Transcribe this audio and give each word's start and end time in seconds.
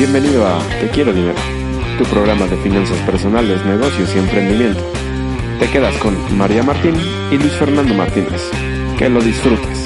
Bienvenido 0.00 0.46
a 0.46 0.58
Te 0.80 0.88
Quiero 0.88 1.12
Dinero, 1.12 1.36
tu 1.98 2.04
programa 2.04 2.46
de 2.46 2.56
finanzas 2.56 2.96
personales, 3.00 3.62
negocios 3.66 4.10
y 4.16 4.18
emprendimiento. 4.18 4.80
Te 5.58 5.68
quedas 5.68 5.94
con 5.98 6.16
María 6.38 6.62
Martín 6.62 6.94
y 7.30 7.36
Luis 7.36 7.52
Fernando 7.52 7.92
Martínez. 7.92 8.50
Que 8.96 9.10
lo 9.10 9.20
disfrutes. 9.20 9.79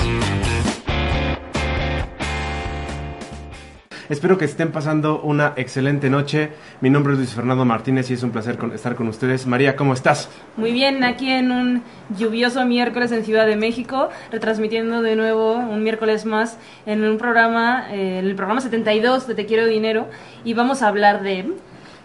Espero 4.09 4.37
que 4.37 4.45
estén 4.45 4.71
pasando 4.71 5.21
una 5.23 5.55
excelente 5.57 6.11
noche. 6.11 6.51
Mi 6.83 6.91
nombre 6.91 7.15
es 7.15 7.19
Luis 7.19 7.31
Fernando 7.35 7.65
Martínez 7.65 8.11
y 8.11 8.15
es 8.15 8.23
un 8.23 8.31
placer 8.31 8.59
con- 8.59 8.73
estar 8.73 8.95
con 8.95 9.09
ustedes. 9.09 9.47
María, 9.47 9.77
¿cómo 9.77 9.95
estás? 9.95 10.29
Muy 10.57 10.73
bien, 10.73 11.03
aquí 11.05 11.31
en 11.31 11.51
un 11.51 11.83
lluvioso 12.19 12.65
miércoles 12.67 13.13
en 13.13 13.25
Ciudad 13.25 13.47
de 13.47 13.57
México, 13.57 14.11
retransmitiendo 14.31 15.01
de 15.01 15.17
nuevo 15.17 15.55
un 15.55 15.83
miércoles 15.83 16.27
más 16.27 16.59
en 16.85 17.03
un 17.03 17.17
programa, 17.17 17.87
eh, 17.93 18.19
el 18.23 18.35
programa 18.35 18.61
72 18.61 19.27
de 19.27 19.35
Te 19.35 19.47
Quiero 19.47 19.67
Dinero, 19.67 20.07
y 20.45 20.53
vamos 20.53 20.83
a 20.83 20.89
hablar 20.89 21.23
de... 21.23 21.53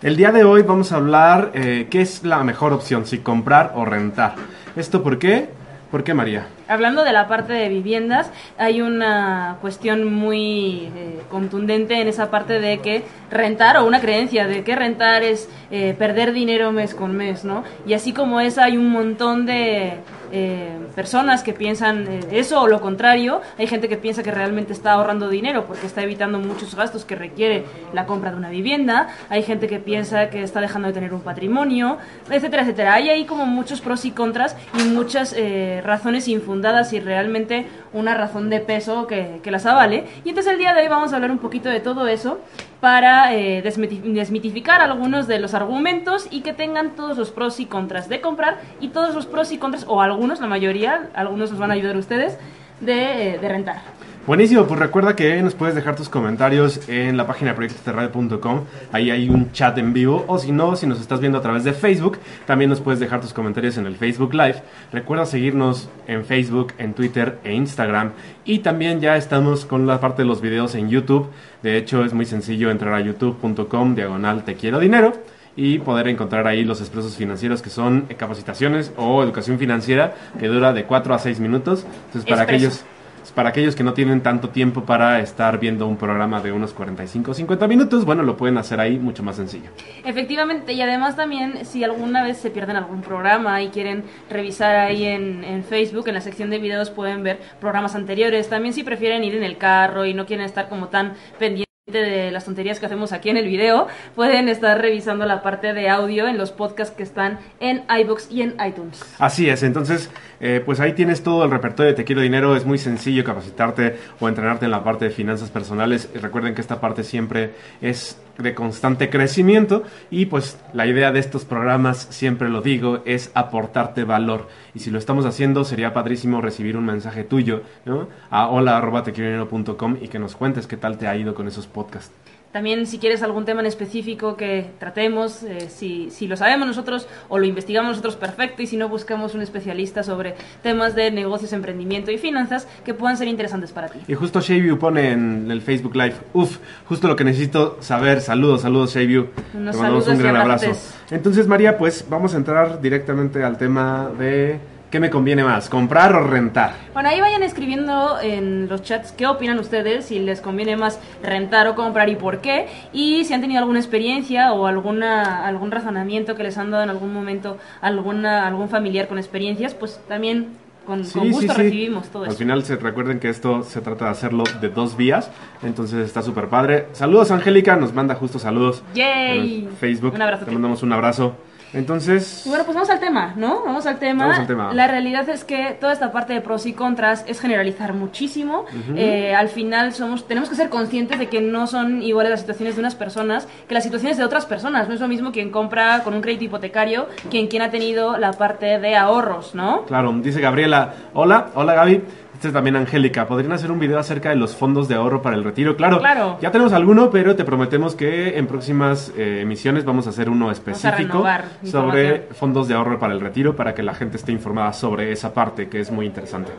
El 0.01 0.15
día 0.15 0.31
de 0.31 0.45
hoy 0.45 0.61
vamos 0.61 0.93
a 0.93 0.95
hablar 0.95 1.51
eh, 1.53 1.87
qué 1.89 1.99
es 2.01 2.23
la 2.23 2.41
mejor 2.45 2.71
opción, 2.71 3.05
si 3.05 3.17
comprar 3.17 3.73
o 3.75 3.83
rentar. 3.83 4.35
¿Esto 4.77 5.03
por 5.03 5.19
qué? 5.19 5.49
¿Por 5.91 6.05
qué, 6.05 6.13
María? 6.13 6.47
Hablando 6.69 7.03
de 7.03 7.13
la 7.13 7.27
parte 7.27 7.51
de 7.51 7.67
viviendas, 7.67 8.29
hay 8.59 8.83
una 8.83 9.57
cuestión 9.59 10.05
muy 10.05 10.91
eh, 10.95 11.19
contundente 11.27 11.99
en 11.99 12.07
esa 12.07 12.29
parte 12.29 12.59
de 12.59 12.77
que 12.77 13.03
rentar, 13.31 13.77
o 13.77 13.87
una 13.87 13.99
creencia 13.99 14.45
de 14.45 14.63
que 14.63 14.75
rentar 14.75 15.23
es 15.23 15.49
eh, 15.71 15.95
perder 15.97 16.31
dinero 16.31 16.71
mes 16.71 16.93
con 16.93 17.17
mes, 17.17 17.43
¿no? 17.43 17.63
Y 17.87 17.93
así 17.95 18.13
como 18.13 18.39
esa, 18.39 18.65
hay 18.65 18.77
un 18.77 18.91
montón 18.91 19.47
de 19.47 19.97
eh, 20.31 20.77
personas 20.95 21.41
que 21.41 21.53
piensan 21.53 22.07
eh, 22.07 22.19
eso 22.31 22.61
o 22.61 22.67
lo 22.67 22.81
contrario. 22.81 23.41
Hay 23.57 23.65
gente 23.65 23.89
que 23.89 23.97
piensa 23.97 24.21
que 24.21 24.31
realmente 24.31 24.73
está 24.73 24.93
ahorrando 24.93 25.27
dinero 25.27 25.65
porque 25.65 25.87
está 25.87 26.03
evitando 26.03 26.39
muchos 26.39 26.75
gastos 26.75 27.03
que 27.03 27.15
requiere 27.15 27.65
la 27.93 28.05
compra 28.05 28.31
de 28.31 28.37
una 28.37 28.49
vivienda. 28.49 29.07
Hay 29.29 29.41
gente 29.41 29.67
que 29.67 29.79
piensa 29.79 30.29
que 30.29 30.43
está 30.43 30.61
dejando 30.61 30.87
de 30.87 30.93
tener 30.93 31.13
un 31.13 31.21
patrimonio, 31.21 31.97
etcétera, 32.29 32.61
etcétera. 32.61 32.93
Hay 32.93 33.09
ahí 33.09 33.25
como 33.25 33.45
muchos 33.45 33.81
pros 33.81 34.05
y 34.05 34.11
contras 34.11 34.55
y 34.79 34.83
muchas 34.89 35.33
eh, 35.35 35.81
razones 35.83 36.27
infundadas 36.27 36.58
y 36.93 36.99
realmente 36.99 37.67
una 37.93 38.13
razón 38.15 38.49
de 38.49 38.59
peso 38.59 39.07
que, 39.07 39.39
las 39.49 39.65
avale. 39.65 40.05
Y 40.23 40.29
entonces 40.29 40.53
el 40.53 40.59
día 40.59 40.73
de 40.73 40.81
hoy 40.81 40.87
vamos 40.87 41.11
a 41.11 41.15
hablar 41.15 41.31
un 41.31 41.39
poquito 41.39 41.69
de 41.69 41.79
todo 41.79 42.07
eso 42.07 42.39
para 42.81 43.33
eh, 43.33 43.63
desmiti- 43.63 44.01
desmitificar 44.01 44.81
algunos 44.81 45.27
de 45.27 45.39
los 45.39 45.53
argumentos 45.53 46.27
y 46.29 46.41
que 46.41 46.53
tengan 46.53 46.91
todos 46.91 47.17
los 47.17 47.31
pros 47.31 47.59
y 47.59 47.65
contras 47.65 48.09
de 48.09 48.21
comprar 48.21 48.59
y 48.79 48.89
todos 48.89 49.15
los 49.15 49.25
pros 49.25 49.51
y 49.51 49.57
contras, 49.57 49.85
o 49.87 50.01
algunos, 50.01 50.39
la 50.39 50.47
mayoría, 50.47 51.09
algunos 51.13 51.51
nos 51.51 51.59
van 51.59 51.71
a 51.71 51.73
ayudar 51.73 51.97
ustedes, 51.97 52.37
de, 52.79 53.33
eh, 53.35 53.39
de 53.39 53.49
rentar. 53.49 53.81
Buenísimo, 54.29 54.67
pues 54.67 54.79
recuerda 54.79 55.15
que 55.15 55.41
nos 55.41 55.55
puedes 55.55 55.73
dejar 55.73 55.95
tus 55.95 56.07
comentarios 56.07 56.87
en 56.87 57.17
la 57.17 57.25
página 57.25 57.55
proyectosterradio.com. 57.55 58.65
Ahí 58.91 59.09
hay 59.09 59.27
un 59.27 59.51
chat 59.53 59.75
en 59.79 59.91
vivo. 59.91 60.23
O 60.27 60.37
si 60.37 60.51
no, 60.51 60.75
si 60.75 60.85
nos 60.85 61.01
estás 61.01 61.19
viendo 61.19 61.39
a 61.39 61.41
través 61.41 61.63
de 61.63 61.73
Facebook, 61.73 62.19
también 62.45 62.69
nos 62.69 62.79
puedes 62.79 62.99
dejar 62.99 63.21
tus 63.21 63.33
comentarios 63.33 63.77
en 63.77 63.87
el 63.87 63.95
Facebook 63.95 64.35
Live. 64.35 64.61
Recuerda 64.93 65.25
seguirnos 65.25 65.89
en 66.05 66.25
Facebook, 66.25 66.73
en 66.77 66.93
Twitter 66.93 67.39
e 67.43 67.55
Instagram. 67.55 68.11
Y 68.45 68.59
también 68.59 69.01
ya 69.01 69.17
estamos 69.17 69.65
con 69.65 69.87
la 69.87 69.99
parte 69.99 70.21
de 70.21 70.27
los 70.27 70.41
videos 70.41 70.75
en 70.75 70.91
YouTube. 70.91 71.31
De 71.63 71.77
hecho, 71.77 72.05
es 72.05 72.13
muy 72.13 72.27
sencillo 72.27 72.69
entrar 72.69 72.93
a 72.93 73.01
youtube.com, 73.01 73.95
diagonal 73.95 74.43
te 74.43 74.53
quiero 74.53 74.77
dinero. 74.77 75.13
Y 75.55 75.79
poder 75.79 76.07
encontrar 76.07 76.45
ahí 76.45 76.63
los 76.63 76.81
expresos 76.81 77.15
financieros 77.15 77.63
que 77.63 77.71
son 77.71 78.01
capacitaciones 78.15 78.93
o 78.95 79.23
educación 79.23 79.57
financiera 79.57 80.13
que 80.39 80.45
dura 80.49 80.71
de 80.71 80.83
4 80.83 81.15
a 81.15 81.17
6 81.17 81.39
minutos. 81.39 81.83
Entonces, 82.05 82.29
para 82.29 82.43
Expreso. 82.43 82.67
aquellos 82.67 82.85
para 83.31 83.49
aquellos 83.49 83.75
que 83.75 83.83
no 83.83 83.93
tienen 83.93 84.21
tanto 84.21 84.49
tiempo 84.49 84.83
para 84.85 85.19
estar 85.19 85.59
viendo 85.59 85.87
un 85.87 85.97
programa 85.97 86.41
de 86.41 86.51
unos 86.51 86.73
45 86.73 87.31
o 87.31 87.33
50 87.33 87.67
minutos, 87.67 88.05
bueno, 88.05 88.23
lo 88.23 88.37
pueden 88.37 88.57
hacer 88.57 88.79
ahí 88.79 88.97
mucho 88.97 89.23
más 89.23 89.35
sencillo. 89.35 89.69
Efectivamente, 90.05 90.73
y 90.73 90.81
además 90.81 91.15
también 91.15 91.65
si 91.65 91.83
alguna 91.83 92.23
vez 92.23 92.37
se 92.37 92.49
pierden 92.49 92.75
algún 92.75 93.01
programa 93.01 93.61
y 93.61 93.69
quieren 93.69 94.03
revisar 94.29 94.75
ahí 94.75 95.05
en, 95.05 95.43
en 95.43 95.63
Facebook, 95.63 96.07
en 96.07 96.15
la 96.15 96.21
sección 96.21 96.49
de 96.49 96.59
videos 96.59 96.89
pueden 96.89 97.23
ver 97.23 97.39
programas 97.59 97.95
anteriores. 97.95 98.49
También 98.49 98.73
si 98.73 98.83
prefieren 98.83 99.23
ir 99.23 99.35
en 99.35 99.43
el 99.43 99.57
carro 99.57 100.05
y 100.05 100.13
no 100.13 100.25
quieren 100.25 100.45
estar 100.45 100.69
como 100.69 100.87
tan 100.87 101.13
pendientes 101.37 101.69
de 101.91 102.31
las 102.31 102.45
tonterías 102.45 102.79
que 102.79 102.85
hacemos 102.85 103.11
aquí 103.11 103.29
en 103.29 103.37
el 103.37 103.47
video, 103.47 103.87
pueden 104.15 104.47
estar 104.47 104.79
revisando 104.79 105.25
la 105.25 105.41
parte 105.41 105.73
de 105.73 105.89
audio 105.89 106.27
en 106.27 106.37
los 106.37 106.51
podcasts 106.51 106.95
que 106.95 107.03
están 107.03 107.39
en 107.59 107.83
iBox 107.89 108.31
y 108.31 108.41
en 108.41 108.55
iTunes. 108.65 109.03
Así 109.17 109.49
es, 109.49 109.63
entonces, 109.63 110.09
eh, 110.39 110.61
pues 110.65 110.79
ahí 110.79 110.93
tienes 110.93 111.21
todo 111.21 111.43
el 111.43 111.51
repertorio 111.51 111.91
de 111.91 111.95
Te 111.95 112.03
Quiero 112.03 112.21
Dinero. 112.21 112.55
Es 112.55 112.65
muy 112.65 112.77
sencillo 112.77 113.23
capacitarte 113.23 113.97
o 114.19 114.27
entrenarte 114.27 114.65
en 114.65 114.71
la 114.71 114.83
parte 114.83 115.05
de 115.05 115.11
finanzas 115.11 115.49
personales. 115.49 116.09
Recuerden 116.13 116.55
que 116.55 116.61
esta 116.61 116.79
parte 116.79 117.03
siempre 117.03 117.53
es 117.81 118.21
de 118.37 118.55
constante 118.55 119.09
crecimiento 119.09 119.83
y 120.09 120.27
pues 120.27 120.57
la 120.73 120.85
idea 120.87 121.11
de 121.11 121.19
estos 121.19 121.43
programas, 121.43 122.07
siempre 122.09 122.49
lo 122.49 122.61
digo, 122.61 123.01
es 123.05 123.31
aportarte 123.33 124.05
valor. 124.05 124.47
Y 124.73 124.79
si 124.79 124.91
lo 124.91 124.97
estamos 124.97 125.25
haciendo, 125.25 125.65
sería 125.65 125.93
padrísimo 125.93 126.41
recibir 126.41 126.77
un 126.77 126.85
mensaje 126.85 127.23
tuyo 127.23 127.63
¿no? 127.85 128.07
a 128.29 128.47
hola.tequierodinero.com 128.47 129.97
y 130.01 130.07
que 130.07 130.19
nos 130.19 130.35
cuentes 130.35 130.67
qué 130.67 130.77
tal 130.77 130.97
te 130.97 131.07
ha 131.07 131.17
ido 131.17 131.35
con 131.35 131.47
esos 131.47 131.67
podcasts. 131.67 132.13
También 132.51 132.87
si 132.87 132.97
quieres 132.97 133.21
algún 133.21 133.45
tema 133.45 133.61
en 133.61 133.67
específico 133.67 134.35
que 134.35 134.71
tratemos, 134.79 135.43
eh, 135.43 135.69
si, 135.69 136.09
si 136.09 136.27
lo 136.27 136.35
sabemos 136.35 136.67
nosotros 136.67 137.07
o 137.27 137.37
lo 137.37 137.45
investigamos 137.45 137.91
nosotros, 137.91 138.15
perfecto, 138.15 138.63
y 138.63 138.67
si 138.67 138.75
no, 138.75 138.89
buscamos 138.89 139.35
un 139.35 139.41
especialista 139.41 140.01
sobre 140.01 140.33
temas 140.63 140.95
de 140.95 141.11
negocios, 141.11 141.53
emprendimiento 141.53 142.09
y 142.09 142.17
finanzas 142.17 142.67
que 142.83 142.95
puedan 142.95 143.17
ser 143.17 143.27
interesantes 143.27 143.71
para 143.71 143.89
ti. 143.89 143.99
Y 144.07 144.15
justo 144.15 144.41
Shayview 144.41 144.79
pone 144.79 145.11
en 145.11 145.51
el 145.51 145.61
Facebook 145.61 145.95
Live, 145.95 146.15
uff, 146.33 146.57
justo 146.87 147.07
lo 147.07 147.15
que 147.15 147.23
necesito 147.23 147.77
saber. 147.81 148.21
Saludos, 148.21 148.61
saludos 148.61 148.95
Shayview. 148.95 149.27
Unos 149.53 149.75
Te 149.75 149.81
mandamos 149.81 150.07
un 150.07 150.17
saludos 150.17 150.23
gran 150.23 150.35
abrazo. 150.37 150.71
Entonces, 151.11 151.47
María, 151.47 151.77
pues 151.77 152.05
vamos 152.09 152.33
a 152.33 152.37
entrar 152.37 152.81
directamente 152.81 153.43
al 153.43 153.57
tema 153.57 154.09
de 154.17 154.59
qué 154.89 154.99
me 154.99 155.09
conviene 155.09 155.43
más, 155.43 155.69
comprar 155.69 156.15
o 156.15 156.25
rentar. 156.27 156.73
Bueno, 156.93 157.09
ahí 157.09 157.21
vayan 157.21 157.43
escribiendo 157.43 158.19
en 158.21 158.67
los 158.67 158.81
chats 158.81 159.11
qué 159.11 159.27
opinan 159.27 159.59
ustedes, 159.59 160.05
si 160.05 160.19
les 160.19 160.41
conviene 160.41 160.75
más 160.77 160.99
rentar 161.21 161.67
o 161.67 161.75
comprar 161.75 162.09
y 162.09 162.15
por 162.15 162.39
qué, 162.41 162.67
y 162.91 163.23
si 163.25 163.33
han 163.33 163.41
tenido 163.41 163.59
alguna 163.59 163.79
experiencia 163.79 164.51
o 164.53 164.65
alguna 164.67 165.45
algún 165.45 165.71
razonamiento 165.71 166.35
que 166.35 166.43
les 166.43 166.57
han 166.57 166.71
dado 166.71 166.83
en 166.83 166.89
algún 166.89 167.13
momento 167.13 167.57
alguna 167.81 168.47
algún 168.47 168.69
familiar 168.69 169.07
con 169.07 169.17
experiencias, 169.17 169.73
pues 169.73 169.99
también 170.07 170.47
con, 170.87 171.05
Sí, 171.05 171.19
con 171.19 171.27
sí, 171.27 171.33
gusto 171.33 171.53
sí. 171.53 171.61
recibimos 171.61 172.07
todo 172.09 172.23
Al 172.23 172.29
eso. 172.29 172.37
final 172.39 172.63
se 172.63 172.75
recuerden 172.77 173.19
que 173.19 173.29
esto 173.29 173.61
se 173.61 173.81
trata 173.81 174.05
de 174.05 174.11
hacerlo 174.11 174.43
de 174.59 174.69
dos 174.69 174.97
vías, 174.97 175.29
entonces 175.61 175.99
está 176.03 176.23
súper 176.23 176.47
padre. 176.47 176.87
Saludos, 176.93 177.29
Angélica, 177.29 177.75
nos 177.75 177.93
manda 177.93 178.15
justo 178.15 178.39
saludos. 178.39 178.81
Yay. 178.95 179.65
en 179.69 179.75
Facebook. 179.77 180.15
Un 180.15 180.21
abrazo. 180.23 180.45
Te 180.45 180.51
mandamos 180.51 180.81
un 180.81 180.91
abrazo. 180.91 181.35
Entonces, 181.73 182.43
bueno, 182.47 182.63
pues 182.63 182.75
vamos 182.75 182.89
al 182.89 182.99
tema, 182.99 183.33
¿no? 183.35 183.63
Vamos 183.63 183.85
al 183.85 183.99
tema. 183.99 184.25
Vamos 184.25 184.39
al 184.39 184.47
tema. 184.47 184.73
La 184.73 184.87
realidad 184.87 185.29
es 185.29 185.43
que 185.43 185.77
toda 185.79 185.93
esta 185.93 186.11
parte 186.11 186.33
de 186.33 186.41
pros 186.41 186.65
y 186.65 186.73
contras 186.73 187.23
es 187.27 187.39
generalizar 187.39 187.93
muchísimo. 187.93 188.65
Eh, 188.95 189.35
al 189.35 189.49
final 189.49 189.93
somos, 189.93 190.27
tenemos 190.27 190.49
que 190.49 190.55
ser 190.55 190.69
conscientes 190.69 191.19
de 191.19 191.27
que 191.27 191.41
no 191.41 191.67
son 191.67 192.01
iguales 192.01 192.31
las 192.31 192.39
situaciones 192.41 192.75
de 192.75 192.81
unas 192.81 192.95
personas 192.95 193.47
que 193.67 193.73
las 193.73 193.83
situaciones 193.83 194.17
de 194.17 194.23
otras 194.23 194.45
personas. 194.45 194.87
No 194.87 194.95
es 194.95 195.01
lo 195.01 195.07
mismo 195.07 195.31
quien 195.31 195.51
compra 195.51 196.03
con 196.03 196.13
un 196.13 196.21
crédito 196.21 196.45
hipotecario 196.45 197.07
que 197.29 197.47
quien 197.47 197.61
ha 197.61 197.69
tenido 197.69 198.17
la 198.17 198.33
parte 198.33 198.79
de 198.79 198.95
ahorros, 198.95 199.55
¿no? 199.55 199.85
Claro, 199.85 200.11
dice 200.21 200.41
Gabriela, 200.41 200.93
hola, 201.13 201.49
hola 201.55 201.73
Gaby. 201.73 202.03
Esta 202.39 202.47
es 202.47 202.53
también 202.53 202.77
Angélica. 202.77 203.27
¿Podrían 203.27 203.51
hacer 203.51 203.69
un 203.69 203.79
video 203.79 203.99
acerca 203.99 204.29
de 204.29 204.37
los 204.37 204.55
fondos 204.55 204.87
de 204.87 204.95
ahorro 204.95 205.21
para 205.21 205.35
el 205.35 205.43
retiro? 205.43 205.75
Claro, 205.75 205.99
Claro. 205.99 206.37
ya 206.41 206.51
tenemos 206.51 206.71
alguno, 206.71 207.09
pero 207.09 207.35
te 207.35 207.43
prometemos 207.43 207.95
que 207.95 208.37
en 208.37 208.47
próximas 208.47 209.11
eh, 209.17 209.41
emisiones 209.41 209.83
vamos 209.83 210.07
a 210.07 210.11
hacer 210.11 210.29
uno 210.29 210.49
específico 210.49 211.21
sobre 211.65 212.29
fondos 212.31 212.69
de 212.69 212.75
ahorro 212.75 212.97
para 212.97 213.13
el 213.13 213.19
retiro 213.19 213.57
para 213.57 213.75
que 213.75 213.83
la 213.83 213.93
gente 213.93 214.15
esté 214.15 214.31
informada 214.31 214.71
sobre 214.71 215.11
esa 215.11 215.33
parte 215.33 215.67
que 215.67 215.81
es 215.81 215.91
muy 215.91 216.05
interesante. 216.05 216.53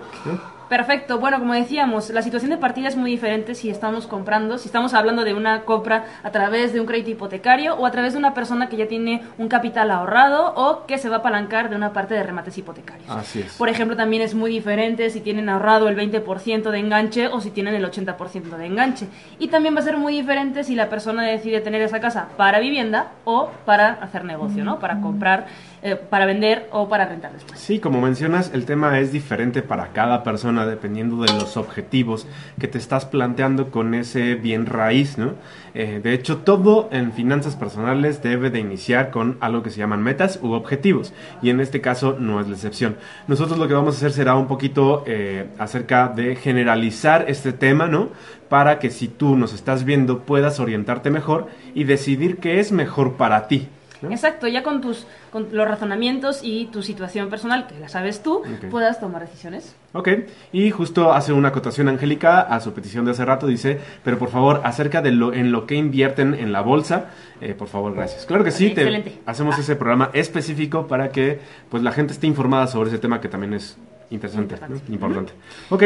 Perfecto. 0.70 1.18
Bueno, 1.18 1.40
como 1.40 1.52
decíamos, 1.52 2.10
la 2.10 2.22
situación 2.22 2.52
de 2.52 2.56
partida 2.56 2.86
es 2.86 2.96
muy 2.96 3.10
diferente 3.10 3.56
si 3.56 3.70
estamos 3.70 4.06
comprando, 4.06 4.56
si 4.56 4.68
estamos 4.68 4.94
hablando 4.94 5.24
de 5.24 5.34
una 5.34 5.62
compra 5.62 6.04
a 6.22 6.30
través 6.30 6.72
de 6.72 6.78
un 6.78 6.86
crédito 6.86 7.10
hipotecario 7.10 7.74
o 7.74 7.86
a 7.86 7.90
través 7.90 8.12
de 8.12 8.20
una 8.20 8.34
persona 8.34 8.68
que 8.68 8.76
ya 8.76 8.86
tiene 8.86 9.20
un 9.36 9.48
capital 9.48 9.90
ahorrado 9.90 10.54
o 10.54 10.86
que 10.86 10.98
se 10.98 11.08
va 11.08 11.16
a 11.16 11.18
apalancar 11.18 11.70
de 11.70 11.76
una 11.76 11.92
parte 11.92 12.14
de 12.14 12.22
remates 12.22 12.56
hipotecarios. 12.56 13.10
Así 13.10 13.40
es. 13.40 13.56
Por 13.56 13.68
ejemplo, 13.68 13.96
también 13.96 14.22
es 14.22 14.36
muy 14.36 14.48
diferente 14.48 15.10
si 15.10 15.20
tienen 15.20 15.48
ahorrado 15.48 15.88
el 15.88 15.96
20% 15.96 16.70
de 16.70 16.78
enganche 16.78 17.26
o 17.26 17.40
si 17.40 17.50
tienen 17.50 17.74
el 17.74 17.84
80% 17.84 18.56
de 18.56 18.66
enganche. 18.66 19.08
Y 19.40 19.48
también 19.48 19.74
va 19.74 19.80
a 19.80 19.82
ser 19.82 19.96
muy 19.96 20.14
diferente 20.14 20.62
si 20.62 20.76
la 20.76 20.88
persona 20.88 21.24
decide 21.24 21.60
tener 21.62 21.82
esa 21.82 21.98
casa 21.98 22.28
para 22.36 22.60
vivienda 22.60 23.08
o 23.24 23.50
para 23.64 23.94
hacer 23.94 24.24
negocio, 24.24 24.64
¿no? 24.64 24.78
Para 24.78 25.00
comprar 25.00 25.46
eh, 25.82 25.96
para 25.96 26.26
vender 26.26 26.68
o 26.72 26.90
para 26.90 27.06
rentar 27.06 27.32
después. 27.32 27.58
Sí, 27.58 27.78
como 27.78 28.02
mencionas, 28.02 28.50
el 28.52 28.66
tema 28.66 28.98
es 28.98 29.12
diferente 29.12 29.62
para 29.62 29.88
cada 29.88 30.22
persona 30.22 30.66
dependiendo 30.66 31.22
de 31.22 31.32
los 31.32 31.56
objetivos 31.56 32.26
que 32.58 32.68
te 32.68 32.76
estás 32.76 33.06
planteando 33.06 33.70
con 33.70 33.94
ese 33.94 34.34
bien 34.34 34.66
raíz, 34.66 35.16
¿no? 35.16 35.36
Eh, 35.72 36.00
de 36.02 36.12
hecho, 36.12 36.38
todo 36.38 36.90
en 36.92 37.12
finanzas 37.12 37.56
personales 37.56 38.22
debe 38.22 38.50
de 38.50 38.58
iniciar 38.58 39.10
con 39.10 39.38
algo 39.40 39.62
que 39.62 39.70
se 39.70 39.78
llaman 39.78 40.02
metas 40.02 40.38
u 40.42 40.52
objetivos. 40.52 41.14
Y 41.40 41.48
en 41.48 41.60
este 41.60 41.80
caso 41.80 42.16
no 42.18 42.40
es 42.40 42.48
la 42.48 42.54
excepción. 42.56 42.96
Nosotros 43.26 43.58
lo 43.58 43.66
que 43.66 43.74
vamos 43.74 43.94
a 43.94 43.96
hacer 43.98 44.12
será 44.12 44.34
un 44.34 44.48
poquito 44.48 45.04
eh, 45.06 45.46
acerca 45.58 46.08
de 46.08 46.36
generalizar 46.36 47.24
este 47.28 47.52
tema, 47.54 47.86
¿no? 47.86 48.10
Para 48.50 48.78
que 48.78 48.90
si 48.90 49.08
tú 49.08 49.34
nos 49.34 49.54
estás 49.54 49.84
viendo 49.84 50.24
puedas 50.24 50.60
orientarte 50.60 51.08
mejor 51.08 51.46
y 51.74 51.84
decidir 51.84 52.36
qué 52.36 52.60
es 52.60 52.70
mejor 52.70 53.14
para 53.14 53.48
ti. 53.48 53.68
Exacto, 54.08 54.48
ya 54.48 54.62
con 54.62 54.80
tus 54.80 55.06
con 55.30 55.48
los 55.52 55.68
razonamientos 55.68 56.40
y 56.42 56.66
tu 56.66 56.82
situación 56.82 57.28
personal, 57.28 57.66
que 57.66 57.78
la 57.78 57.88
sabes 57.88 58.22
tú, 58.22 58.42
puedas 58.70 59.00
tomar 59.00 59.22
decisiones. 59.22 59.74
Ok, 59.92 60.08
y 60.52 60.70
justo 60.70 61.12
hace 61.12 61.32
una 61.32 61.48
acotación 61.48 61.88
Angélica 61.88 62.40
a 62.40 62.60
su 62.60 62.72
petición 62.72 63.04
de 63.04 63.12
hace 63.12 63.24
rato, 63.24 63.46
dice, 63.46 63.78
pero 64.02 64.18
por 64.18 64.30
favor, 64.30 64.60
acerca 64.64 65.02
de 65.02 65.12
lo 65.12 65.32
en 65.32 65.52
lo 65.52 65.66
que 65.66 65.74
invierten 65.74 66.34
en 66.34 66.52
la 66.52 66.60
bolsa, 66.62 67.10
eh, 67.40 67.54
por 67.54 67.68
favor, 67.68 67.94
gracias. 67.94 68.26
Claro 68.26 68.44
que 68.44 68.50
sí, 68.50 68.70
te, 68.70 69.20
hacemos 69.26 69.56
ah. 69.56 69.60
ese 69.60 69.76
programa 69.76 70.10
específico 70.12 70.86
para 70.86 71.10
que 71.10 71.40
pues 71.68 71.82
la 71.82 71.92
gente 71.92 72.12
esté 72.12 72.26
informada 72.26 72.66
sobre 72.66 72.90
ese 72.90 72.98
tema 72.98 73.20
que 73.20 73.28
también 73.28 73.54
es 73.54 73.76
interesante, 74.10 74.56
importante. 74.88 75.32
Ok, 75.70 75.84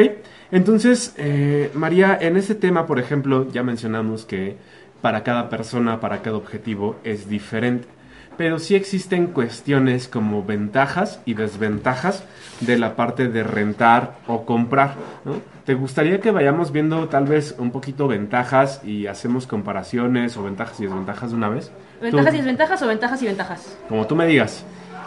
entonces, 0.50 1.14
eh, 1.19 1.70
María, 1.75 2.19
en 2.20 2.37
ese 2.37 2.55
tema, 2.55 2.87
por 2.87 2.99
ejemplo, 2.99 3.46
ya 3.50 3.62
mencionamos 3.62 4.25
que 4.25 4.56
para 5.02 5.22
cada 5.22 5.50
persona, 5.50 6.00
para 6.00 6.22
cada 6.22 6.37
objetivo 6.37 6.96
es 7.05 7.28
diferente 7.28 7.87
pero 8.36 8.58
sí 8.58 8.75
existen 8.75 9.28
cuestiones 9.28 10.08
como 10.08 10.44
ventajas 10.44 11.20
y 11.25 11.34
desventajas 11.34 12.25
de 12.60 12.78
la 12.78 12.96
parte 12.96 13.28
de 13.28 13.42
rentar 13.42 14.14
o 14.26 14.44
comprar. 14.44 14.94
¿no? 15.25 15.34
¿Te 15.64 15.75
gustaría 15.75 16.20
que 16.20 16.31
vayamos 16.31 16.72
viendo 16.72 17.08
tal 17.08 17.25
vez 17.25 17.54
un 17.58 17.70
poquito 17.70 18.08
ventajas 18.08 18.82
y 18.84 19.06
hacemos 19.06 19.46
comparaciones 19.46 20.36
o 20.36 20.42
ventajas 20.42 20.78
y 20.81 20.84
desventajas 20.84 21.31
de 21.31 21.36
una 21.36 21.48
vez? 21.48 21.70
¿Ventajas 22.00 22.34
y 22.34 22.36
desventajas 22.38 22.82
o 22.82 22.86
ventajas 22.86 23.22
y 23.22 23.26
ventajas? 23.26 23.78
Como 23.88 24.06
tú 24.06 24.16
me 24.16 24.26
digas. 24.26 24.64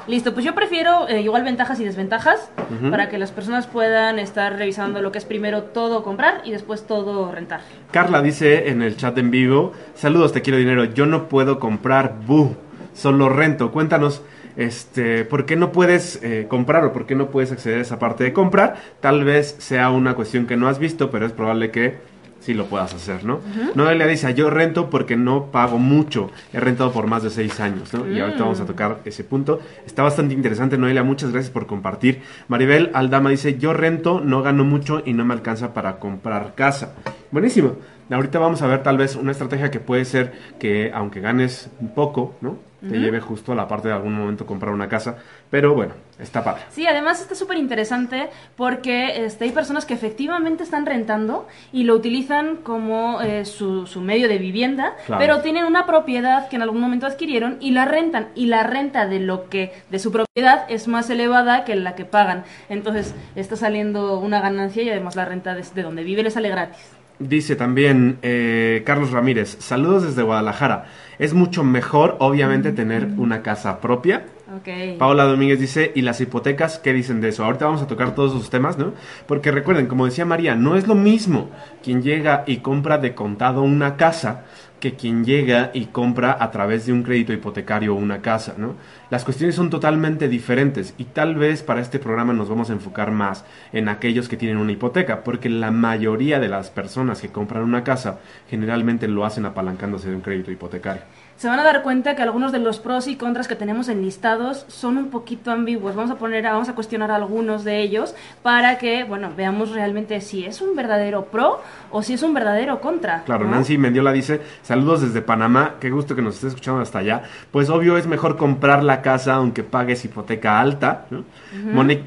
Listo, 0.07 0.33
pues 0.33 0.45
yo 0.45 0.55
prefiero 0.55 1.07
eh, 1.09 1.21
igual 1.21 1.43
ventajas 1.43 1.81
y 1.81 1.83
desventajas 1.83 2.49
para 2.89 3.09
que 3.09 3.17
las 3.17 3.31
personas 3.31 3.67
puedan 3.67 4.19
estar 4.19 4.57
revisando 4.57 5.01
lo 5.01 5.11
que 5.11 5.17
es 5.17 5.25
primero 5.25 5.63
todo 5.63 6.01
comprar 6.01 6.41
y 6.45 6.51
después 6.51 6.87
todo 6.87 7.29
rentar. 7.29 7.59
Carla 7.91 8.21
dice 8.21 8.69
en 8.69 8.81
el 8.81 8.95
chat 8.95 9.17
en 9.17 9.31
vivo, 9.31 9.73
saludos, 9.95 10.31
te 10.31 10.41
quiero 10.41 10.57
dinero, 10.57 10.85
yo 10.85 11.05
no 11.05 11.27
puedo 11.27 11.59
comprar, 11.59 12.15
buh 12.25 12.55
solo 12.97 13.29
rento. 13.29 13.71
Cuéntanos, 13.71 14.23
este, 14.57 15.23
¿por 15.23 15.45
qué 15.45 15.55
no 15.55 15.71
puedes 15.71 16.19
eh, 16.23 16.47
comprar 16.49 16.83
o 16.83 16.91
por 16.91 17.05
qué 17.05 17.15
no 17.15 17.29
puedes 17.29 17.51
acceder 17.51 17.79
a 17.79 17.81
esa 17.81 17.99
parte 17.99 18.23
de 18.23 18.33
comprar? 18.33 18.75
Tal 18.99 19.23
vez 19.23 19.55
sea 19.59 19.91
una 19.91 20.15
cuestión 20.15 20.47
que 20.47 20.57
no 20.57 20.67
has 20.67 20.79
visto, 20.79 21.11
pero 21.11 21.25
es 21.25 21.31
probable 21.31 21.71
que 21.71 21.95
sí 22.39 22.53
lo 22.53 22.65
puedas 22.65 22.93
hacer, 22.93 23.23
¿no? 23.23 23.39
Noelia 23.75 24.07
dice, 24.07 24.33
yo 24.33 24.49
rento 24.49 24.89
porque 24.89 25.17
no 25.17 25.51
pago 25.51 25.79
mucho, 25.79 26.31
he 26.53 26.59
rentado 26.59 26.91
por 26.91 27.07
más 27.07 27.23
de 27.23 27.29
seis 27.29 27.59
años, 27.59 27.93
¿no? 27.93 28.09
Y 28.09 28.19
ahorita 28.19 28.43
vamos 28.43 28.59
a 28.59 28.63
mm. 28.63 28.67
tocar 28.67 28.99
ese 29.05 29.23
punto. 29.23 29.59
Está 29.85 30.03
bastante 30.03 30.33
interesante, 30.33 30.77
Noelia, 30.77 31.03
muchas 31.03 31.31
gracias 31.31 31.51
por 31.51 31.67
compartir. 31.67 32.21
Maribel 32.47 32.91
Aldama 32.93 33.31
dice, 33.31 33.57
yo 33.57 33.73
rento, 33.73 34.21
no 34.21 34.43
gano 34.43 34.63
mucho 34.63 35.01
y 35.05 35.13
no 35.13 35.25
me 35.25 35.33
alcanza 35.33 35.73
para 35.73 35.99
comprar 35.99 36.55
casa. 36.55 36.93
Buenísimo. 37.31 37.75
Ahorita 38.09 38.39
vamos 38.39 38.61
a 38.61 38.67
ver 38.67 38.83
tal 38.83 38.97
vez 38.97 39.15
una 39.15 39.31
estrategia 39.31 39.69
que 39.69 39.81
puede 39.81 40.05
ser 40.05 40.31
que 40.59 40.91
aunque 40.93 41.19
ganes 41.19 41.69
un 41.81 41.93
poco, 41.93 42.35
¿no? 42.39 42.66
Te 42.79 42.99
lleve 42.99 43.19
justo 43.19 43.53
a 43.53 43.55
la 43.55 43.67
parte 43.67 43.87
de 43.87 43.95
algún 43.95 44.13
momento 44.13 44.45
comprar 44.45 44.71
una 44.71 44.87
casa, 44.87 45.17
pero 45.49 45.73
bueno, 45.73 45.95
está 46.19 46.43
padre. 46.43 46.61
Sí, 46.69 46.85
además 46.85 47.19
está 47.19 47.33
súper 47.33 47.57
interesante 47.57 48.29
porque 48.55 49.25
este, 49.25 49.45
hay 49.45 49.51
personas 49.51 49.85
que 49.85 49.95
efectivamente 49.95 50.63
están 50.63 50.85
rentando 50.85 51.47
y 51.71 51.85
lo 51.85 51.95
utilizan 51.95 52.57
como 52.57 53.19
eh, 53.21 53.45
su, 53.45 53.87
su, 53.87 54.01
medio 54.01 54.27
de 54.27 54.37
vivienda, 54.37 54.95
pero 55.17 55.41
tienen 55.41 55.65
una 55.65 55.87
propiedad 55.87 56.49
que 56.49 56.55
en 56.57 56.61
algún 56.61 56.79
momento 56.79 57.07
adquirieron 57.07 57.57
y 57.59 57.71
la 57.71 57.85
rentan 57.85 58.27
y 58.35 58.45
la 58.45 58.61
renta 58.61 59.07
de 59.07 59.21
lo 59.21 59.49
que 59.49 59.73
de 59.89 59.97
su 59.97 60.11
propiedad 60.11 60.65
es 60.69 60.87
más 60.87 61.09
elevada 61.09 61.65
que 61.65 61.75
la 61.75 61.95
que 61.95 62.05
pagan. 62.05 62.43
Entonces 62.69 63.15
está 63.35 63.55
saliendo 63.55 64.19
una 64.19 64.39
ganancia 64.39 64.83
y 64.83 64.89
además 64.91 65.15
la 65.15 65.25
renta 65.25 65.55
de, 65.55 65.65
de 65.73 65.81
donde 65.81 66.03
vive 66.03 66.21
le 66.21 66.29
sale 66.29 66.49
gratis. 66.49 66.97
Dice 67.19 67.55
también 67.55 68.19
eh, 68.21 68.83
Carlos 68.85 69.11
Ramírez, 69.11 69.57
saludos 69.59 70.03
desde 70.03 70.21
Guadalajara. 70.21 70.85
Es 71.19 71.33
mucho 71.33 71.63
mejor, 71.63 72.15
obviamente, 72.19 72.71
tener 72.71 73.07
una 73.17 73.41
casa 73.41 73.79
propia. 73.81 74.25
Okay. 74.59 74.97
Paola 74.97 75.25
Domínguez 75.25 75.59
dice, 75.59 75.91
¿y 75.93 76.01
las 76.01 76.21
hipotecas 76.21 76.79
qué 76.79 76.93
dicen 76.93 77.19
de 77.19 77.29
eso? 77.29 77.43
Ahorita 77.43 77.65
vamos 77.65 77.81
a 77.81 77.87
tocar 77.87 78.15
todos 78.15 78.33
esos 78.33 78.49
temas, 78.49 78.77
¿no? 78.77 78.93
Porque 79.27 79.51
recuerden, 79.51 79.87
como 79.87 80.05
decía 80.05 80.25
María, 80.25 80.55
no 80.55 80.77
es 80.77 80.87
lo 80.87 80.95
mismo 80.95 81.49
quien 81.83 82.01
llega 82.01 82.43
y 82.47 82.57
compra 82.57 82.97
de 82.97 83.13
contado 83.13 83.61
una 83.61 83.97
casa 83.97 84.45
que 84.79 84.95
quien 84.95 85.25
llega 85.25 85.71
y 85.73 85.85
compra 85.85 86.37
a 86.39 86.51
través 86.51 86.85
de 86.85 86.93
un 86.93 87.03
crédito 87.03 87.33
hipotecario 87.33 87.95
una 87.95 88.21
casa, 88.21 88.55
¿no? 88.57 88.75
Las 89.09 89.23
cuestiones 89.23 89.55
son 89.55 89.69
totalmente 89.69 90.27
diferentes 90.27 90.93
y 90.97 91.05
tal 91.05 91.35
vez 91.35 91.63
para 91.63 91.81
este 91.81 91.99
programa 91.99 92.33
nos 92.33 92.49
vamos 92.49 92.69
a 92.69 92.73
enfocar 92.73 93.11
más 93.11 93.45
en 93.73 93.89
aquellos 93.89 94.27
que 94.27 94.37
tienen 94.37 94.57
una 94.57 94.71
hipoteca, 94.71 95.23
porque 95.23 95.49
la 95.49 95.71
mayoría 95.71 96.39
de 96.39 96.49
las 96.49 96.69
personas 96.69 97.21
que 97.21 97.29
compran 97.29 97.63
una 97.63 97.83
casa 97.83 98.19
generalmente 98.49 99.07
lo 99.07 99.25
hacen 99.25 99.45
apalancándose 99.45 100.09
de 100.09 100.15
un 100.15 100.21
crédito 100.21 100.51
hipotecario 100.51 101.03
se 101.37 101.47
van 101.47 101.59
a 101.59 101.63
dar 101.63 101.83
cuenta 101.83 102.15
que 102.15 102.23
algunos 102.23 102.51
de 102.51 102.59
los 102.59 102.79
pros 102.79 103.07
y 103.07 103.15
contras 103.15 103.47
que 103.47 103.55
tenemos 103.55 103.89
enlistados 103.89 104.65
son 104.67 104.97
un 104.97 105.09
poquito 105.09 105.51
ambiguos. 105.51 105.95
Vamos 105.95 106.09
a 106.09 106.15
poner, 106.15 106.43
vamos 106.43 106.67
a 106.67 106.73
cuestionar 106.73 107.11
algunos 107.11 107.63
de 107.63 107.79
ellos 107.79 108.15
para 108.41 108.79
que, 108.79 109.03
bueno, 109.03 109.31
veamos 109.37 109.71
realmente 109.71 110.19
si 110.21 110.45
es 110.45 110.61
un 110.61 110.75
verdadero 110.75 111.25
pro 111.25 111.61
o 111.91 112.01
si 112.01 112.13
es 112.13 112.23
un 112.23 112.33
verdadero 112.33 112.81
contra. 112.81 113.23
Claro, 113.23 113.47
Nancy 113.47 113.77
Mendiola 113.77 114.11
dice, 114.11 114.41
saludos 114.63 115.01
desde 115.01 115.21
Panamá, 115.21 115.75
qué 115.79 115.91
gusto 115.91 116.15
que 116.15 116.23
nos 116.23 116.35
esté 116.35 116.47
escuchando 116.47 116.81
hasta 116.81 116.99
allá. 116.99 117.21
Pues 117.51 117.69
obvio 117.69 117.97
es 117.97 118.07
mejor 118.07 118.35
comprar 118.35 118.83
la 118.83 119.03
casa 119.03 119.35
aunque 119.35 119.61
pagues 119.61 120.03
hipoteca 120.05 120.59
alta. 120.59 121.05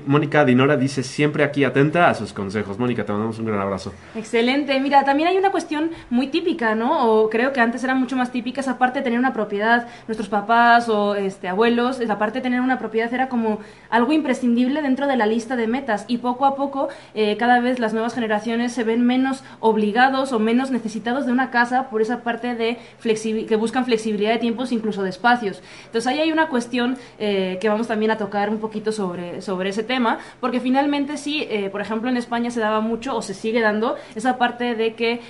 Mónica 0.06 0.44
Dinora 0.44 0.76
dice, 0.76 1.05
siempre 1.05 1.44
aquí 1.44 1.62
atenta 1.62 2.11
a 2.11 2.15
sus 2.15 2.33
consejos. 2.33 2.81
Mónica, 2.81 3.05
te 3.05 3.12
mandamos 3.12 3.38
un 3.38 3.47
gran 3.47 3.61
abrazo. 3.61 3.93
Excelente. 4.17 4.79
Mira, 4.81 5.05
también 5.05 5.29
hay 5.29 5.37
una 5.37 5.53
cuestión 5.53 5.91
muy 6.11 6.29
típica, 6.29 6.75
¿no? 6.75 7.06
O 7.06 7.31
creo 7.31 7.53
que 7.53 7.61
antes 7.61 7.85
era 7.85 7.94
mucho 7.94 8.17
más 8.17 8.33
típica 8.33 8.61
esa 8.61 8.76
parte 8.76 8.99
de 8.99 9.05
tener 9.05 9.19
una 9.20 9.32
propiedad, 9.32 9.87
nuestros 10.08 10.28
papás 10.28 10.88
o 10.88 11.14
este, 11.14 11.49
abuelos, 11.49 12.00
la 12.00 12.19
parte 12.19 12.38
de 12.38 12.43
tener 12.43 12.61
una 12.61 12.78
propiedad 12.78 13.12
era 13.12 13.28
como 13.28 13.61
algo 13.88 14.12
imprescindible 14.12 14.82
dentro 14.82 15.06
de 15.06 15.17
la 15.17 15.26
lista 15.26 15.56
de 15.56 15.67
metas 15.67 16.05
y 16.08 16.19
poco 16.19 16.46
a 16.46 16.56
poco 16.56 16.88
eh, 17.14 17.37
cada 17.37 17.61
vez 17.61 17.78
las 17.78 17.93
nuevas 17.93 18.14
generaciones 18.14 18.72
se 18.72 18.84
ven 18.84 19.05
menos 19.05 19.44
obligados 19.61 20.32
o 20.32 20.38
menos 20.38 20.70
necesitados 20.70 21.26
de 21.26 21.32
una 21.32 21.50
casa 21.50 21.88
por 21.90 22.02
esa 22.02 22.22
parte 22.22 22.55
de 22.55 22.78
que 23.02 23.56
buscan 23.56 23.84
flexibilidad 23.84 24.32
de 24.32 24.38
tiempos, 24.38 24.72
incluso 24.72 25.02
de 25.02 25.11
espacios. 25.11 25.62
Entonces 25.87 26.06
ahí 26.06 26.20
hay 26.20 26.32
una 26.32 26.49
cuestión 26.49 26.96
eh, 27.19 27.58
que 27.61 27.69
vamos 27.69 27.88
también 27.88 28.11
a 28.11 28.19
tocar 28.19 28.50
un 28.50 28.58
poquito 28.58 28.93
sobre, 28.93 29.43
sobre 29.43 29.70
ese 29.70 29.82
tema, 29.82 30.19
porque 30.40 30.61
finalmente 30.61 31.16
sí, 31.16 31.46
eh, 31.49 31.70
por 31.70 31.81
ejemplo 31.81 32.08
en 32.08 32.16
España 32.16 32.50
se 32.50 32.61
daba 32.61 32.81
mucho 32.81 33.16
o 33.16 33.23
se 33.23 33.34
sigue 33.34 33.61
dando 33.61 33.96
esa 34.14 34.38
parte 34.38 34.75
de 34.75 34.94
que 34.94 35.20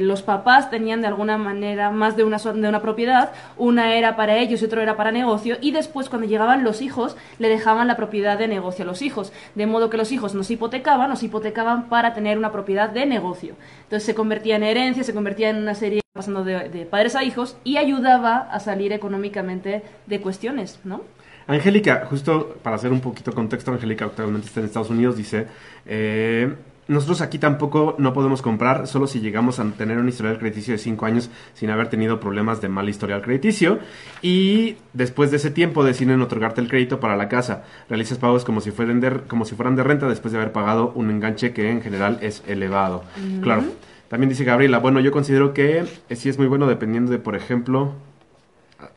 los 0.00 0.22
papás 0.22 0.70
tenían 0.70 1.00
de 1.00 1.06
alguna 1.06 1.38
manera 1.38 1.90
más 1.90 2.16
de 2.16 2.24
una, 2.24 2.38
de 2.38 2.68
una 2.68 2.80
propiedad 2.80 3.32
una 3.56 3.94
era 3.94 4.16
para 4.16 4.36
ellos 4.36 4.62
y 4.62 4.64
otra 4.64 4.82
era 4.82 4.96
para 4.96 5.12
negocio, 5.12 5.56
y 5.60 5.70
después 5.70 6.08
cuando 6.08 6.26
llegaban 6.26 6.64
los 6.64 6.82
hijos 6.82 7.16
le 7.38 7.48
dejaban 7.48 7.88
la 7.88 7.96
propiedad 7.96 8.38
de 8.38 8.48
negocio 8.48 8.84
a 8.84 8.86
los 8.86 9.02
hijos, 9.02 9.32
de 9.54 9.66
modo 9.66 9.90
que 9.90 9.96
los 9.96 10.12
hijos 10.12 10.34
nos 10.34 10.50
hipotecaban, 10.50 11.08
nos 11.10 11.22
hipotecaban 11.22 11.88
para 11.88 12.14
tener 12.14 12.38
una 12.38 12.52
propiedad 12.52 12.90
de 12.90 13.06
negocio. 13.06 13.54
Entonces 13.84 14.04
se 14.04 14.14
convertía 14.14 14.56
en 14.56 14.62
herencia, 14.62 15.04
se 15.04 15.14
convertía 15.14 15.50
en 15.50 15.56
una 15.56 15.74
serie 15.74 16.00
pasando 16.12 16.42
de, 16.42 16.86
padres 16.90 17.14
a 17.14 17.22
hijos 17.22 17.56
y 17.62 17.76
ayudaba 17.76 18.38
a 18.38 18.58
salir 18.58 18.92
económicamente 18.92 19.82
de 20.06 20.20
cuestiones, 20.20 20.80
¿no? 20.82 21.02
Angélica, 21.46 22.06
justo 22.10 22.56
para 22.62 22.76
hacer 22.76 22.92
un 22.92 23.00
poquito 23.00 23.32
contexto, 23.32 23.72
Angélica 23.72 24.04
actualmente 24.04 24.48
está 24.48 24.60
en 24.60 24.66
Estados 24.66 24.90
Unidos, 24.90 25.16
dice, 25.16 25.46
eh, 25.86 26.52
nosotros 26.88 27.20
aquí 27.20 27.38
tampoco 27.38 27.94
no 27.98 28.12
podemos 28.14 28.40
comprar, 28.42 28.86
solo 28.86 29.06
si 29.06 29.20
llegamos 29.20 29.60
a 29.60 29.64
tener 29.72 29.98
un 29.98 30.08
historial 30.08 30.38
crediticio 30.38 30.72
de 30.72 30.78
5 30.78 31.06
años 31.06 31.30
sin 31.52 31.68
haber 31.70 31.88
tenido 31.88 32.18
problemas 32.18 32.60
de 32.60 32.68
mal 32.68 32.88
historial 32.88 33.22
crediticio. 33.22 33.78
Y 34.22 34.76
después 34.94 35.30
de 35.30 35.36
ese 35.36 35.50
tiempo 35.50 35.84
deciden 35.84 36.20
otorgarte 36.22 36.60
el 36.60 36.68
crédito 36.68 36.98
para 36.98 37.16
la 37.16 37.28
casa. 37.28 37.64
Realizas 37.88 38.18
pagos 38.18 38.44
como 38.44 38.60
si 38.62 38.70
fueran 38.70 39.00
de, 39.00 39.20
como 39.28 39.44
si 39.44 39.54
fueran 39.54 39.76
de 39.76 39.82
renta 39.82 40.08
después 40.08 40.32
de 40.32 40.38
haber 40.38 40.52
pagado 40.52 40.92
un 40.94 41.10
enganche 41.10 41.52
que 41.52 41.70
en 41.70 41.82
general 41.82 42.18
es 42.22 42.42
elevado. 42.46 43.04
Claro. 43.42 43.64
También 44.08 44.30
dice 44.30 44.44
Gabriela, 44.44 44.78
bueno, 44.78 45.00
yo 45.00 45.12
considero 45.12 45.52
que 45.52 45.84
sí 46.12 46.30
es 46.30 46.38
muy 46.38 46.46
bueno 46.46 46.66
dependiendo 46.66 47.12
de, 47.12 47.18
por 47.18 47.36
ejemplo, 47.36 47.92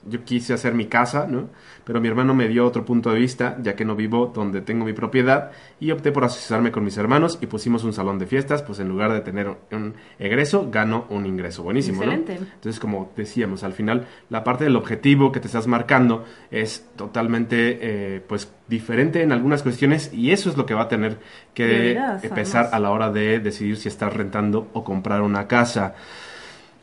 yo 0.05 0.23
quise 0.23 0.53
hacer 0.53 0.73
mi 0.73 0.85
casa, 0.85 1.25
¿no? 1.27 1.49
Pero 1.83 1.99
mi 1.99 2.07
hermano 2.07 2.35
me 2.35 2.47
dio 2.47 2.65
otro 2.65 2.85
punto 2.85 3.11
de 3.11 3.19
vista, 3.19 3.57
ya 3.61 3.75
que 3.75 3.83
no 3.83 3.95
vivo 3.95 4.31
donde 4.33 4.61
tengo 4.61 4.85
mi 4.85 4.93
propiedad, 4.93 5.51
y 5.79 5.91
opté 5.91 6.11
por 6.11 6.23
asociarme 6.23 6.71
con 6.71 6.83
mis 6.83 6.97
hermanos 6.97 7.39
y 7.41 7.47
pusimos 7.47 7.83
un 7.83 7.93
salón 7.93 8.19
de 8.19 8.27
fiestas, 8.27 8.61
pues 8.61 8.79
en 8.79 8.87
lugar 8.87 9.11
de 9.11 9.21
tener 9.21 9.47
un 9.71 9.95
egreso, 10.19 10.69
gano 10.69 11.05
un 11.09 11.25
ingreso. 11.25 11.63
Buenísimo, 11.63 12.03
Excelente. 12.03 12.35
¿no? 12.39 12.45
Entonces, 12.53 12.79
como 12.79 13.11
decíamos, 13.15 13.63
al 13.63 13.73
final, 13.73 14.07
la 14.29 14.43
parte 14.43 14.65
del 14.65 14.75
objetivo 14.75 15.31
que 15.31 15.39
te 15.39 15.47
estás 15.47 15.65
marcando 15.65 16.25
es 16.51 16.85
totalmente, 16.95 17.79
eh, 17.81 18.21
pues, 18.27 18.53
diferente 18.67 19.23
en 19.23 19.31
algunas 19.31 19.63
cuestiones, 19.63 20.13
y 20.13 20.31
eso 20.31 20.49
es 20.49 20.57
lo 20.57 20.65
que 20.67 20.75
va 20.75 20.83
a 20.83 20.87
tener 20.87 21.17
que 21.55 21.97
además. 21.97 22.55
a 22.55 22.79
la 22.79 22.91
hora 22.91 23.09
de 23.09 23.39
decidir 23.39 23.77
si 23.77 23.87
estás 23.87 24.13
rentando 24.13 24.69
o 24.73 24.83
comprar 24.83 25.21
una 25.21 25.47
casa. 25.47 25.95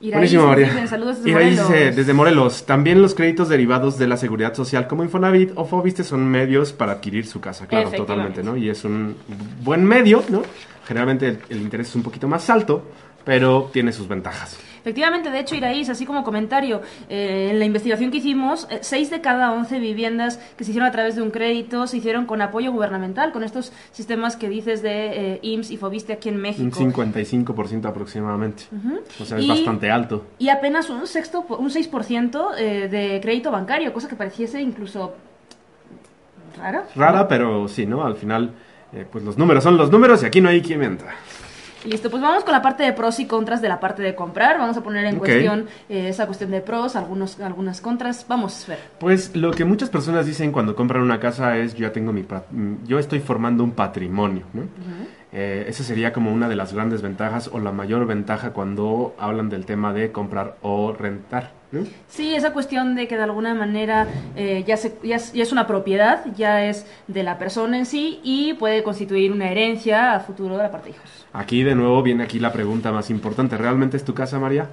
Iraí 0.00 0.12
Buenísimo, 0.18 0.42
nos 0.42 0.50
María. 0.50 0.66
dicen, 0.68 0.88
saludos 0.88 1.16
desde 1.16 1.30
Iraí 1.30 1.44
Morelos. 1.50 1.68
dice, 1.68 1.90
desde 1.90 2.12
Morelos, 2.12 2.66
también 2.66 3.02
los 3.02 3.14
créditos 3.14 3.48
derivados 3.48 3.98
de 3.98 4.06
la 4.06 4.16
seguridad 4.16 4.54
social 4.54 4.86
como 4.86 5.02
Infonavit 5.02 5.50
o 5.56 5.64
Fobiste 5.64 6.04
son 6.04 6.24
medios 6.28 6.72
para 6.72 6.92
adquirir 6.92 7.26
su 7.26 7.40
casa, 7.40 7.66
claro, 7.66 7.90
totalmente, 7.90 8.42
¿no? 8.44 8.56
Y 8.56 8.68
es 8.68 8.84
un 8.84 9.16
buen 9.64 9.84
medio, 9.84 10.22
¿no? 10.28 10.42
Generalmente 10.86 11.28
el, 11.28 11.38
el 11.48 11.62
interés 11.62 11.88
es 11.88 11.96
un 11.96 12.02
poquito 12.04 12.28
más 12.28 12.48
alto, 12.48 12.84
pero 13.24 13.70
tiene 13.72 13.92
sus 13.92 14.06
ventajas. 14.06 14.56
Efectivamente, 14.80 15.30
de 15.30 15.40
hecho, 15.40 15.54
Iraís, 15.54 15.88
así 15.88 16.06
como 16.06 16.24
comentario, 16.24 16.80
eh, 17.08 17.48
en 17.50 17.58
la 17.58 17.64
investigación 17.64 18.10
que 18.10 18.18
hicimos, 18.18 18.66
6 18.80 19.10
de 19.10 19.20
cada 19.20 19.52
11 19.52 19.78
viviendas 19.78 20.38
que 20.56 20.64
se 20.64 20.70
hicieron 20.70 20.88
a 20.88 20.92
través 20.92 21.16
de 21.16 21.22
un 21.22 21.30
crédito 21.30 21.86
se 21.86 21.96
hicieron 21.98 22.26
con 22.26 22.40
apoyo 22.42 22.72
gubernamental, 22.72 23.32
con 23.32 23.42
estos 23.44 23.72
sistemas 23.92 24.36
que 24.36 24.48
dices 24.48 24.82
de 24.82 25.34
eh, 25.34 25.38
IMSS 25.42 25.70
y 25.72 25.76
Fobiste 25.76 26.12
aquí 26.12 26.28
en 26.28 26.36
Un 26.36 26.40
México. 26.42 26.78
55% 26.80 27.86
aproximadamente. 27.86 28.64
O 29.20 29.24
sea, 29.24 29.38
es 29.38 29.44
Y- 29.44 29.48
bastante 29.48 29.90
alto. 29.90 30.26
Y 30.38 30.48
apenas 30.48 30.90
un 30.90 31.06
sexto, 31.06 31.44
un 31.58 31.70
6% 31.70 32.54
eh, 32.58 32.88
de 32.88 33.20
crédito 33.20 33.50
bancario, 33.50 33.92
cosa 33.92 34.08
que 34.08 34.16
pareciese 34.16 34.60
incluso 34.60 35.14
rara. 36.56 36.84
Rara, 36.94 37.28
pero 37.28 37.68
sí, 37.68 37.86
¿no? 37.86 38.04
Al 38.04 38.16
final, 38.16 38.52
eh, 38.92 39.06
pues 39.10 39.24
los 39.24 39.38
números 39.38 39.62
son 39.64 39.76
los 39.76 39.90
números 39.90 40.22
y 40.22 40.26
aquí 40.26 40.40
no 40.40 40.48
hay 40.48 40.60
quien 40.60 40.80
mienta. 40.80 41.04
Listo, 41.88 42.10
pues 42.10 42.22
vamos 42.22 42.44
con 42.44 42.52
la 42.52 42.60
parte 42.60 42.82
de 42.82 42.92
pros 42.92 43.18
y 43.18 43.26
contras 43.26 43.62
de 43.62 43.68
la 43.68 43.80
parte 43.80 44.02
de 44.02 44.14
comprar. 44.14 44.58
Vamos 44.58 44.76
a 44.76 44.82
poner 44.82 45.06
en 45.06 45.16
cuestión 45.16 45.66
eh, 45.88 46.08
esa 46.08 46.26
cuestión 46.26 46.50
de 46.50 46.60
pros, 46.60 46.96
algunos, 46.96 47.40
algunas 47.40 47.80
contras. 47.80 48.26
Vamos 48.28 48.64
a 48.66 48.72
ver. 48.72 48.78
Pues 49.00 49.34
lo 49.34 49.52
que 49.52 49.64
muchas 49.64 49.88
personas 49.88 50.26
dicen 50.26 50.52
cuando 50.52 50.76
compran 50.76 51.02
una 51.02 51.18
casa 51.18 51.56
es 51.56 51.74
yo 51.74 51.86
ya 51.86 51.92
tengo 51.92 52.12
mi 52.12 52.22
mm, 52.22 52.84
yo 52.84 52.98
estoy 52.98 53.20
formando 53.20 53.64
un 53.64 53.72
patrimonio, 53.72 54.44
¿no? 54.52 54.64
Eh, 55.32 55.64
esa 55.68 55.82
sería 55.82 56.12
como 56.12 56.32
una 56.32 56.48
de 56.48 56.56
las 56.56 56.74
grandes 56.74 57.00
ventajas 57.00 57.48
o 57.52 57.58
la 57.58 57.72
mayor 57.72 58.06
ventaja 58.06 58.50
cuando 58.50 59.14
hablan 59.18 59.48
del 59.48 59.64
tema 59.64 59.92
de 59.92 60.12
comprar 60.12 60.56
o 60.62 60.92
rentar, 60.92 61.52
¿no? 61.72 61.84
Sí, 62.08 62.34
esa 62.34 62.52
cuestión 62.52 62.94
de 62.94 63.06
que 63.08 63.16
de 63.16 63.22
alguna 63.24 63.54
manera 63.54 64.06
eh, 64.36 64.64
ya, 64.66 64.76
se- 64.76 64.98
ya 65.02 65.16
es, 65.16 65.32
ya 65.32 65.42
es 65.42 65.52
una 65.52 65.66
propiedad, 65.66 66.24
ya 66.36 66.64
es 66.64 66.86
de 67.06 67.22
la 67.22 67.38
persona 67.38 67.78
en 67.78 67.86
sí 67.86 68.20
y 68.22 68.54
puede 68.54 68.82
constituir 68.82 69.32
una 69.32 69.50
herencia 69.50 70.14
a 70.14 70.20
futuro 70.20 70.56
de 70.56 70.62
la 70.62 70.70
parte 70.70 70.90
de 70.90 70.96
hijos. 70.96 71.26
Aquí 71.32 71.62
de 71.62 71.74
nuevo 71.74 72.02
viene 72.02 72.24
aquí 72.24 72.38
la 72.38 72.52
pregunta 72.52 72.90
más 72.92 73.10
importante, 73.10 73.56
¿realmente 73.58 73.96
es 73.96 74.04
tu 74.04 74.14
casa, 74.14 74.38
María? 74.38 74.68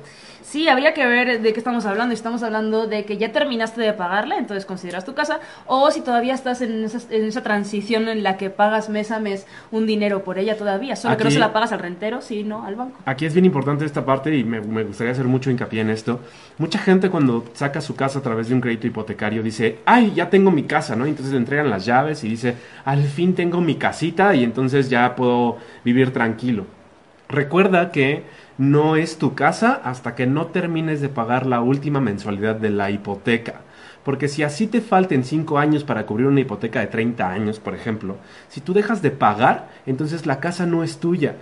Sí, 0.46 0.68
habría 0.68 0.94
que 0.94 1.06
ver 1.08 1.42
de 1.42 1.54
qué 1.54 1.60
estamos 1.60 1.88
hablando. 1.88 2.14
Estamos 2.14 2.44
hablando 2.44 2.86
de 2.86 3.04
que 3.04 3.18
ya 3.18 3.32
terminaste 3.32 3.82
de 3.82 3.94
pagarla, 3.94 4.38
entonces 4.38 4.66
consideras 4.66 5.04
tu 5.04 5.16
casa, 5.16 5.40
o 5.66 5.90
si 5.90 6.02
todavía 6.02 6.36
estás 6.36 6.62
en 6.62 6.84
esa, 6.84 7.00
en 7.14 7.26
esa 7.26 7.42
transición 7.42 8.08
en 8.08 8.22
la 8.22 8.38
que 8.38 8.52
pagas 8.52 8.90
mes 8.90 9.10
a 9.10 9.20
mes 9.20 9.48
un 9.72 9.88
dinero 9.88 10.24
por 10.24 10.38
ella 10.38 10.56
todavía, 10.56 10.96
solo 10.96 11.18
que 11.18 11.24
no 11.24 11.32
se 11.32 11.40
la 11.40 11.52
pagas 11.52 11.72
al 11.72 11.80
rentero, 11.80 12.22
sino 12.22 12.64
al 12.64 12.76
banco. 12.76 13.00
Aquí 13.06 13.26
es 13.26 13.34
bien 13.34 13.46
importante 13.46 13.86
esta 13.86 14.06
parte 14.06 14.36
y 14.36 14.44
me, 14.44 14.62
me 14.62 14.84
gustaría 14.84 15.14
hacer 15.14 15.26
mucho 15.26 15.50
hincapié 15.50 15.82
en 15.82 15.90
esto. 15.90 16.20
Mucha 16.60 16.78
gente 16.78 17.10
cuando 17.10 17.44
saca 17.54 17.82
su 17.82 17.96
casa 17.96 18.20
a 18.20 18.22
través 18.22 18.48
de 18.48 18.54
un 18.54 18.62
crédito 18.62 18.86
hipotecario 18.86 19.42
dice, 19.42 19.80
ay, 19.86 20.14
ya 20.14 20.30
tengo 20.30 20.52
mi 20.52 20.64
casa, 20.64 20.96
¿no? 20.96 21.08
Entonces 21.08 21.34
le 21.34 21.40
entregan 21.40 21.72
las 21.72 21.86
llaves 21.86 22.24
y 22.24 22.30
dice, 22.30 22.56
al 22.86 23.04
fin 23.06 23.34
tengo 23.34 23.62
mi 23.62 23.76
casita 23.76 24.36
y 24.36 24.44
entonces 24.44 24.92
ya 24.92 25.16
puedo 25.16 25.58
vivir 25.84 26.14
tranquilo. 26.14 26.68
Recuerda 27.28 27.92
que 27.92 28.24
no 28.58 28.96
es 28.96 29.18
tu 29.18 29.36
casa 29.36 29.82
hasta 29.84 30.16
que 30.16 30.28
no 30.28 30.48
termines 30.48 31.02
de 31.02 31.10
pagar 31.10 31.46
la 31.46 31.62
última 31.62 32.00
mensualidad 32.02 32.56
de 32.56 32.70
la 32.70 32.92
hipoteca. 32.92 33.62
Porque 34.04 34.28
si 34.28 34.44
así 34.44 34.68
te 34.68 34.82
falten 34.82 35.24
5 35.24 35.58
años 35.58 35.84
para 35.84 36.06
cubrir 36.06 36.28
una 36.28 36.40
hipoteca 36.40 36.80
de 36.80 36.88
30 36.88 37.28
años, 37.28 37.60
por 37.60 37.74
ejemplo, 37.74 38.18
si 38.50 38.62
tú 38.62 38.72
dejas 38.74 39.02
de 39.02 39.10
pagar, 39.10 39.70
entonces 39.88 40.28
la 40.28 40.40
casa 40.40 40.68
no 40.68 40.84
es 40.84 41.00
tuya. 41.00 41.36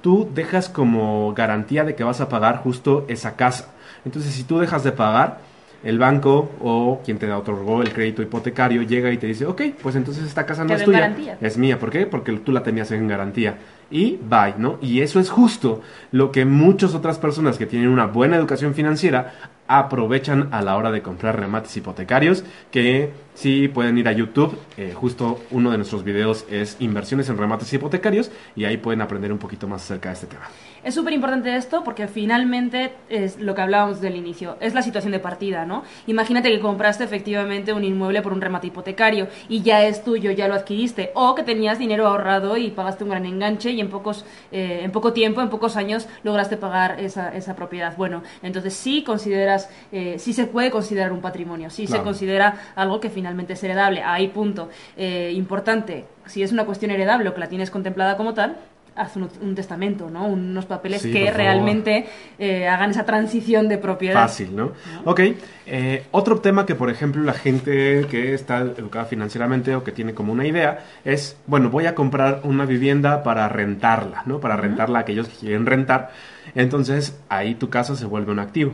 Tú 0.00 0.26
dejas 0.34 0.70
como 0.70 1.34
garantía 1.34 1.84
de 1.84 1.94
que 1.94 2.04
vas 2.04 2.22
a 2.22 2.30
pagar 2.30 2.62
justo 2.62 3.04
esa 3.08 3.36
casa. 3.36 3.74
Entonces, 4.06 4.32
si 4.32 4.44
tú 4.44 4.58
dejas 4.58 4.84
de 4.84 4.92
pagar, 4.92 5.40
el 5.84 5.98
banco 5.98 6.50
o 6.60 7.00
quien 7.04 7.18
te 7.18 7.30
otorgó 7.32 7.82
el 7.82 7.92
crédito 7.92 8.22
hipotecario 8.22 8.82
llega 8.82 9.12
y 9.12 9.18
te 9.18 9.26
dice, 9.26 9.46
ok, 9.46 9.62
pues 9.82 9.94
entonces 9.96 10.24
esta 10.24 10.44
casa 10.44 10.64
no 10.64 10.74
es 10.74 10.84
tuya, 10.84 11.00
garantía. 11.00 11.38
es 11.40 11.56
mía. 11.56 11.78
¿Por 11.78 11.90
qué? 11.90 12.06
Porque 12.06 12.32
tú 12.32 12.52
la 12.52 12.62
tenías 12.62 12.90
en 12.90 13.06
garantía. 13.06 13.58
Y 13.90 14.18
bye, 14.22 14.54
¿no? 14.58 14.78
Y 14.82 15.00
eso 15.00 15.18
es 15.18 15.30
justo 15.30 15.80
lo 16.12 16.30
que 16.30 16.44
muchas 16.44 16.94
otras 16.94 17.18
personas 17.18 17.56
que 17.56 17.66
tienen 17.66 17.88
una 17.88 18.06
buena 18.06 18.36
educación 18.36 18.74
financiera 18.74 19.34
aprovechan 19.66 20.48
a 20.52 20.62
la 20.62 20.76
hora 20.76 20.90
de 20.90 21.02
comprar 21.02 21.38
remates 21.38 21.76
hipotecarios, 21.76 22.42
que 22.70 23.12
sí 23.34 23.68
pueden 23.68 23.98
ir 23.98 24.08
a 24.08 24.12
YouTube, 24.12 24.58
eh, 24.76 24.92
justo 24.94 25.40
uno 25.50 25.70
de 25.70 25.76
nuestros 25.76 26.04
videos 26.04 26.46
es 26.50 26.76
inversiones 26.80 27.28
en 27.28 27.38
remates 27.38 27.72
hipotecarios 27.72 28.30
y 28.56 28.64
ahí 28.64 28.78
pueden 28.78 29.02
aprender 29.02 29.30
un 29.32 29.38
poquito 29.38 29.68
más 29.68 29.82
acerca 29.82 30.08
de 30.08 30.14
este 30.14 30.26
tema. 30.26 30.48
Es 30.84 30.94
súper 30.94 31.12
importante 31.12 31.54
esto 31.56 31.82
porque 31.84 32.06
finalmente 32.08 32.92
es 33.08 33.38
lo 33.38 33.54
que 33.54 33.60
hablábamos 33.62 34.00
del 34.00 34.16
inicio, 34.16 34.56
es 34.60 34.74
la 34.74 34.82
situación 34.82 35.12
de 35.12 35.18
partida, 35.18 35.66
¿no? 35.66 35.82
Imagínate 36.06 36.50
que 36.50 36.60
compraste 36.60 37.04
efectivamente 37.04 37.72
un 37.72 37.84
inmueble 37.84 38.22
por 38.22 38.32
un 38.32 38.40
remate 38.40 38.68
hipotecario 38.68 39.28
y 39.48 39.62
ya 39.62 39.84
es 39.84 40.04
tuyo, 40.04 40.30
ya 40.30 40.48
lo 40.48 40.54
adquiriste, 40.54 41.10
o 41.14 41.34
que 41.34 41.42
tenías 41.42 41.78
dinero 41.78 42.06
ahorrado 42.06 42.56
y 42.56 42.70
pagaste 42.70 43.04
un 43.04 43.10
gran 43.10 43.26
enganche 43.26 43.70
y 43.70 43.80
en 43.80 43.88
pocos, 43.90 44.24
eh, 44.52 44.80
en 44.82 44.92
poco 44.92 45.12
tiempo, 45.12 45.40
en 45.40 45.48
pocos 45.50 45.76
años 45.76 46.08
lograste 46.22 46.56
pagar 46.56 47.00
esa, 47.00 47.34
esa 47.34 47.56
propiedad. 47.56 47.96
Bueno, 47.96 48.22
entonces 48.42 48.74
sí 48.74 49.02
consideras, 49.02 49.68
eh, 49.92 50.16
sí 50.18 50.32
se 50.32 50.46
puede 50.46 50.70
considerar 50.70 51.12
un 51.12 51.20
patrimonio, 51.20 51.70
sí 51.70 51.86
Claro. 51.86 52.02
se 52.02 52.04
considera 52.04 52.72
algo 52.76 53.00
que 53.00 53.10
finalmente 53.10 53.54
es 53.54 53.62
heredable. 53.64 54.02
Ahí 54.02 54.28
punto. 54.28 54.68
Eh, 54.96 55.32
importante, 55.34 56.04
si 56.26 56.42
es 56.42 56.52
una 56.52 56.64
cuestión 56.64 56.90
heredable 56.90 57.28
o 57.28 57.34
que 57.34 57.40
la 57.40 57.48
tienes 57.48 57.70
contemplada 57.70 58.16
como 58.16 58.34
tal, 58.34 58.56
haz 58.98 59.16
un, 59.16 59.28
un 59.40 59.54
testamento, 59.54 60.10
¿no? 60.10 60.26
Unos 60.26 60.66
papeles 60.66 61.02
Sí, 61.02 61.12
que 61.12 61.30
realmente 61.30 62.06
eh, 62.38 62.68
hagan 62.68 62.90
esa 62.90 63.04
transición 63.04 63.68
de 63.68 63.78
propiedad. 63.78 64.14
Fácil, 64.14 64.54
¿no? 64.54 64.72
Ok, 65.04 65.20
eh, 65.66 66.04
otro 66.10 66.40
tema 66.40 66.66
que 66.66 66.74
por 66.74 66.90
ejemplo 66.90 67.22
la 67.22 67.32
gente 67.32 68.06
que 68.10 68.34
está 68.34 68.58
educada 68.58 69.04
financieramente 69.04 69.74
o 69.74 69.84
que 69.84 69.92
tiene 69.92 70.14
como 70.14 70.32
una 70.32 70.46
idea 70.46 70.84
es, 71.04 71.36
bueno, 71.46 71.70
voy 71.70 71.86
a 71.86 71.94
comprar 71.94 72.40
una 72.44 72.64
vivienda 72.64 73.22
para 73.22 73.48
rentarla, 73.48 74.22
¿no? 74.26 74.40
Para 74.40 74.56
rentarla 74.56 74.98
a 74.98 75.02
aquellos 75.02 75.28
que 75.28 75.36
quieren 75.36 75.66
rentar. 75.66 76.10
Entonces 76.54 77.18
ahí 77.28 77.54
tu 77.54 77.70
casa 77.70 77.96
se 77.96 78.06
vuelve 78.06 78.32
un 78.32 78.38
activo. 78.38 78.72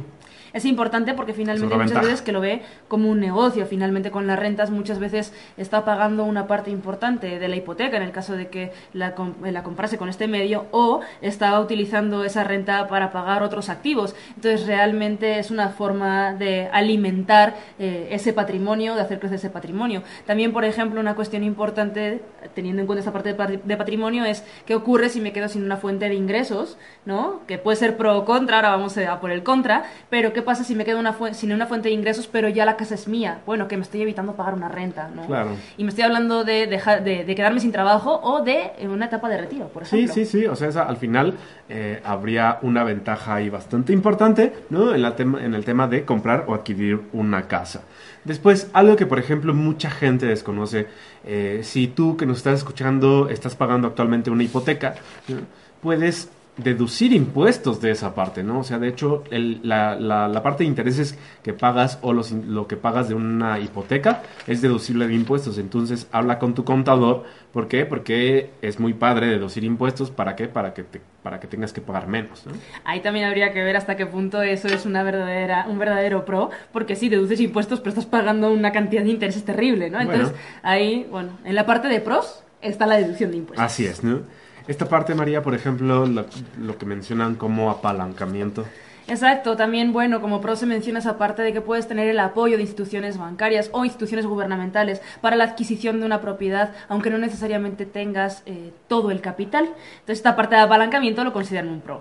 Es 0.55 0.65
importante 0.65 1.13
porque 1.13 1.35
finalmente 1.35 1.75
hay 1.75 1.81
muchas 1.81 2.03
veces 2.07 2.23
que 2.23 2.33
lo 2.33 2.41
ve 2.41 2.63
como 2.89 3.11
un 3.11 3.21
negocio. 3.21 3.67
Finalmente 3.67 4.11
con 4.11 4.27
las 4.27 4.39
rentas 4.39 4.71
muchas 4.71 4.99
veces 4.99 5.35
está 5.59 5.85
pagando 5.85 6.25
una 6.25 6.47
parte 6.47 6.71
importante 6.71 7.39
de 7.39 7.49
la 7.49 7.57
hipoteca 7.57 7.99
en 7.99 8.03
el 8.05 8.13
caso 8.13 8.35
de 8.37 8.49
que 8.49 8.73
la, 8.95 9.15
com- 9.15 9.35
la 9.43 9.63
comprase 9.63 9.99
con 9.99 10.09
este 10.09 10.29
medio 10.29 10.67
o 10.71 11.01
está 11.21 11.61
utilizando 11.61 12.25
esa 12.25 12.45
renta 12.45 12.87
para 12.87 13.13
pagar 13.13 13.43
otros 13.43 13.69
activos. 13.69 14.15
Entonces 14.37 14.67
realmente 14.67 15.39
es 15.39 15.51
una 15.51 15.71
forma 15.71 16.33
de 16.35 16.69
alimentar 16.73 17.55
eh, 17.79 18.09
ese 18.13 18.33
patrimonio, 18.33 18.95
de 18.95 19.01
hacer 19.03 19.19
crecer 19.19 19.37
ese 19.37 19.51
patrimonio. 19.51 20.03
También, 20.25 20.53
por 20.53 20.65
ejemplo, 20.65 21.01
una 21.01 21.17
cuestión 21.17 21.43
importante 21.43 22.23
teniendo 22.55 22.81
en 22.81 22.87
cuenta 22.87 23.01
esta 23.01 23.13
parte 23.13 23.35
de 23.35 23.77
patrimonio 23.77 24.25
es 24.25 24.45
qué 24.67 24.77
ocurre 24.77 25.09
si 25.09 25.21
me 25.21 25.33
quedo 25.33 25.49
sin 25.49 25.65
una 25.65 25.77
fuente 25.79 26.09
de 26.09 26.15
ingresos, 26.15 26.79
¿no? 27.05 27.41
Que 27.49 27.59
puede 27.59 27.77
ser 27.77 27.97
pro 27.97 28.17
o 28.17 28.25
contra, 28.25 28.57
ahora 28.59 28.71
vamos 28.71 28.97
a 28.99 29.19
por 29.21 29.33
el 29.33 29.43
contra, 29.43 29.83
pero 30.11 30.33
¿qué 30.33 30.43
pasa 30.45 30.63
si 30.65 30.75
me 30.75 30.85
quedo 30.85 30.99
una 31.01 31.17
sin 31.35 31.53
una 31.53 31.67
fuente 31.67 31.89
de 31.89 31.95
ingresos, 31.95 32.29
pero 32.31 32.49
ya 32.49 32.65
la 32.65 32.77
casa 32.77 32.95
es 32.95 33.09
mía? 33.09 33.41
Bueno, 33.47 33.67
que 33.67 33.77
me 33.77 33.83
estoy 33.83 34.03
evitando 34.03 34.35
pagar 34.35 34.55
una 34.55 34.69
renta, 34.69 35.09
¿no? 35.15 35.27
Claro. 35.27 35.51
Y 35.77 35.83
me 35.85 35.89
estoy 35.91 36.05
hablando 36.05 36.45
de, 36.45 36.67
dejar, 36.67 37.03
de, 37.03 37.25
de 37.25 37.35
quedarme 37.35 37.61
sin 37.61 37.73
trabajo 37.73 38.21
o 38.23 38.43
de 38.43 38.71
en 38.79 38.91
una 38.91 39.07
etapa 39.07 39.29
de 39.29 39.39
retiro, 39.39 39.69
por 39.69 39.85
Sí, 39.85 39.97
ejemplo. 40.05 40.15
sí, 40.15 40.25
sí, 40.25 40.47
o 40.47 40.55
sea, 40.55 40.69
esa- 40.69 40.85
al 40.85 40.97
final 40.99 41.35
eh, 41.69 42.01
habría 42.05 42.59
una 42.63 42.85
ventaja 42.85 43.35
ahí 43.35 43.51
bastante 43.51 43.93
importante, 43.93 44.53
¿no? 44.71 44.95
En, 44.95 45.03
la 45.03 45.15
en 45.19 45.55
el 45.55 45.65
tema 45.65 45.89
de 45.89 46.05
comprar 46.05 46.45
o 46.47 46.55
adquirir 46.55 47.01
una 47.13 47.49
casa. 47.49 47.83
Después, 48.25 48.69
algo 48.73 48.97
que, 48.97 49.05
por 49.07 49.19
ejemplo, 49.19 49.53
mucha 49.53 49.91
gente 49.91 50.25
desconoce, 50.27 50.87
eh, 51.27 51.61
si 51.63 51.89
tú 51.89 52.17
que 52.17 52.25
nos 52.27 52.39
estás 52.39 52.59
escuchando 52.61 53.29
estás 53.29 53.55
pagando 53.55 53.89
actualmente 53.89 54.31
una 54.31 54.43
hipoteca, 54.43 54.95
¿no? 55.29 55.37
puedes 55.83 56.31
deducir 56.57 57.13
impuestos 57.13 57.81
de 57.81 57.91
esa 57.91 58.15
parte, 58.15 58.45
¿no? 58.45 58.61
O 58.61 58.65
sea, 58.65 58.79
de 58.79 58.87
hecho, 58.89 59.25
el- 59.31 59.61
la, 59.65 59.97
la- 59.97 60.29
la 60.29 60.43
parte 60.43 60.63
de 60.63 60.69
intereses 60.69 61.19
que 61.43 61.53
pagas 61.53 61.99
o 62.01 62.13
los 62.13 62.31
lo 62.31 62.69
que 62.69 62.77
pagas 62.77 63.09
de 63.09 63.15
una 63.15 63.59
hipoteca 63.59 64.23
es 64.47 64.63
deducible 64.63 65.09
de 65.09 65.15
impuestos. 65.15 65.59
Entonces, 65.59 66.07
habla 66.13 66.39
con 66.39 66.55
tu 66.55 66.65
contador. 66.65 67.25
¿Por 67.53 67.67
qué? 67.67 67.87
Porque 67.87 68.51
es 68.63 68.79
muy 68.79 68.95
padre 68.95 69.27
deducir 69.27 69.65
impuestos. 69.65 70.13
¿Para 70.13 70.37
qué? 70.37 70.47
Para 70.47 70.75
que, 70.75 70.85
te- 70.85 71.01
para 71.25 71.41
que 71.41 71.49
tengas 71.49 71.73
que 71.73 71.81
pagar 71.81 72.07
menos, 72.07 72.47
¿no? 72.47 72.53
Ahí 72.85 73.01
también 73.01 73.27
habría 73.27 73.53
que 73.53 73.63
ver 73.65 73.77
hasta 73.77 73.97
qué 73.97 74.07
punto 74.07 74.41
eso 74.43 74.69
es 74.69 74.87
una 74.87 75.03
verdadera, 75.03 75.67
un 75.69 75.79
verdadero 75.79 76.25
pro, 76.25 76.51
porque 76.73 76.95
sí, 76.95 77.09
deduces 77.09 77.41
impuestos, 77.41 77.81
pero 77.81 77.89
estás 77.91 78.07
pagando 78.07 78.53
una 78.53 78.71
cantidad 78.71 79.03
de 79.03 79.11
intereses 79.11 79.45
terrible, 79.45 79.91
¿no? 79.91 80.01
Entonces, 80.01 80.29
Bueno. 80.31 80.45
ahí, 80.63 81.07
bueno, 81.11 81.31
en 81.45 81.55
la 81.57 81.67
parte 81.67 81.89
de 81.89 82.01
pros 82.01 82.45
está 82.63 82.87
la 82.87 82.97
deducción 82.97 83.33
de 83.33 83.39
impuestos. 83.39 83.65
Así 83.65 83.87
es, 83.87 84.05
¿no? 84.05 84.21
Esta 84.67 84.89
parte, 84.89 85.15
María, 85.15 85.43
por 85.43 85.55
ejemplo, 85.55 86.07
lo, 86.07 86.27
lo 86.59 86.79
que 86.79 86.87
mencionan 86.87 87.35
como 87.35 87.71
apalancamiento. 87.71 88.65
Exacto, 89.07 89.55
también 89.55 89.93
bueno, 89.93 90.23
como 90.23 90.41
pro 90.41 90.57
se 90.57 90.65
menciona 90.65 90.99
esa 90.99 91.19
parte 91.19 91.43
de 91.43 91.53
que 91.53 91.61
puedes 91.61 91.87
tener 91.87 92.09
el 92.09 92.19
apoyo 92.19 92.57
de 92.57 92.63
instituciones 92.63 93.19
bancarias 93.19 93.69
o 93.73 93.85
instituciones 93.85 94.25
gubernamentales 94.25 95.03
para 95.21 95.37
la 95.37 95.45
adquisición 95.45 96.01
de 96.01 96.07
una 96.07 96.23
propiedad, 96.23 96.73
aunque 96.89 97.11
no 97.11 97.19
necesariamente 97.19 97.85
tengas 97.85 98.43
eh, 98.47 98.73
todo 98.89 99.11
el 99.11 99.21
capital. 99.21 99.65
Entonces 99.67 100.19
esta 100.19 100.37
parte 100.37 100.55
de 100.55 100.63
apalancamiento 100.63 101.23
lo 101.23 101.35
consideran 101.35 101.69
un 101.69 101.83
pro. 101.83 102.01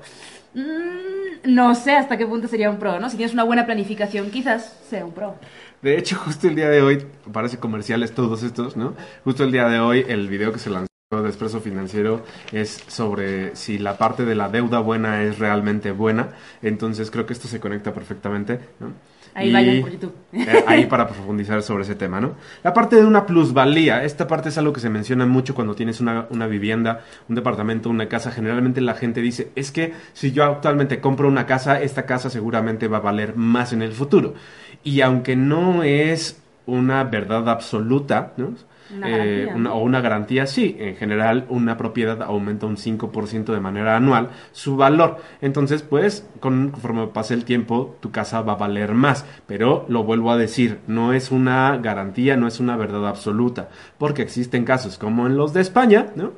Mm, 0.53 1.53
no 1.53 1.75
sé 1.75 1.91
hasta 1.91 2.17
qué 2.17 2.25
punto 2.25 2.47
sería 2.47 2.69
un 2.69 2.77
pro, 2.77 2.97
¿no? 3.01 3.09
Si 3.09 3.17
tienes 3.17 3.33
una 3.33 3.43
buena 3.43 3.65
planificación, 3.65 4.31
quizás 4.31 4.79
sea 4.89 5.05
un 5.05 5.11
pro. 5.11 5.35
De 5.81 5.97
hecho, 5.97 6.15
justo 6.23 6.47
el 6.47 6.55
día 6.55 6.69
de 6.69 6.81
hoy, 6.81 7.05
parece 7.33 7.57
comerciales 7.57 8.13
todos 8.13 8.43
estos, 8.43 8.77
¿no? 8.77 8.93
Justo 9.25 9.43
el 9.43 9.51
día 9.51 9.67
de 9.67 9.79
hoy, 9.79 10.05
el 10.07 10.29
video 10.29 10.53
que 10.53 10.59
se 10.59 10.69
lanzó 10.69 10.92
de 11.21 11.29
Expreso 11.29 11.59
Financiero 11.59 12.23
es 12.51 12.83
sobre 12.87 13.55
si 13.55 13.77
la 13.77 13.97
parte 13.97 14.25
de 14.25 14.35
la 14.35 14.49
deuda 14.49 14.79
buena 14.79 15.23
es 15.23 15.39
realmente 15.39 15.91
buena. 15.91 16.29
Entonces 16.61 17.11
creo 17.11 17.25
que 17.25 17.33
esto 17.33 17.47
se 17.47 17.59
conecta 17.59 17.93
perfectamente, 17.93 18.59
¿no? 18.79 18.93
Ahí 19.35 19.51
vayan 19.51 19.81
por 19.81 19.91
YouTube. 19.91 20.13
eh, 20.33 20.63
ahí 20.67 20.85
para 20.85 21.07
profundizar 21.07 21.63
sobre 21.63 21.83
ese 21.83 21.95
tema, 21.95 22.21
¿no? 22.21 22.35
La 22.63 22.73
parte 22.73 22.97
de 22.97 23.05
una 23.05 23.25
plusvalía, 23.25 24.03
esta 24.03 24.27
parte 24.27 24.49
es 24.49 24.57
algo 24.57 24.73
que 24.73 24.79
se 24.79 24.89
menciona 24.89 25.25
mucho 25.25 25.55
cuando 25.55 25.75
tienes 25.75 25.99
una, 26.01 26.27
una 26.29 26.45
vivienda, 26.45 27.03
un 27.27 27.35
departamento, 27.35 27.89
una 27.89 28.07
casa. 28.07 28.31
Generalmente 28.31 28.79
la 28.81 28.93
gente 28.93 29.21
dice, 29.21 29.51
es 29.55 29.71
que 29.71 29.93
si 30.13 30.31
yo 30.31 30.43
actualmente 30.43 30.99
compro 31.01 31.27
una 31.27 31.45
casa, 31.45 31.81
esta 31.81 32.05
casa 32.05 32.29
seguramente 32.29 32.87
va 32.87 32.97
a 32.97 33.01
valer 33.01 33.35
más 33.35 33.73
en 33.73 33.81
el 33.81 33.93
futuro. 33.93 34.35
Y 34.83 35.01
aunque 35.01 35.35
no 35.35 35.83
es 35.83 36.39
una 36.65 37.03
verdad 37.03 37.49
absoluta, 37.49 38.33
¿no? 38.37 38.53
Una 38.95 39.07
Eh, 39.09 39.49
una- 39.55 39.73
o 39.73 39.81
una 39.81 40.01
garantía, 40.01 40.45
sí. 40.45 40.75
En 40.79 40.95
general, 40.95 41.45
una 41.49 41.77
propiedad 41.77 42.21
aumenta 42.21 42.65
un 42.65 42.77
5% 42.77 43.53
de 43.53 43.59
manera 43.59 43.95
anual 43.95 44.29
su 44.51 44.75
valor. 44.75 45.17
Entonces, 45.41 45.81
pues, 45.83 46.27
conforme 46.39 47.07
pase 47.07 47.33
el 47.33 47.45
tiempo, 47.45 47.95
tu 48.01 48.11
casa 48.11 48.41
va 48.41 48.53
a 48.53 48.57
valer 48.57 48.93
más. 48.93 49.25
Pero, 49.47 49.85
lo 49.87 50.03
vuelvo 50.03 50.31
a 50.31 50.37
decir, 50.37 50.79
no 50.87 51.13
es 51.13 51.31
una 51.31 51.77
garantía, 51.77 52.35
no 52.37 52.47
es 52.47 52.59
una 52.59 52.75
verdad 52.75 53.07
absoluta. 53.07 53.69
Porque 53.97 54.21
existen 54.21 54.65
casos 54.65 54.97
como 54.97 55.27
en 55.27 55.37
los 55.37 55.53
de 55.53 55.61
España, 55.61 56.07
¿no? 56.15 56.31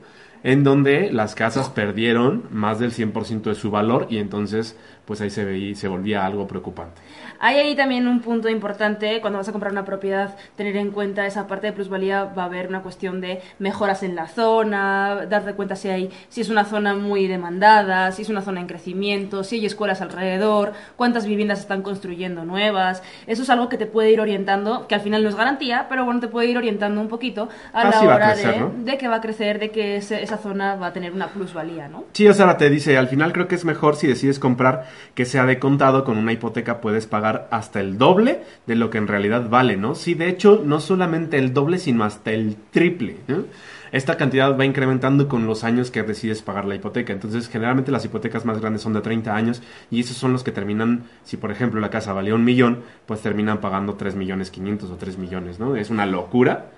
En 0.44 0.64
donde 0.64 1.12
las 1.12 1.34
casas 1.34 1.70
perdieron 1.70 2.44
más 2.52 2.78
del 2.78 2.92
100% 2.92 3.50
de 3.50 3.56
su 3.56 3.72
valor 3.72 4.06
y 4.12 4.20
entonces, 4.20 4.78
pues 5.06 5.22
ahí 5.22 5.30
se 5.30 5.46
veía, 5.46 5.76
se 5.76 5.88
volvía 5.88 6.26
algo 6.26 6.48
preocupante. 6.48 7.02
Hay 7.40 7.58
ahí 7.58 7.76
también 7.76 8.08
un 8.08 8.22
punto 8.22 8.48
importante 8.50 9.20
cuando 9.22 9.38
vas 9.40 9.48
a 9.48 9.52
comprar 9.52 9.72
una 9.72 9.86
propiedad, 9.86 10.36
tener 10.56 10.76
en 10.78 10.92
cuenta 10.92 11.26
esa 11.28 11.48
parte 11.48 11.68
de 11.68 11.74
plusvalía, 11.74 12.24
va 12.24 12.44
a 12.44 12.46
haber 12.46 12.68
una 12.68 12.82
cuestión 12.82 13.20
de 13.22 13.42
mejoras 13.60 14.04
en 14.04 14.16
la 14.16 14.28
zona, 14.28 15.26
darte 15.30 15.54
cuenta 15.54 15.76
si 15.76 15.90
hay 15.90 16.10
si 16.30 16.42
es 16.42 16.50
una 16.50 16.66
zona 16.66 16.94
muy 16.96 17.28
demandada, 17.28 18.12
si 18.12 18.22
es 18.22 18.30
una 18.30 18.42
zona 18.42 18.62
en 18.62 18.68
crecimiento, 18.68 19.44
si 19.44 19.58
hay 19.58 19.66
escuelas 19.66 20.02
alrededor, 20.02 20.74
cuántas 20.96 21.26
viviendas 21.26 21.60
están 21.60 21.82
construyendo 21.82 22.46
nuevas. 22.46 23.04
Eso 23.28 23.44
es 23.44 23.50
algo 23.50 23.70
que 23.70 23.78
te 23.78 23.86
puede 23.86 24.12
ir 24.12 24.22
orientando, 24.22 24.88
que 24.88 24.96
al 24.96 25.02
final 25.02 25.22
no 25.24 25.30
es 25.30 25.36
garantía, 25.36 25.88
pero 25.90 26.06
bueno, 26.06 26.20
te 26.22 26.28
puede 26.28 26.48
ir 26.48 26.58
orientando 26.58 27.00
un 27.02 27.10
poquito 27.10 27.50
a 27.74 27.84
la 27.84 27.90
Así 27.90 28.06
va 28.06 28.14
a 28.14 28.16
hora 28.16 28.34
crecer, 28.34 28.54
de, 28.54 28.60
¿no? 28.60 28.72
de 28.78 28.98
que 28.98 29.08
va 29.08 29.16
a 29.18 29.22
crecer, 29.22 29.60
de 29.60 29.72
que 29.72 29.98
ese- 29.98 30.24
esa 30.24 30.38
zona 30.38 30.76
va 30.76 30.88
a 30.88 30.94
tener 30.94 31.12
una 31.12 31.28
plusvalía, 31.28 31.88
¿no? 31.90 32.06
Sí, 32.14 32.28
o 32.28 32.34
sea, 32.34 32.58
te 32.58 32.70
dice, 32.70 32.98
al 32.98 33.08
final 33.08 33.34
creo 33.34 33.48
que 33.48 33.56
es 33.56 33.66
mejor 33.66 33.96
si 33.98 34.08
decides 34.08 34.40
comprar 34.40 34.86
que 35.14 35.26
sea 35.26 35.46
de 35.46 35.60
contado, 35.60 36.04
con 36.04 36.18
una 36.18 36.34
hipoteca 36.34 36.82
puedes 36.82 37.08
pagar 37.08 37.48
hasta 37.52 37.80
el 37.80 37.98
doble 37.98 38.42
de 38.68 38.76
lo 38.76 38.90
que 38.90 38.98
en 38.98 39.08
realidad 39.08 39.50
vale, 39.50 39.78
¿no? 39.78 39.96
Sí, 39.96 40.14
de 40.14 40.30
hecho, 40.30 40.62
no 40.66 40.80
solamente 40.80 41.38
el 41.38 41.54
doble, 41.54 41.78
sino 41.78 42.04
hasta 42.04 42.32
el 42.32 42.56
triple, 42.72 43.18
¿no? 43.28 43.46
Esta 43.92 44.18
cantidad 44.18 44.58
va 44.60 44.66
incrementando 44.66 45.30
con 45.30 45.48
los 45.48 45.64
años 45.64 45.90
que 45.90 46.04
decides 46.04 46.42
pagar 46.42 46.66
la 46.66 46.76
hipoteca. 46.76 47.14
Entonces, 47.14 47.48
generalmente 47.48 47.94
las 47.94 48.04
hipotecas 48.04 48.44
más 48.44 48.60
grandes 48.60 48.82
son 48.82 48.92
de 48.92 49.00
30 49.00 49.34
años 49.34 49.62
y 49.90 50.02
esos 50.02 50.18
son 50.18 50.34
los 50.34 50.44
que 50.44 50.52
terminan, 50.52 51.04
si 51.24 51.38
por 51.38 51.50
ejemplo 51.50 51.80
la 51.80 51.90
casa 51.90 52.12
valía 52.12 52.36
un 52.36 52.44
millón, 52.44 52.80
pues 53.06 53.22
terminan 53.22 53.62
pagando 53.62 53.94
3 53.94 54.16
millones 54.16 54.52
500 54.52 54.92
o 54.92 54.96
3 54.96 55.18
millones, 55.18 55.60
¿no? 55.60 55.78
Es 55.78 55.90
una 55.90 56.06
locura. 56.06 56.72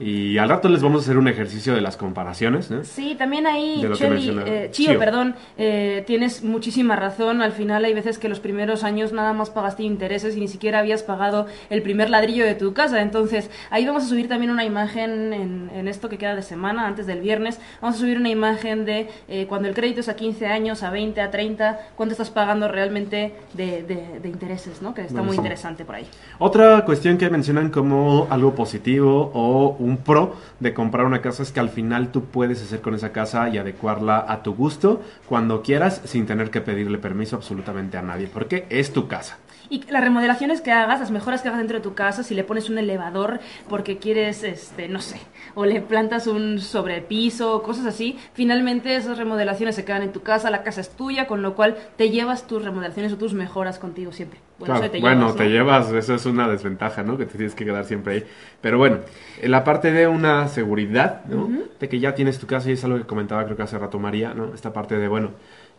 Y 0.00 0.38
al 0.38 0.48
rato 0.48 0.68
les 0.68 0.82
vamos 0.82 1.02
a 1.02 1.04
hacer 1.04 1.18
un 1.18 1.28
ejercicio 1.28 1.74
de 1.74 1.80
las 1.80 1.96
comparaciones, 1.96 2.70
¿no? 2.70 2.82
Sí, 2.84 3.14
también 3.16 3.46
ahí, 3.46 3.80
Cheli, 3.94 4.28
eh, 4.44 4.68
Chío, 4.72 4.90
Chío. 4.90 4.98
perdón, 4.98 5.36
eh, 5.56 6.02
tienes 6.06 6.42
muchísima 6.42 6.96
razón. 6.96 7.42
Al 7.42 7.52
final 7.52 7.84
hay 7.84 7.94
veces 7.94 8.18
que 8.18 8.28
los 8.28 8.40
primeros 8.40 8.82
años 8.82 9.12
nada 9.12 9.32
más 9.32 9.50
pagaste 9.50 9.84
intereses 9.84 10.36
y 10.36 10.40
ni 10.40 10.48
siquiera 10.48 10.80
habías 10.80 11.02
pagado 11.04 11.46
el 11.70 11.82
primer 11.82 12.10
ladrillo 12.10 12.44
de 12.44 12.54
tu 12.56 12.72
casa. 12.74 13.00
Entonces, 13.02 13.50
ahí 13.70 13.86
vamos 13.86 14.02
a 14.04 14.06
subir 14.08 14.28
también 14.28 14.50
una 14.50 14.64
imagen 14.64 15.32
en, 15.32 15.70
en 15.72 15.86
esto 15.86 16.08
que 16.08 16.18
queda 16.18 16.34
de 16.34 16.42
semana, 16.42 16.86
antes 16.86 17.06
del 17.06 17.20
viernes. 17.20 17.60
Vamos 17.80 17.96
a 17.96 18.00
subir 18.00 18.18
una 18.18 18.30
imagen 18.30 18.84
de 18.84 19.08
eh, 19.28 19.46
cuando 19.48 19.68
el 19.68 19.74
crédito 19.74 20.00
es 20.00 20.08
a 20.08 20.16
15 20.16 20.46
años, 20.46 20.82
a 20.82 20.90
20, 20.90 21.20
a 21.20 21.30
30, 21.30 21.78
cuánto 21.94 22.12
estás 22.12 22.30
pagando 22.30 22.66
realmente 22.68 23.32
de, 23.54 23.82
de- 23.84 24.18
de 24.20 24.28
intereses, 24.28 24.82
¿no? 24.82 24.92
Que 24.92 25.02
está 25.02 25.22
muy 25.22 25.36
interesante 25.36 25.84
por 25.84 25.94
ahí. 25.94 26.06
Otra 26.38 26.84
cuestión 26.84 27.16
que 27.16 27.30
mencionan 27.30 27.70
como 27.70 28.26
algo 28.30 28.54
positivo 28.54 29.30
o 29.34 29.76
un 29.84 29.98
pro 29.98 30.36
de 30.60 30.74
comprar 30.74 31.06
una 31.06 31.20
casa 31.20 31.42
es 31.42 31.52
que 31.52 31.60
al 31.60 31.68
final 31.68 32.10
tú 32.10 32.24
puedes 32.24 32.62
hacer 32.62 32.80
con 32.80 32.94
esa 32.94 33.12
casa 33.12 33.48
y 33.48 33.58
adecuarla 33.58 34.24
a 34.26 34.42
tu 34.42 34.54
gusto 34.54 35.02
cuando 35.28 35.62
quieras 35.62 36.00
sin 36.04 36.26
tener 36.26 36.50
que 36.50 36.60
pedirle 36.60 36.98
permiso 36.98 37.36
absolutamente 37.36 37.96
a 37.98 38.02
nadie, 38.02 38.28
porque 38.32 38.66
es 38.70 38.92
tu 38.92 39.08
casa. 39.08 39.38
Y 39.70 39.82
las 39.90 40.02
remodelaciones 40.04 40.60
que 40.60 40.72
hagas, 40.72 41.00
las 41.00 41.10
mejoras 41.10 41.42
que 41.42 41.48
hagas 41.48 41.58
dentro 41.58 41.78
de 41.78 41.82
tu 41.82 41.94
casa, 41.94 42.22
si 42.22 42.34
le 42.34 42.44
pones 42.44 42.68
un 42.70 42.78
elevador 42.78 43.40
porque 43.68 43.98
quieres, 43.98 44.44
este, 44.44 44.88
no 44.88 45.00
sé, 45.00 45.18
o 45.54 45.64
le 45.64 45.80
plantas 45.80 46.26
un 46.26 46.60
sobrepiso, 46.60 47.62
cosas 47.62 47.86
así, 47.86 48.18
finalmente 48.34 48.94
esas 48.96 49.18
remodelaciones 49.18 49.74
se 49.74 49.84
quedan 49.84 50.02
en 50.02 50.12
tu 50.12 50.22
casa, 50.22 50.50
la 50.50 50.62
casa 50.62 50.80
es 50.80 50.90
tuya, 50.90 51.26
con 51.26 51.42
lo 51.42 51.54
cual 51.54 51.76
te 51.96 52.10
llevas 52.10 52.46
tus 52.46 52.64
remodelaciones 52.64 53.12
o 53.12 53.18
tus 53.18 53.34
mejoras 53.34 53.78
contigo 53.78 54.12
siempre. 54.12 54.40
Bueno, 54.58 54.74
Claro, 54.74 54.90
te 54.90 55.00
bueno, 55.00 55.20
llevas, 55.26 55.36
te 55.36 55.44
¿no? 55.44 55.50
llevas, 55.50 55.92
eso 55.92 56.14
es 56.14 56.26
una 56.26 56.48
desventaja, 56.48 57.02
¿no? 57.02 57.18
Que 57.18 57.26
te 57.26 57.36
tienes 57.36 57.54
que 57.54 57.64
quedar 57.64 57.84
siempre 57.84 58.14
ahí. 58.14 58.24
Pero 58.60 58.78
bueno, 58.78 59.00
en 59.40 59.50
la 59.50 59.62
parte 59.64 59.92
de 59.92 60.06
una 60.08 60.48
seguridad, 60.48 61.24
¿no? 61.26 61.54
De 61.78 61.88
que 61.88 62.00
ya 62.00 62.14
tienes 62.14 62.38
tu 62.38 62.46
casa 62.46 62.70
y 62.70 62.72
es 62.72 62.84
algo 62.84 62.98
que 62.98 63.04
comentaba 63.06 63.44
creo 63.44 63.56
que 63.56 63.62
hace 63.62 63.78
rato 63.78 63.98
María, 63.98 64.32
¿no? 64.34 64.54
Esta 64.54 64.72
parte 64.72 64.96
de, 64.96 65.08
bueno, 65.08 65.32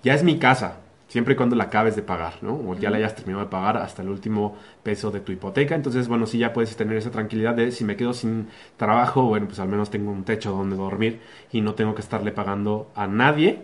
ya 0.04 0.14
es 0.14 0.24
mi 0.24 0.38
casa, 0.40 0.82
siempre 1.08 1.34
y 1.34 1.38
cuando 1.38 1.56
la 1.56 1.66
acabes 1.66 1.96
de 1.96 2.02
pagar, 2.02 2.36
¿no? 2.42 2.56
O 2.56 2.76
ya 2.76 2.90
la 2.90 2.98
hayas 2.98 3.16
terminado 3.16 3.46
de 3.46 3.52
pagar 3.52 3.78
hasta 3.78 4.02
el 4.02 4.10
último 4.10 4.56
peso 4.84 5.12
de 5.12 5.20
tu 5.22 5.32
hipoteca. 5.32 5.76
Entonces, 5.76 6.08
bueno, 6.08 6.26
sí 6.26 6.38
ya 6.40 6.54
puedes 6.54 6.76
tener 6.76 6.98
esa 6.98 7.12
tranquilidad 7.12 7.56
de 7.56 7.72
si 7.72 7.84
me 7.84 7.96
quedo 7.96 8.14
sin 8.14 8.48
trabajo, 8.78 9.24
bueno, 9.24 9.48
pues 9.48 9.60
al 9.60 9.70
menos 9.70 9.90
tengo 9.90 10.12
un 10.12 10.24
techo 10.24 10.52
donde 10.52 10.76
dormir 10.76 11.22
y 11.52 11.62
no 11.62 11.76
tengo 11.76 11.96
que 11.96 12.02
estarle 12.02 12.32
pagando 12.32 12.92
a 12.96 13.08
nadie 13.08 13.60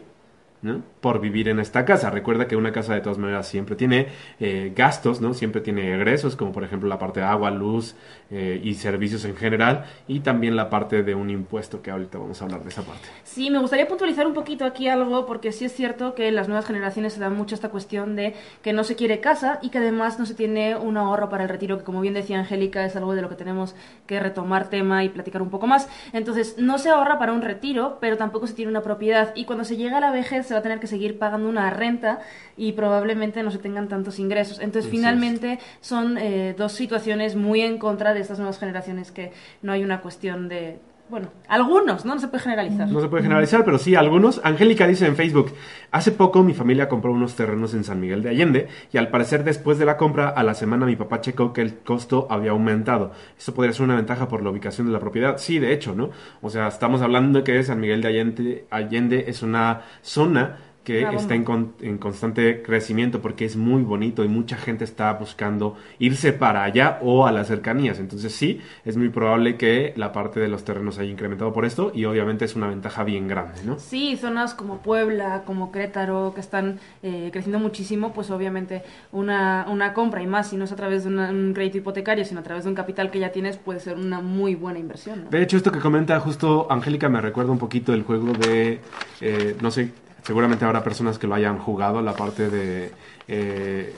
¿no? 0.61 0.81
Por 1.01 1.19
vivir 1.19 1.49
en 1.49 1.59
esta 1.59 1.83
casa. 1.83 2.09
Recuerda 2.09 2.47
que 2.47 2.55
una 2.55 2.71
casa 2.71 2.93
de 2.93 3.01
todas 3.01 3.17
maneras 3.17 3.47
siempre 3.47 3.75
tiene 3.75 4.07
eh, 4.39 4.71
gastos, 4.75 5.19
¿no? 5.19 5.33
Siempre 5.33 5.61
tiene 5.61 5.93
egresos, 5.95 6.35
como 6.35 6.51
por 6.51 6.63
ejemplo 6.63 6.87
la 6.87 6.99
parte 6.99 7.19
de 7.19 7.25
agua, 7.25 7.49
luz 7.51 7.95
eh, 8.29 8.61
y 8.63 8.75
servicios 8.75 9.25
en 9.25 9.35
general, 9.35 9.85
y 10.07 10.19
también 10.19 10.55
la 10.55 10.69
parte 10.69 11.03
de 11.03 11.15
un 11.15 11.29
impuesto, 11.29 11.81
que 11.81 11.91
ahorita 11.91 12.19
vamos 12.19 12.41
a 12.41 12.45
hablar 12.45 12.63
de 12.63 12.69
esa 12.69 12.83
parte. 12.83 13.07
Sí, 13.23 13.49
me 13.49 13.59
gustaría 13.59 13.87
puntualizar 13.87 14.27
un 14.27 14.33
poquito 14.33 14.63
aquí 14.63 14.87
algo, 14.87 15.25
porque 15.25 15.51
sí 15.51 15.65
es 15.65 15.73
cierto 15.73 16.13
que 16.13 16.27
en 16.27 16.35
las 16.35 16.47
nuevas 16.47 16.65
generaciones 16.65 17.13
se 17.13 17.19
da 17.19 17.29
mucho 17.29 17.55
esta 17.55 17.69
cuestión 17.69 18.15
de 18.15 18.35
que 18.61 18.71
no 18.71 18.83
se 18.83 18.95
quiere 18.95 19.19
casa 19.19 19.59
y 19.61 19.69
que 19.69 19.79
además 19.79 20.19
no 20.19 20.25
se 20.25 20.35
tiene 20.35 20.75
un 20.75 20.97
ahorro 20.97 21.29
para 21.29 21.43
el 21.43 21.49
retiro, 21.49 21.79
que 21.79 21.83
como 21.83 21.99
bien 22.01 22.13
decía 22.13 22.39
Angélica, 22.39 22.85
es 22.85 22.95
algo 22.95 23.15
de 23.15 23.23
lo 23.23 23.29
que 23.29 23.35
tenemos 23.35 23.75
que 24.05 24.19
retomar 24.19 24.69
tema 24.69 25.03
y 25.03 25.09
platicar 25.09 25.41
un 25.41 25.49
poco 25.49 25.65
más. 25.65 25.89
Entonces, 26.13 26.55
no 26.59 26.77
se 26.77 26.89
ahorra 26.89 27.17
para 27.17 27.33
un 27.33 27.41
retiro, 27.41 27.97
pero 27.99 28.17
tampoco 28.17 28.45
se 28.45 28.53
tiene 28.53 28.69
una 28.69 28.81
propiedad. 28.81 29.33
Y 29.35 29.45
cuando 29.45 29.63
se 29.63 29.77
llega 29.77 29.97
a 29.97 30.01
la 30.01 30.11
vejez 30.11 30.45
se 30.45 30.53
va 30.53 30.59
a 30.59 30.63
tener 30.63 30.79
que 30.79 30.90
seguir 30.91 31.17
pagando 31.17 31.49
una 31.49 31.71
renta 31.71 32.19
y 32.55 32.73
probablemente 32.73 33.41
no 33.41 33.49
se 33.49 33.57
tengan 33.57 33.87
tantos 33.87 34.19
ingresos. 34.19 34.59
Entonces, 34.59 34.91
finalmente 34.91 35.57
son 35.79 36.19
eh, 36.19 36.53
dos 36.55 36.73
situaciones 36.73 37.35
muy 37.35 37.61
en 37.61 37.79
contra 37.79 38.13
de 38.13 38.19
estas 38.19 38.37
nuevas 38.37 38.59
generaciones 38.59 39.11
que 39.11 39.31
no 39.63 39.71
hay 39.71 39.83
una 39.83 40.01
cuestión 40.01 40.47
de... 40.47 40.77
Bueno, 41.09 41.27
algunos, 41.49 42.05
¿no? 42.05 42.13
No 42.15 42.21
se 42.21 42.29
puede 42.29 42.43
generalizar. 42.43 42.87
No 42.87 43.01
se 43.01 43.09
puede 43.09 43.23
generalizar, 43.23 43.65
pero 43.65 43.77
sí 43.77 43.95
algunos. 43.95 44.39
Angélica 44.45 44.87
dice 44.87 45.05
en 45.07 45.17
Facebook, 45.17 45.51
hace 45.91 46.13
poco 46.13 46.41
mi 46.41 46.53
familia 46.53 46.87
compró 46.87 47.11
unos 47.11 47.35
terrenos 47.35 47.73
en 47.73 47.83
San 47.83 47.99
Miguel 47.99 48.23
de 48.23 48.29
Allende 48.29 48.67
y 48.93 48.97
al 48.97 49.09
parecer 49.09 49.43
después 49.43 49.77
de 49.77 49.83
la 49.83 49.97
compra 49.97 50.29
a 50.29 50.41
la 50.41 50.53
semana 50.53 50.85
mi 50.85 50.95
papá 50.95 51.19
checó 51.19 51.51
que 51.51 51.63
el 51.63 51.79
costo 51.79 52.27
había 52.29 52.51
aumentado. 52.51 53.11
Esto 53.37 53.53
podría 53.53 53.73
ser 53.73 53.83
una 53.83 53.97
ventaja 53.97 54.29
por 54.29 54.41
la 54.41 54.51
ubicación 54.51 54.87
de 54.87 54.93
la 54.93 54.99
propiedad. 54.99 55.37
Sí, 55.37 55.59
de 55.59 55.73
hecho, 55.73 55.93
¿no? 55.95 56.11
O 56.41 56.49
sea, 56.49 56.69
estamos 56.69 57.01
hablando 57.01 57.39
de 57.39 57.43
que 57.43 57.61
San 57.61 57.81
Miguel 57.81 58.01
de 58.01 58.07
Allende, 58.07 58.65
Allende 58.69 59.25
es 59.27 59.43
una 59.43 59.81
zona 60.01 60.59
que 60.83 61.01
está 61.15 61.35
en, 61.35 61.43
con- 61.43 61.73
en 61.81 61.99
constante 61.99 62.63
crecimiento 62.63 63.21
porque 63.21 63.45
es 63.45 63.55
muy 63.55 63.83
bonito 63.83 64.23
y 64.23 64.27
mucha 64.27 64.57
gente 64.57 64.83
está 64.83 65.13
buscando 65.13 65.77
irse 65.99 66.33
para 66.33 66.63
allá 66.63 66.97
o 67.03 67.27
a 67.27 67.31
las 67.31 67.47
cercanías. 67.47 67.99
Entonces 67.99 68.33
sí, 68.33 68.59
es 68.83 68.97
muy 68.97 69.09
probable 69.09 69.57
que 69.57 69.93
la 69.95 70.11
parte 70.11 70.39
de 70.39 70.47
los 70.47 70.63
terrenos 70.63 70.97
haya 70.97 71.11
incrementado 71.11 71.53
por 71.53 71.65
esto 71.65 71.91
y 71.93 72.05
obviamente 72.05 72.45
es 72.45 72.55
una 72.55 72.67
ventaja 72.67 73.03
bien 73.03 73.27
grande, 73.27 73.61
¿no? 73.63 73.77
Sí, 73.77 74.17
zonas 74.17 74.55
como 74.55 74.79
Puebla, 74.79 75.43
como 75.45 75.71
Querétaro, 75.71 76.33
que 76.33 76.41
están 76.41 76.79
eh, 77.03 77.29
creciendo 77.31 77.59
muchísimo, 77.59 78.11
pues 78.11 78.31
obviamente 78.31 78.81
una, 79.11 79.67
una 79.69 79.93
compra 79.93 80.23
y 80.23 80.27
más, 80.27 80.49
si 80.49 80.57
no 80.57 80.63
es 80.65 80.71
a 80.71 80.75
través 80.75 81.03
de 81.03 81.09
una- 81.09 81.29
un 81.29 81.53
crédito 81.53 81.77
hipotecario, 81.77 82.25
sino 82.25 82.39
a 82.39 82.43
través 82.43 82.63
de 82.63 82.69
un 82.71 82.75
capital 82.75 83.11
que 83.11 83.19
ya 83.19 83.31
tienes, 83.31 83.57
puede 83.57 83.79
ser 83.79 83.97
una 83.97 84.19
muy 84.21 84.55
buena 84.55 84.79
inversión. 84.79 85.25
¿no? 85.25 85.29
De 85.29 85.43
hecho, 85.43 85.57
esto 85.57 85.71
que 85.71 85.79
comenta 85.79 86.19
justo 86.19 86.67
Angélica 86.71 87.07
me 87.07 87.21
recuerda 87.21 87.51
un 87.51 87.59
poquito 87.59 87.93
el 87.93 88.01
juego 88.01 88.33
de, 88.33 88.79
eh, 89.21 89.55
no 89.61 89.69
sé, 89.69 89.91
seguramente 90.23 90.65
habrá 90.65 90.83
personas 90.83 91.17
que 91.19 91.27
lo 91.27 91.35
hayan 91.35 91.57
jugado, 91.59 92.01
la 92.01 92.13
parte 92.13 92.49
de 92.49 92.91
eh, 93.27 93.93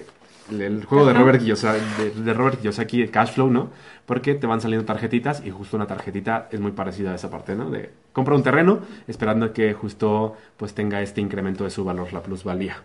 el 0.51 0.83
juego 0.85 1.05
de. 1.05 1.13
Robert, 1.13 1.41
Kiyosa- 1.41 1.77
de, 1.97 2.11
de 2.11 2.33
Robert 2.33 2.59
Kiyosaki, 2.59 3.01
el 3.01 3.11
Cash 3.11 3.33
Flow, 3.33 3.49
¿no? 3.49 3.69
Porque 4.05 4.35
te 4.35 4.45
van 4.47 4.59
saliendo 4.59 4.85
tarjetitas 4.85 5.45
y 5.45 5.49
justo 5.51 5.77
una 5.77 5.87
tarjetita 5.87 6.49
es 6.51 6.59
muy 6.59 6.71
parecida 6.73 7.11
a 7.11 7.15
esa 7.15 7.29
parte, 7.29 7.55
¿no? 7.55 7.69
De 7.69 7.91
compra 8.11 8.35
un 8.35 8.43
terreno 8.43 8.79
esperando 9.07 9.53
que 9.53 9.73
justo 9.73 10.35
pues 10.57 10.73
tenga 10.73 11.01
este 11.01 11.21
incremento 11.21 11.63
de 11.63 11.69
su 11.69 11.83
valor, 11.85 12.11
la 12.11 12.21
plusvalía. 12.21 12.77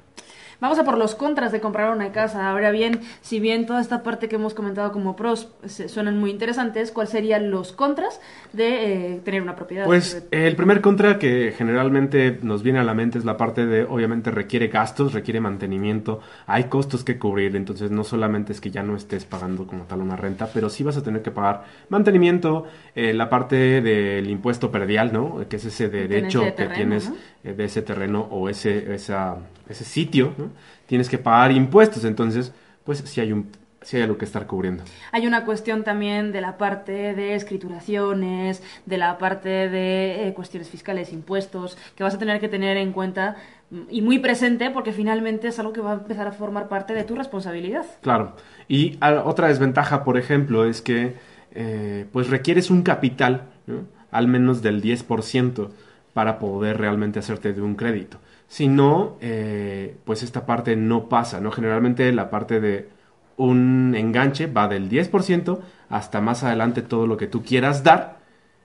Vamos 0.61 0.79
a 0.81 0.85
por 0.85 0.99
los 0.99 1.15
contras 1.15 1.53
de 1.53 1.61
comprar 1.61 1.95
una 1.95 2.11
casa. 2.11 2.51
Ahora 2.51 2.73
bien, 2.73 3.01
si 3.21 3.39
bien 3.39 3.65
toda 3.65 3.81
esta 3.81 4.03
parte 4.03 4.29
que 4.29 4.35
hemos 4.37 4.55
comentado 4.55 4.91
como 4.91 5.15
pros 5.15 5.49
se- 5.67 5.89
suenan 5.89 6.19
muy 6.19 6.31
interesantes, 6.31 6.91
¿cuáles 6.91 7.11
serían 7.11 7.51
los 7.53 7.71
contras 7.73 8.21
de 8.53 9.15
eh, 9.15 9.21
tener 9.25 9.41
una 9.43 9.55
propiedad? 9.55 9.85
Pues 9.87 10.27
el 10.33 10.57
primer 10.57 10.81
contra 10.81 11.19
que 11.21 11.53
generalmente 11.57 12.41
nos 12.43 12.65
viene 12.65 12.81
a 12.81 12.83
la 12.83 12.93
mente 12.95 13.19
es 13.19 13.25
la 13.25 13.37
parte 13.37 13.67
de, 13.67 13.85
obviamente 13.85 14.33
requiere 14.33 14.67
gastos, 14.67 15.13
requiere 15.13 15.41
mantenimiento, 15.41 16.21
hay 16.49 16.65
costos 16.65 17.05
que 17.05 17.19
cubrir, 17.19 17.55
entonces 17.55 17.93
no 17.93 18.03
solamente 18.03 18.53
es 18.53 18.61
que 18.61 18.71
ya 18.73 18.83
no 18.83 18.97
estés 18.97 19.25
pagando 19.25 19.65
como 19.67 19.85
tal 19.85 20.01
una 20.01 20.17
renta, 20.17 20.49
pero 20.53 20.69
sí 20.71 20.83
vas 20.83 20.97
a 20.97 21.03
tener 21.05 21.23
que 21.23 21.31
pagar 21.31 21.65
mantenimiento, 21.89 22.67
eh, 22.97 23.13
la 23.15 23.31
parte 23.31 23.81
del 23.81 24.29
impuesto 24.29 24.73
perdial, 24.73 25.13
¿no? 25.13 25.45
Que 25.49 25.57
es 25.57 25.65
ese 25.67 25.89
derecho 25.89 26.41
de 26.41 26.55
que 26.55 26.67
tienes 26.75 27.11
¿no? 27.11 27.17
eh, 27.45 27.53
de 27.55 27.65
ese 27.65 27.83
terreno 27.83 28.27
o 28.31 28.49
ese, 28.49 28.93
esa, 28.95 29.37
ese 29.69 29.85
sitio, 29.85 30.33
¿no? 30.37 30.48
Tienes 30.87 31.09
que 31.09 31.19
pagar 31.19 31.53
impuestos, 31.53 32.05
entonces, 32.05 32.53
pues 32.85 32.99
sí 32.99 33.21
hay 33.21 33.33
un... 33.33 33.51
Sí 33.81 33.97
hay 33.97 34.03
algo 34.03 34.19
que 34.19 34.25
estar 34.25 34.45
cubriendo. 34.49 34.83
Hay 35.13 35.27
una 35.29 35.45
cuestión 35.45 35.85
también 35.85 36.33
de 36.33 36.41
la 36.41 36.59
parte 36.59 37.15
de 37.15 37.37
escrituraciones, 37.37 38.61
de 38.87 38.99
la 38.99 39.19
parte 39.19 39.49
de 39.49 40.27
eh, 40.29 40.35
cuestiones 40.35 40.69
fiscales, 40.69 41.13
impuestos, 41.13 41.79
que 41.95 42.03
vas 42.03 42.15
a 42.15 42.19
tener 42.19 42.41
que 42.41 42.49
tener 42.49 42.77
en 42.77 42.93
cuenta 42.93 43.37
mm, 43.71 43.83
y 43.91 44.03
muy 44.03 44.19
presente 44.19 44.71
porque 44.71 44.93
finalmente 44.93 45.49
es 45.49 45.59
algo 45.61 45.73
que 45.73 45.81
va 45.81 45.93
a 45.93 45.95
empezar 45.95 46.27
a 46.27 46.33
formar 46.33 46.69
parte 46.69 46.93
de 46.93 47.05
tu 47.05 47.15
responsabilidad. 47.15 47.87
Claro. 48.03 48.35
Y 48.67 48.99
a- 49.01 49.23
otra 49.25 49.49
desventaja, 49.49 50.03
por 50.05 50.19
ejemplo, 50.19 50.65
es 50.65 50.83
que 50.83 51.15
eh, 51.53 52.05
pues 52.13 52.29
requieres 52.31 52.71
un 52.71 52.83
capital, 52.83 53.45
¿no? 53.67 53.83
al 54.11 54.27
menos 54.27 54.61
del 54.61 54.83
10%, 54.83 55.71
para 56.15 56.39
poder 56.41 56.79
realmente 56.79 57.21
hacerte 57.21 57.53
de 57.53 57.63
un 57.63 57.77
crédito. 57.77 58.19
Si 58.49 58.67
no, 58.67 59.17
eh, 59.21 59.97
pues 60.05 60.23
esta 60.23 60.47
parte 60.47 60.75
no 60.75 61.09
pasa, 61.09 61.41
¿no? 61.41 61.51
Generalmente 61.53 62.11
la 62.13 62.31
parte 62.31 62.61
de 62.61 62.89
un 63.37 63.95
enganche 63.97 64.47
va 64.47 64.69
del 64.69 64.89
10% 64.89 65.61
hasta 65.91 66.21
más 66.21 66.43
adelante 66.45 66.83
todo 66.83 67.07
lo 67.07 67.17
que 67.17 67.27
tú 67.27 67.43
quieras 67.43 67.85
dar. 67.85 68.19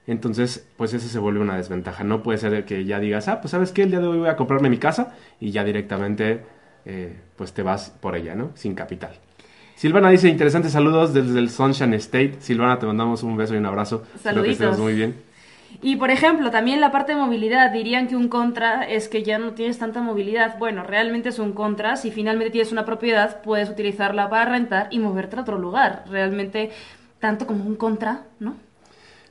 Entonces, 0.07 0.67
pues 0.77 0.93
eso 0.93 1.07
se 1.07 1.19
vuelve 1.19 1.39
una 1.39 1.55
desventaja. 1.55 2.03
No 2.03 2.23
puede 2.23 2.37
ser 2.37 2.65
que 2.65 2.83
ya 2.85 2.99
digas, 2.99 3.27
ah, 3.27 3.39
pues 3.41 3.51
sabes 3.51 3.71
qué, 3.71 3.83
el 3.83 3.91
día 3.91 3.99
de 3.99 4.07
hoy 4.07 4.17
voy 4.19 4.29
a 4.29 4.35
comprarme 4.35 4.69
mi 4.69 4.77
casa 4.77 5.15
y 5.39 5.51
ya 5.51 5.63
directamente, 5.63 6.41
eh, 6.85 7.19
pues 7.35 7.53
te 7.53 7.61
vas 7.61 7.89
por 7.89 8.15
ella, 8.15 8.35
¿no? 8.35 8.51
Sin 8.55 8.75
capital. 8.75 9.11
Silvana 9.75 10.09
dice, 10.09 10.29
interesantes 10.29 10.71
saludos 10.71 11.13
desde 11.13 11.39
el 11.39 11.49
Sunshine 11.49 11.93
State. 11.95 12.35
Silvana, 12.39 12.79
te 12.79 12.85
mandamos 12.85 13.23
un 13.23 13.37
beso 13.37 13.53
y 13.53 13.57
un 13.57 13.65
abrazo. 13.65 14.03
Espero 14.15 14.43
que 14.43 14.53
Saluditos. 14.55 14.61
estés 14.61 14.79
muy 14.79 14.93
bien. 14.93 15.15
Y 15.83 15.97
por 15.97 16.11
ejemplo, 16.11 16.49
también 16.49 16.79
la 16.79 16.93
parte 16.93 17.11
de 17.11 17.19
movilidad, 17.19 17.69
dirían 17.71 18.07
que 18.07 18.15
un 18.15 18.29
contra 18.29 18.87
es 18.87 19.09
que 19.09 19.21
ya 19.21 19.37
no 19.37 19.51
tienes 19.51 19.77
tanta 19.77 20.01
movilidad. 20.01 20.57
Bueno, 20.57 20.83
realmente 20.83 21.27
es 21.27 21.39
un 21.39 21.51
contra. 21.51 21.97
Si 21.97 22.09
finalmente 22.09 22.51
tienes 22.51 22.71
una 22.71 22.85
propiedad, 22.85 23.41
puedes 23.41 23.69
utilizarla 23.69 24.29
para 24.29 24.45
rentar 24.49 24.87
y 24.91 24.99
moverte 24.99 25.35
a 25.35 25.41
otro 25.41 25.59
lugar. 25.59 26.05
Realmente, 26.09 26.71
tanto 27.19 27.45
como 27.45 27.65
un 27.65 27.75
contra, 27.75 28.23
¿no? 28.39 28.55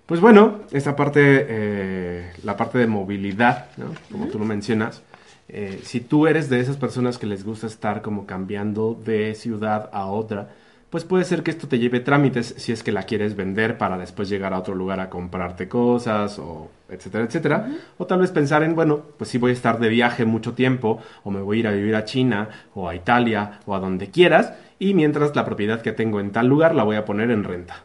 Pues 0.05 0.21
bueno, 0.21 0.61
esta 0.73 0.95
parte, 0.95 1.47
eh, 1.49 2.33
la 2.45 2.55
parte 2.55 2.77
de 2.77 2.87
movilidad, 2.87 3.69
¿no? 3.79 3.87
como 4.11 4.27
tú 4.27 4.39
lo 4.39 4.45
mencionas, 4.45 5.03
eh, 5.49 5.81
si 5.85 6.01
tú 6.01 6.27
eres 6.27 6.51
de 6.51 6.61
esas 6.61 6.77
personas 6.77 7.17
que 7.17 7.27
les 7.27 7.45
gusta 7.45 7.67
estar 7.67 8.03
como 8.03 8.27
cambiando 8.27 8.95
de 8.95 9.35
ciudad 9.35 9.89
a 9.93 10.05
otra, 10.07 10.51
pues 10.93 11.05
puede 11.05 11.25
ser 11.25 11.43
que 11.43 11.51
esto 11.51 11.67
te 11.67 11.79
lleve 11.79 12.01
trámites 12.01 12.55
si 12.59 12.71
es 12.71 12.83
que 12.83 12.93
la 12.93 13.05
quieres 13.05 13.35
vender 13.35 13.79
para 13.79 13.97
después 13.97 14.29
llegar 14.29 14.53
a 14.53 14.59
otro 14.59 14.75
lugar 14.75 15.01
a 15.01 15.09
comprarte 15.09 15.67
cosas 15.67 16.39
o 16.39 16.71
etcétera, 16.91 17.25
etcétera. 17.25 17.69
O 17.97 18.07
tal 18.07 18.21
vez 18.21 18.31
pensar 18.31 18.63
en, 18.63 18.75
bueno, 18.75 19.01
pues 19.17 19.31
sí 19.31 19.39
voy 19.39 19.51
a 19.51 19.55
estar 19.55 19.81
de 19.81 19.89
viaje 19.89 20.27
mucho 20.27 20.53
tiempo 20.53 21.01
o 21.25 21.31
me 21.31 21.41
voy 21.41 21.57
a 21.57 21.61
ir 21.61 21.67
a 21.69 21.71
vivir 21.73 21.97
a 21.97 22.05
China 22.05 22.49
o 22.75 22.89
a 22.91 22.95
Italia 22.95 23.59
o 23.65 23.75
a 23.75 23.81
donde 23.81 24.11
quieras 24.11 24.53
y 24.79 24.93
mientras 24.93 25.35
la 25.35 25.45
propiedad 25.47 25.81
que 25.81 25.93
tengo 25.93 26.21
en 26.21 26.31
tal 26.31 26.47
lugar 26.47 26.75
la 26.75 26.85
voy 26.85 26.97
a 26.97 27.05
poner 27.07 27.31
en 27.31 27.45
renta. 27.45 27.77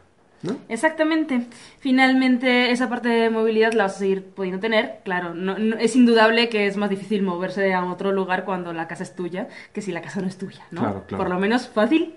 ¿no? 0.42 0.56
Exactamente. 0.68 1.46
Finalmente, 1.80 2.70
esa 2.70 2.88
parte 2.88 3.08
de 3.08 3.30
movilidad 3.30 3.72
la 3.72 3.84
vas 3.84 3.96
a 3.96 3.98
seguir 4.00 4.22
pudiendo 4.24 4.60
tener. 4.60 5.00
Claro, 5.02 5.34
no, 5.34 5.58
no- 5.58 5.76
es 5.78 5.96
indudable 5.96 6.48
que 6.48 6.66
es 6.66 6.76
más 6.76 6.90
difícil 6.90 7.22
moverse 7.22 7.72
a 7.74 7.84
otro 7.84 8.12
lugar 8.12 8.44
cuando 8.44 8.72
la 8.72 8.86
casa 8.86 9.02
es 9.02 9.16
tuya 9.16 9.48
que 9.72 9.80
si 9.80 9.90
la 9.92 10.02
casa 10.02 10.20
no 10.20 10.26
es 10.28 10.36
tuya, 10.38 10.62
¿no? 10.70 10.82
Claro, 10.82 11.04
claro. 11.08 11.24
Por 11.24 11.32
lo 11.32 11.40
menos 11.40 11.68
fácil. 11.68 12.14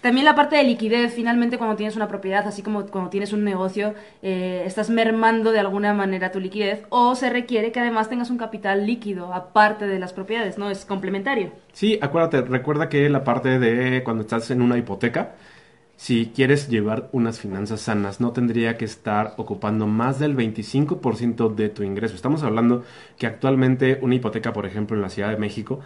También 0.00 0.24
la 0.24 0.34
parte 0.34 0.56
de 0.56 0.64
liquidez, 0.64 1.12
finalmente 1.12 1.58
cuando 1.58 1.76
tienes 1.76 1.94
una 1.94 2.08
propiedad, 2.08 2.46
así 2.46 2.62
como 2.62 2.86
cuando 2.86 3.10
tienes 3.10 3.32
un 3.32 3.44
negocio, 3.44 3.94
eh, 4.22 4.62
estás 4.64 4.88
mermando 4.88 5.52
de 5.52 5.60
alguna 5.60 5.92
manera 5.92 6.32
tu 6.32 6.40
liquidez 6.40 6.84
o 6.88 7.14
se 7.14 7.28
requiere 7.28 7.70
que 7.70 7.80
además 7.80 8.08
tengas 8.08 8.30
un 8.30 8.38
capital 8.38 8.86
líquido 8.86 9.34
aparte 9.34 9.86
de 9.86 9.98
las 9.98 10.14
propiedades, 10.14 10.56
¿no? 10.56 10.70
Es 10.70 10.86
complementario. 10.86 11.52
Sí, 11.72 11.98
acuérdate, 12.00 12.40
recuerda 12.42 12.88
que 12.88 13.10
la 13.10 13.24
parte 13.24 13.58
de 13.58 14.02
cuando 14.02 14.22
estás 14.22 14.50
en 14.50 14.62
una 14.62 14.78
hipoteca, 14.78 15.34
si 15.96 16.32
quieres 16.34 16.70
llevar 16.70 17.10
unas 17.12 17.38
finanzas 17.38 17.82
sanas, 17.82 18.22
no 18.22 18.32
tendría 18.32 18.78
que 18.78 18.86
estar 18.86 19.34
ocupando 19.36 19.86
más 19.86 20.18
del 20.18 20.34
25% 20.34 21.54
de 21.54 21.68
tu 21.68 21.82
ingreso. 21.82 22.14
Estamos 22.14 22.42
hablando 22.42 22.84
que 23.18 23.26
actualmente 23.26 23.98
una 24.00 24.14
hipoteca, 24.14 24.54
por 24.54 24.64
ejemplo, 24.64 24.96
en 24.96 25.02
la 25.02 25.10
Ciudad 25.10 25.28
de 25.28 25.36
México, 25.36 25.80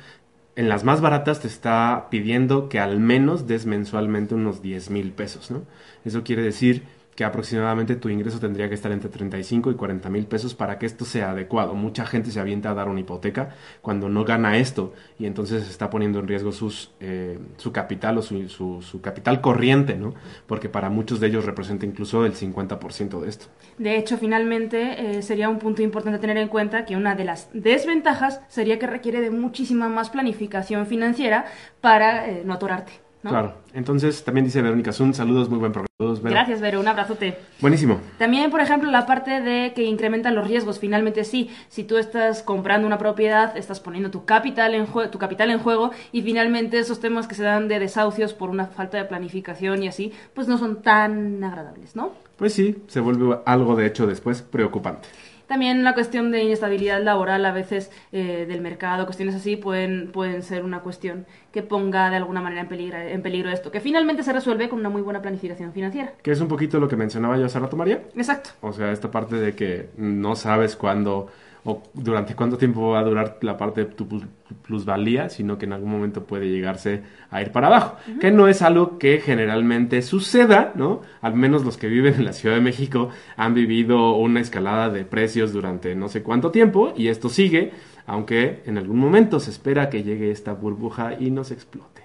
en 0.56 0.68
las 0.68 0.84
más 0.84 1.00
baratas 1.00 1.40
te 1.40 1.48
está 1.48 2.08
pidiendo 2.10 2.68
que 2.68 2.78
al 2.78 3.00
menos 3.00 3.46
des 3.46 3.66
mensualmente 3.66 4.34
unos 4.34 4.62
10 4.62 4.90
mil 4.90 5.12
pesos, 5.12 5.50
¿no? 5.50 5.62
Eso 6.04 6.22
quiere 6.22 6.42
decir 6.42 6.84
que 7.14 7.24
aproximadamente 7.24 7.96
tu 7.96 8.08
ingreso 8.08 8.40
tendría 8.40 8.68
que 8.68 8.74
estar 8.74 8.90
entre 8.92 9.08
35 9.10 9.70
y 9.70 9.74
40 9.74 10.08
mil 10.10 10.26
pesos 10.26 10.54
para 10.54 10.78
que 10.78 10.86
esto 10.86 11.04
sea 11.04 11.30
adecuado. 11.30 11.74
Mucha 11.74 12.06
gente 12.06 12.30
se 12.30 12.40
avienta 12.40 12.70
a 12.70 12.74
dar 12.74 12.88
una 12.88 13.00
hipoteca 13.00 13.50
cuando 13.82 14.08
no 14.08 14.24
gana 14.24 14.56
esto 14.58 14.92
y 15.18 15.26
entonces 15.26 15.68
está 15.68 15.90
poniendo 15.90 16.18
en 16.18 16.26
riesgo 16.28 16.52
sus, 16.52 16.90
eh, 17.00 17.38
su 17.56 17.72
capital 17.72 18.18
o 18.18 18.22
su, 18.22 18.48
su- 18.48 19.00
capital 19.00 19.40
corriente, 19.40 19.96
¿no? 19.96 20.14
Porque 20.46 20.68
para 20.68 20.90
muchos 20.90 21.20
de 21.20 21.28
ellos 21.28 21.44
representa 21.44 21.86
incluso 21.86 22.24
el 22.26 22.34
50% 22.34 23.20
de 23.20 23.28
esto. 23.28 23.46
De 23.78 23.96
hecho, 23.96 24.16
finalmente 24.18 25.18
eh, 25.18 25.22
sería 25.22 25.48
un 25.48 25.58
punto 25.58 25.82
importante 25.82 26.18
tener 26.18 26.36
en 26.38 26.48
cuenta 26.48 26.84
que 26.84 26.96
una 26.96 27.14
de 27.14 27.24
las 27.24 27.48
desventajas 27.52 28.40
sería 28.48 28.78
que 28.78 28.86
requiere 28.86 29.20
de 29.20 29.30
muchísima 29.30 29.88
más 29.88 30.10
planificación 30.10 30.86
financiera 30.86 31.46
para 31.80 32.28
eh, 32.28 32.42
no 32.44 32.54
atorarte. 32.54 33.03
¿No? 33.24 33.30
Claro. 33.30 33.54
Entonces 33.72 34.22
también 34.22 34.44
dice 34.44 34.62
Verónica 34.62 34.92
Sun, 34.92 35.14
saludos, 35.14 35.48
muy 35.48 35.58
buen 35.58 35.72
programa. 35.72 35.88
Saludos, 35.98 36.22
Vero. 36.22 36.34
Gracias, 36.34 36.60
Vero. 36.60 36.80
Un 36.80 36.88
abrazote. 36.88 37.38
Buenísimo. 37.60 38.00
También, 38.18 38.50
por 38.50 38.60
ejemplo, 38.60 38.90
la 38.90 39.06
parte 39.06 39.40
de 39.40 39.72
que 39.74 39.82
incrementan 39.84 40.34
los 40.34 40.46
riesgos. 40.46 40.78
Finalmente, 40.78 41.24
sí, 41.24 41.50
si 41.68 41.84
tú 41.84 41.96
estás 41.96 42.42
comprando 42.42 42.86
una 42.86 42.98
propiedad, 42.98 43.56
estás 43.56 43.80
poniendo 43.80 44.10
tu 44.10 44.24
capital 44.24 44.74
en, 44.74 44.86
tu 45.10 45.18
capital 45.18 45.50
en 45.50 45.58
juego 45.58 45.90
y 46.12 46.22
finalmente 46.22 46.78
esos 46.78 47.00
temas 47.00 47.26
que 47.26 47.34
se 47.34 47.42
dan 47.42 47.68
de 47.68 47.78
desahucios 47.78 48.34
por 48.34 48.50
una 48.50 48.66
falta 48.66 48.98
de 48.98 49.04
planificación 49.04 49.82
y 49.82 49.88
así, 49.88 50.12
pues 50.34 50.46
no 50.46 50.58
son 50.58 50.82
tan 50.82 51.42
agradables, 51.42 51.96
¿no? 51.96 52.12
Pues 52.36 52.52
sí, 52.52 52.82
se 52.88 53.00
vuelve 53.00 53.38
algo 53.46 53.76
de 53.76 53.86
hecho 53.86 54.06
después 54.06 54.42
preocupante. 54.42 55.08
También 55.46 55.84
la 55.84 55.94
cuestión 55.94 56.30
de 56.30 56.42
inestabilidad 56.42 57.02
laboral 57.02 57.44
a 57.44 57.52
veces 57.52 57.90
eh, 58.12 58.46
del 58.48 58.60
mercado, 58.60 59.04
cuestiones 59.04 59.34
así, 59.34 59.56
pueden, 59.56 60.10
pueden 60.12 60.42
ser 60.42 60.64
una 60.64 60.80
cuestión 60.80 61.26
que 61.52 61.62
ponga 61.62 62.10
de 62.10 62.16
alguna 62.16 62.40
manera 62.40 62.62
en 62.62 62.68
peligro, 62.68 62.98
en 62.98 63.22
peligro 63.22 63.50
esto, 63.50 63.70
que 63.70 63.80
finalmente 63.80 64.22
se 64.22 64.32
resuelve 64.32 64.68
con 64.68 64.78
una 64.80 64.88
muy 64.88 65.02
buena 65.02 65.22
planificación 65.22 65.72
financiera. 65.72 66.12
Que 66.22 66.32
es 66.32 66.40
un 66.40 66.48
poquito 66.48 66.80
lo 66.80 66.88
que 66.88 66.96
mencionaba 66.96 67.36
yo 67.36 67.46
hace 67.46 67.58
rato, 67.58 67.76
María. 67.76 68.02
Exacto. 68.16 68.50
O 68.60 68.72
sea, 68.72 68.92
esta 68.92 69.10
parte 69.10 69.36
de 69.36 69.54
que 69.54 69.90
no 69.96 70.34
sabes 70.36 70.76
cuándo 70.76 71.28
o 71.64 71.82
durante 71.94 72.34
cuánto 72.34 72.58
tiempo 72.58 72.90
va 72.90 73.00
a 73.00 73.04
durar 73.04 73.38
la 73.40 73.56
parte 73.56 73.84
de 73.84 73.90
tu 73.92 74.06
plus- 74.06 74.26
plusvalía, 74.66 75.28
sino 75.30 75.56
que 75.56 75.64
en 75.64 75.72
algún 75.72 75.90
momento 75.90 76.24
puede 76.24 76.48
llegarse 76.50 77.02
a 77.30 77.40
ir 77.40 77.52
para 77.52 77.68
abajo. 77.68 77.96
Que 78.20 78.30
no 78.30 78.48
es 78.48 78.60
algo 78.62 78.98
que 78.98 79.18
generalmente 79.20 80.02
suceda, 80.02 80.72
¿no? 80.74 81.00
Al 81.22 81.34
menos 81.34 81.64
los 81.64 81.76
que 81.78 81.88
viven 81.88 82.14
en 82.14 82.24
la 82.26 82.32
Ciudad 82.34 82.54
de 82.54 82.60
México 82.60 83.08
han 83.36 83.54
vivido 83.54 84.14
una 84.16 84.40
escalada 84.40 84.90
de 84.90 85.04
precios 85.04 85.52
durante 85.52 85.94
no 85.94 86.08
sé 86.08 86.22
cuánto 86.22 86.50
tiempo 86.50 86.92
y 86.96 87.08
esto 87.08 87.28
sigue. 87.28 87.72
aunque 88.06 88.62
en 88.66 88.76
algún 88.76 88.98
momento 88.98 89.40
se 89.40 89.50
espera 89.50 89.88
que 89.88 90.02
llegue 90.02 90.30
esta 90.30 90.52
burbuja 90.52 91.14
y 91.18 91.30
nos 91.30 91.50
explote. 91.50 92.02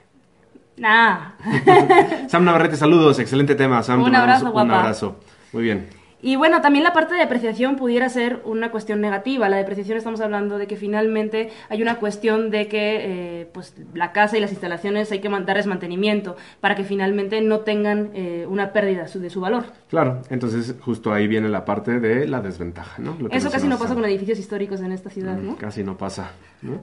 Nah. 0.78 1.32
Sam 2.30 2.45
Navarrete, 2.45 2.78
saludos, 2.78 3.19
excelente 3.19 3.54
tema, 3.56 3.84
Sam. 3.84 4.02
Un 4.04 4.15
abrazo, 4.15 4.45
Un 4.45 4.52
guapa. 4.54 4.80
abrazo. 4.80 5.19
Muy 5.52 5.63
bien. 5.63 5.99
Y 6.21 6.36
bueno, 6.36 6.60
también 6.62 6.84
la 6.84 6.91
parte 6.91 7.13
de 7.13 7.21
depreciación 7.21 7.77
pudiera 7.77 8.10
ser 8.10 8.41
una 8.43 8.71
cuestión 8.71 8.99
negativa. 8.99 9.47
La 9.47 9.55
depreciación 9.55 9.97
estamos 9.97 10.19
hablando 10.19 10.58
de 10.58 10.67
que 10.67 10.75
finalmente 10.75 11.49
hay 11.69 11.82
una 11.82 11.95
cuestión 11.95 12.49
de 12.51 12.67
que 12.67 13.41
eh, 13.41 13.49
pues 13.53 13.73
la 13.93 14.12
casa 14.12 14.38
y 14.38 14.41
las 14.41 14.51
instalaciones 14.51 15.12
hay 15.13 15.19
que 15.19 15.29
darles 15.29 15.65
mantenimiento 15.65 16.36
para 16.60 16.75
que 16.75 16.84
finalmente 16.84 17.39
no 17.41 17.60
tengan 17.62 18.10
eh, 18.13 18.45
una 18.49 18.73
pérdida 18.73 19.05
de 19.05 19.29
su 19.29 19.39
valor. 19.39 19.63
Claro, 19.89 20.21
entonces 20.29 20.75
justo 20.82 21.13
ahí 21.13 21.25
viene 21.27 21.47
la 21.47 21.63
parte 21.63 22.01
de 22.01 22.27
la 22.27 22.41
desventaja, 22.41 23.01
¿no? 23.01 23.15
Eso 23.32 23.49
casi 23.49 23.67
no 23.67 23.77
pasa 23.77 23.95
con 23.95 24.03
edificios 24.03 24.39
históricos 24.39 24.82
en 24.82 24.91
esta 24.91 25.10
ciudad, 25.10 25.38
¿no? 25.38 25.55
Casi 25.55 25.84
no 25.86 25.97
pasa, 25.97 26.32
¿no? 26.62 26.82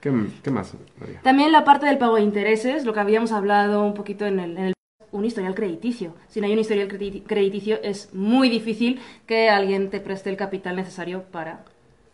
¿Qué, 0.00 0.12
qué 0.42 0.50
más, 0.50 0.74
María? 0.98 1.20
También 1.22 1.52
la 1.52 1.64
parte 1.64 1.84
del 1.84 1.98
pago 1.98 2.16
de 2.16 2.22
intereses, 2.22 2.84
lo 2.86 2.92
que 2.94 3.00
habíamos 3.00 3.32
hablado 3.32 3.84
un 3.84 3.94
poquito 3.94 4.24
en 4.26 4.38
el, 4.40 4.56
en 4.56 4.64
el- 4.68 4.74
un 5.12 5.24
historial 5.24 5.54
crediticio. 5.54 6.14
Si 6.28 6.40
no 6.40 6.46
hay 6.46 6.52
un 6.52 6.58
historial 6.58 6.88
credi- 6.88 7.22
crediticio 7.26 7.80
es 7.82 8.12
muy 8.14 8.48
difícil 8.48 9.00
que 9.26 9.48
alguien 9.50 9.90
te 9.90 10.00
preste 10.00 10.30
el 10.30 10.36
capital 10.36 10.76
necesario 10.76 11.22
para 11.30 11.64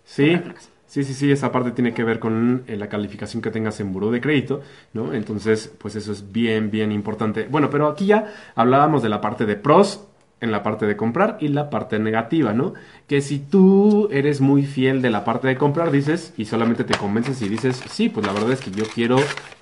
Sí, 0.04 0.36
sí, 0.86 1.04
sí, 1.04 1.14
sí, 1.14 1.30
esa 1.32 1.50
parte 1.50 1.70
tiene 1.72 1.94
que 1.94 2.04
ver 2.04 2.18
con 2.18 2.64
eh, 2.66 2.76
la 2.76 2.88
calificación 2.88 3.42
que 3.42 3.50
tengas 3.50 3.80
en 3.80 3.92
buró 3.92 4.10
de 4.10 4.20
crédito, 4.20 4.62
¿no? 4.92 5.14
Entonces, 5.14 5.72
pues 5.78 5.96
eso 5.96 6.12
es 6.12 6.30
bien, 6.32 6.70
bien 6.70 6.92
importante. 6.92 7.46
Bueno, 7.50 7.70
pero 7.70 7.88
aquí 7.88 8.06
ya 8.06 8.32
hablábamos 8.54 9.02
de 9.02 9.08
la 9.08 9.20
parte 9.20 9.46
de 9.46 9.56
pros 9.56 10.06
en 10.40 10.52
la 10.52 10.62
parte 10.62 10.84
de 10.86 10.96
comprar 10.96 11.38
y 11.40 11.48
la 11.48 11.70
parte 11.70 11.98
negativa, 11.98 12.52
¿no? 12.52 12.74
Que 13.06 13.20
si 13.20 13.38
tú 13.38 14.08
eres 14.10 14.40
muy 14.40 14.64
fiel 14.64 15.02
de 15.02 15.10
la 15.10 15.24
parte 15.24 15.48
de 15.48 15.56
comprar, 15.56 15.90
dices, 15.90 16.32
y 16.36 16.46
solamente 16.46 16.84
te 16.84 16.96
convences 16.96 17.42
y 17.42 17.48
dices, 17.48 17.82
sí, 17.90 18.08
pues 18.08 18.26
la 18.26 18.32
verdad 18.32 18.52
es 18.52 18.60
que 18.60 18.70
yo 18.70 18.84
quiero 18.86 19.16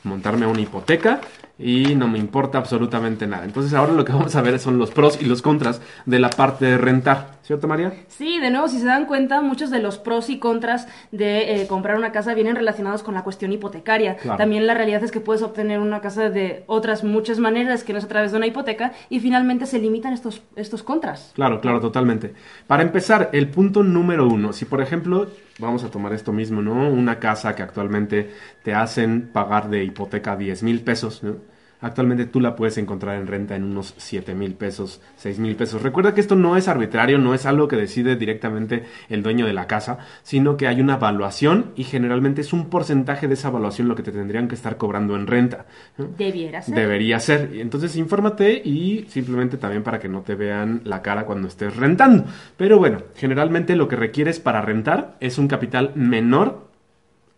montarme 0.05 0.47
una 0.47 0.61
hipoteca 0.61 1.21
y 1.59 1.95
no 1.95 2.09
me 2.09 2.19
importa 2.19 2.59
absolutamente 2.59 3.27
nada. 3.27 3.45
Entonces 3.45 3.73
ahora 3.75 3.93
lo 3.93 4.05
que 4.05 4.13
vamos 4.13 4.35
a 4.37 4.43
ver 4.43 4.59
son 4.59 4.79
los 4.79 4.91
pros 4.91 5.21
y 5.21 5.27
los 5.27 5.43
contras 5.43 5.81
de 6.07 6.19
la 6.19 6.31
parte 6.31 6.65
de 6.65 6.79
rentar, 6.79 7.33
¿cierto 7.43 7.69
María? 7.69 7.93
Sí, 8.09 8.41
de 8.41 8.51
nuevo, 8.51 8.69
si 8.69 8.79
se 8.79 8.87
dan 8.87 9.07
cuenta, 9.07 9.41
muchos 9.41 9.71
de 9.71 9.81
los 9.81 9.99
pros 9.99 10.31
y 10.31 10.39
contras 10.39 10.89
de 11.13 11.63
eh, 11.63 11.67
comprar 11.67 11.97
una 11.97 12.13
casa 12.13 12.35
vienen 12.35 12.57
relacionados 12.57 13.03
con 13.03 13.15
la 13.15 13.23
cuestión 13.23 13.53
hipotecaria. 13.53 14.17
Claro. 14.17 14.39
También 14.39 14.67
la 14.67 14.75
realidad 14.75 15.03
es 15.05 15.13
que 15.13 15.21
puedes 15.21 15.43
obtener 15.43 15.79
una 15.79 16.01
casa 16.01 16.31
de 16.31 16.65
otras 16.67 17.05
muchas 17.05 17.39
maneras 17.39 17.85
que 17.85 17.93
no 17.93 17.99
es 17.99 18.05
a 18.05 18.09
través 18.09 18.33
de 18.33 18.39
una 18.39 18.47
hipoteca 18.47 18.93
y 19.09 19.21
finalmente 19.21 19.67
se 19.67 19.79
limitan 19.79 20.13
estos, 20.13 20.43
estos 20.57 20.83
contras. 20.83 21.33
Claro, 21.35 21.61
claro, 21.61 21.81
totalmente. 21.81 22.35
Para 22.67 22.83
empezar, 22.83 23.31
el 23.33 23.49
punto 23.49 23.83
número 23.83 24.29
uno, 24.29 24.53
si 24.53 24.65
por 24.67 24.81
ejemplo, 24.81 25.31
vamos 25.59 25.85
a 25.85 25.91
tomar 25.91 26.13
esto 26.13 26.33
mismo, 26.33 26.63
¿no? 26.63 26.91
Una 26.91 27.19
casa 27.19 27.55
que 27.55 27.63
actualmente 27.63 28.31
te 28.63 28.75
hacen 28.75 29.31
pagar 29.33 29.71
de 29.71 29.85
hipoteca 29.85 30.37
10 30.37 30.63
mil 30.63 30.83
pesos, 30.83 31.23
¿no? 31.23 31.52
Actualmente 31.83 32.27
tú 32.27 32.41
la 32.41 32.57
puedes 32.57 32.79
encontrar 32.79 33.17
en 33.17 33.27
renta 33.27 33.57
en 33.57 33.65
unos 33.65 33.95
7 33.99 34.35
mil 34.35 34.55
pesos, 34.55 35.01
6 35.17 35.39
mil 35.41 35.57
pesos. 35.57 35.83
Recuerda 35.83 36.15
que 36.15 36.21
esto 36.21 36.37
no 36.37 36.57
es 36.57 36.69
arbitrario, 36.69 37.19
no 37.19 37.35
es 37.35 37.45
algo 37.45 37.69
que 37.69 37.77
decide 37.77 38.17
directamente 38.17 38.85
el 39.09 39.23
dueño 39.23 39.47
de 39.47 39.53
la 39.53 39.67
casa, 39.67 39.99
sino 40.23 40.57
que 40.57 40.69
hay 40.69 40.81
una 40.81 40.95
evaluación 40.95 41.73
y 41.77 41.85
generalmente 41.85 42.41
es 42.41 42.53
un 42.53 42.71
porcentaje 42.71 43.29
de 43.29 43.35
esa 43.35 43.49
evaluación 43.49 43.89
lo 43.89 43.97
que 43.97 44.03
te 44.03 44.13
tendrían 44.13 44.49
que 44.49 44.55
estar 44.55 44.77
cobrando 44.77 45.17
en 45.17 45.27
renta. 45.27 45.67
Debiera 46.17 46.63
ser. 46.63 46.75
Debería 46.75 47.21
ser. 47.21 47.51
Entonces, 47.55 47.97
infórmate 47.97 48.63
y 48.65 49.07
simplemente 49.09 49.57
también 49.57 49.83
para 49.83 49.99
que 49.99 50.09
no 50.09 50.23
te 50.23 50.37
vean 50.37 50.83
la 50.85 51.03
cara 51.03 51.25
cuando 51.25 51.49
estés 51.49 51.77
rentando. 51.77 52.25
Pero 52.57 52.79
bueno, 52.79 52.99
generalmente 53.17 53.75
lo 53.77 53.89
que 53.89 53.97
requieres 53.97 54.41
para 54.41 54.63
rentar 54.63 55.17
es 55.21 55.39
un 55.39 55.49
capital 55.49 55.93
menor, 55.95 56.72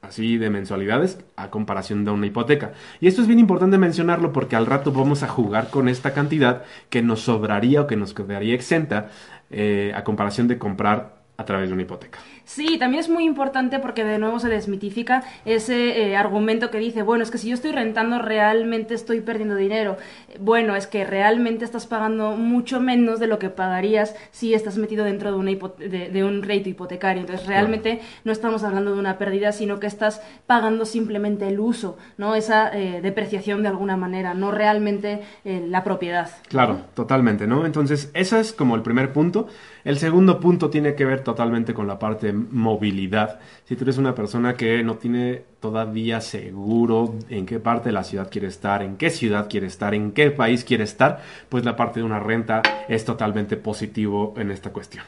así 0.07 0.39
de 0.39 0.51
mensualidades, 0.51 1.19
a 1.37 1.51
comparación 1.51 2.05
de 2.05 2.11
una 2.11 2.27
hipoteca. 2.27 2.73
Y 3.01 3.07
esto 3.07 3.23
es 3.23 3.27
bien 3.27 3.39
importante 3.39 3.79
mencionarlo 3.79 4.33
porque 4.33 4.57
al 4.57 4.67
rato 4.67 4.93
vamos 4.93 5.23
a 5.23 5.29
jugar 5.29 5.71
con 5.71 5.89
esta 5.89 6.13
cantidad 6.13 6.65
que 6.91 7.03
nos 7.03 7.23
sobraría 7.23 7.83
o 7.83 7.87
que 7.87 7.97
nos 7.97 8.15
quedaría 8.15 8.55
exenta 8.55 9.11
eh, 9.51 9.93
a 9.95 10.05
comparación 10.05 10.49
de 10.49 10.59
comprar 10.59 11.17
a 11.37 11.45
través 11.45 11.69
de 11.69 11.75
una 11.75 11.83
hipoteca. 11.83 12.19
Sí, 12.45 12.79
también 12.79 13.01
es 13.01 13.09
muy 13.09 13.25
importante 13.25 13.79
porque 13.79 14.05
de 14.05 14.19
nuevo 14.19 14.39
se 14.39 14.49
desmitifica 14.49 15.25
ese 15.45 16.03
eh, 16.03 16.17
argumento 16.17 16.71
que 16.71 16.79
dice, 16.79 17.03
bueno, 17.03 17.25
es 17.25 17.31
que 17.31 17.39
si 17.39 17.49
yo 17.49 17.55
estoy 17.55 17.73
rentando 17.73 18.19
realmente 18.19 18.95
estoy 18.95 19.21
perdiendo 19.21 19.57
dinero. 19.57 19.97
Bueno, 20.41 20.77
es 20.77 20.87
que 20.87 21.05
realmente 21.05 21.65
estás 21.65 21.87
pagando 21.87 22.37
mucho 22.37 22.81
menos 22.81 23.19
de 23.19 23.27
lo 23.27 23.39
que 23.39 23.51
pagarías 23.51 24.15
si 24.31 24.53
estás 24.55 24.77
metido 24.77 25.05
dentro 25.05 25.33
de, 25.33 25.39
una 25.39 25.51
de, 25.79 26.11
de 26.11 26.25
un 26.25 26.41
crédito 26.43 26.69
hipotecario. 26.69 27.23
Entonces, 27.23 27.47
realmente 27.47 28.01
no 28.25 28.33
estamos 28.33 28.63
hablando 28.63 28.93
de 28.93 29.01
una 29.01 29.19
pérdida, 29.19 29.53
sino 29.53 29.81
que 29.81 29.87
estás 29.87 30.21
pagando 30.47 30.85
simplemente 30.85 31.49
el 31.49 31.61
uso, 31.61 31.97
¿no? 32.19 32.35
Esa 32.35 32.71
eh, 32.77 33.01
depreciación 33.01 33.63
de 33.63 33.69
alguna 33.69 33.97
manera, 33.97 34.35
no 34.35 34.51
realmente 34.51 35.23
eh, 35.45 35.65
la 35.67 35.83
propiedad. 35.83 36.31
Claro, 36.49 36.81
totalmente, 36.95 37.47
¿no? 37.47 37.65
Entonces, 37.65 38.11
ese 38.15 38.41
es 38.41 38.53
como 38.53 38.75
el 38.75 38.83
primer 38.83 39.13
punto. 39.13 39.49
El 39.85 39.99
segundo 39.99 40.41
punto 40.41 40.71
tiene 40.71 40.95
que 40.95 41.05
ver 41.05 41.21
totalmente 41.21 41.75
con 41.75 41.87
la 41.87 41.99
parte 41.99 42.27
de 42.27 42.34
movilidad. 42.35 43.39
Si 43.65 43.77
tú 43.77 43.85
eres 43.85 43.99
una 43.99 44.15
persona 44.15 44.55
que 44.55 44.83
no 44.83 44.97
tiene 44.97 45.43
todavía 45.61 46.21
seguro 46.21 47.15
en 47.31 47.47
qué 47.47 47.59
parte 47.61 47.89
de 47.89 47.93
la 47.95 48.05
ciudad 48.05 48.29
quiere 48.31 48.49
estar, 48.49 48.83
en 48.83 48.97
qué 48.97 49.11
ciudad 49.11 49.49
quiere 49.49 49.67
estar, 49.67 49.95
en 49.95 50.13
qué 50.13 50.31
país 50.31 50.65
quiere 50.65 50.85
estar, 50.85 51.21
pues 51.49 51.65
la 51.65 51.77
parte 51.77 52.01
de 52.01 52.07
una 52.07 52.21
renta 52.21 52.63
es 52.89 53.05
totalmente 53.05 53.57
positivo 53.57 54.35
en 54.37 54.51
esta 54.51 54.71
cuestión. 54.71 55.05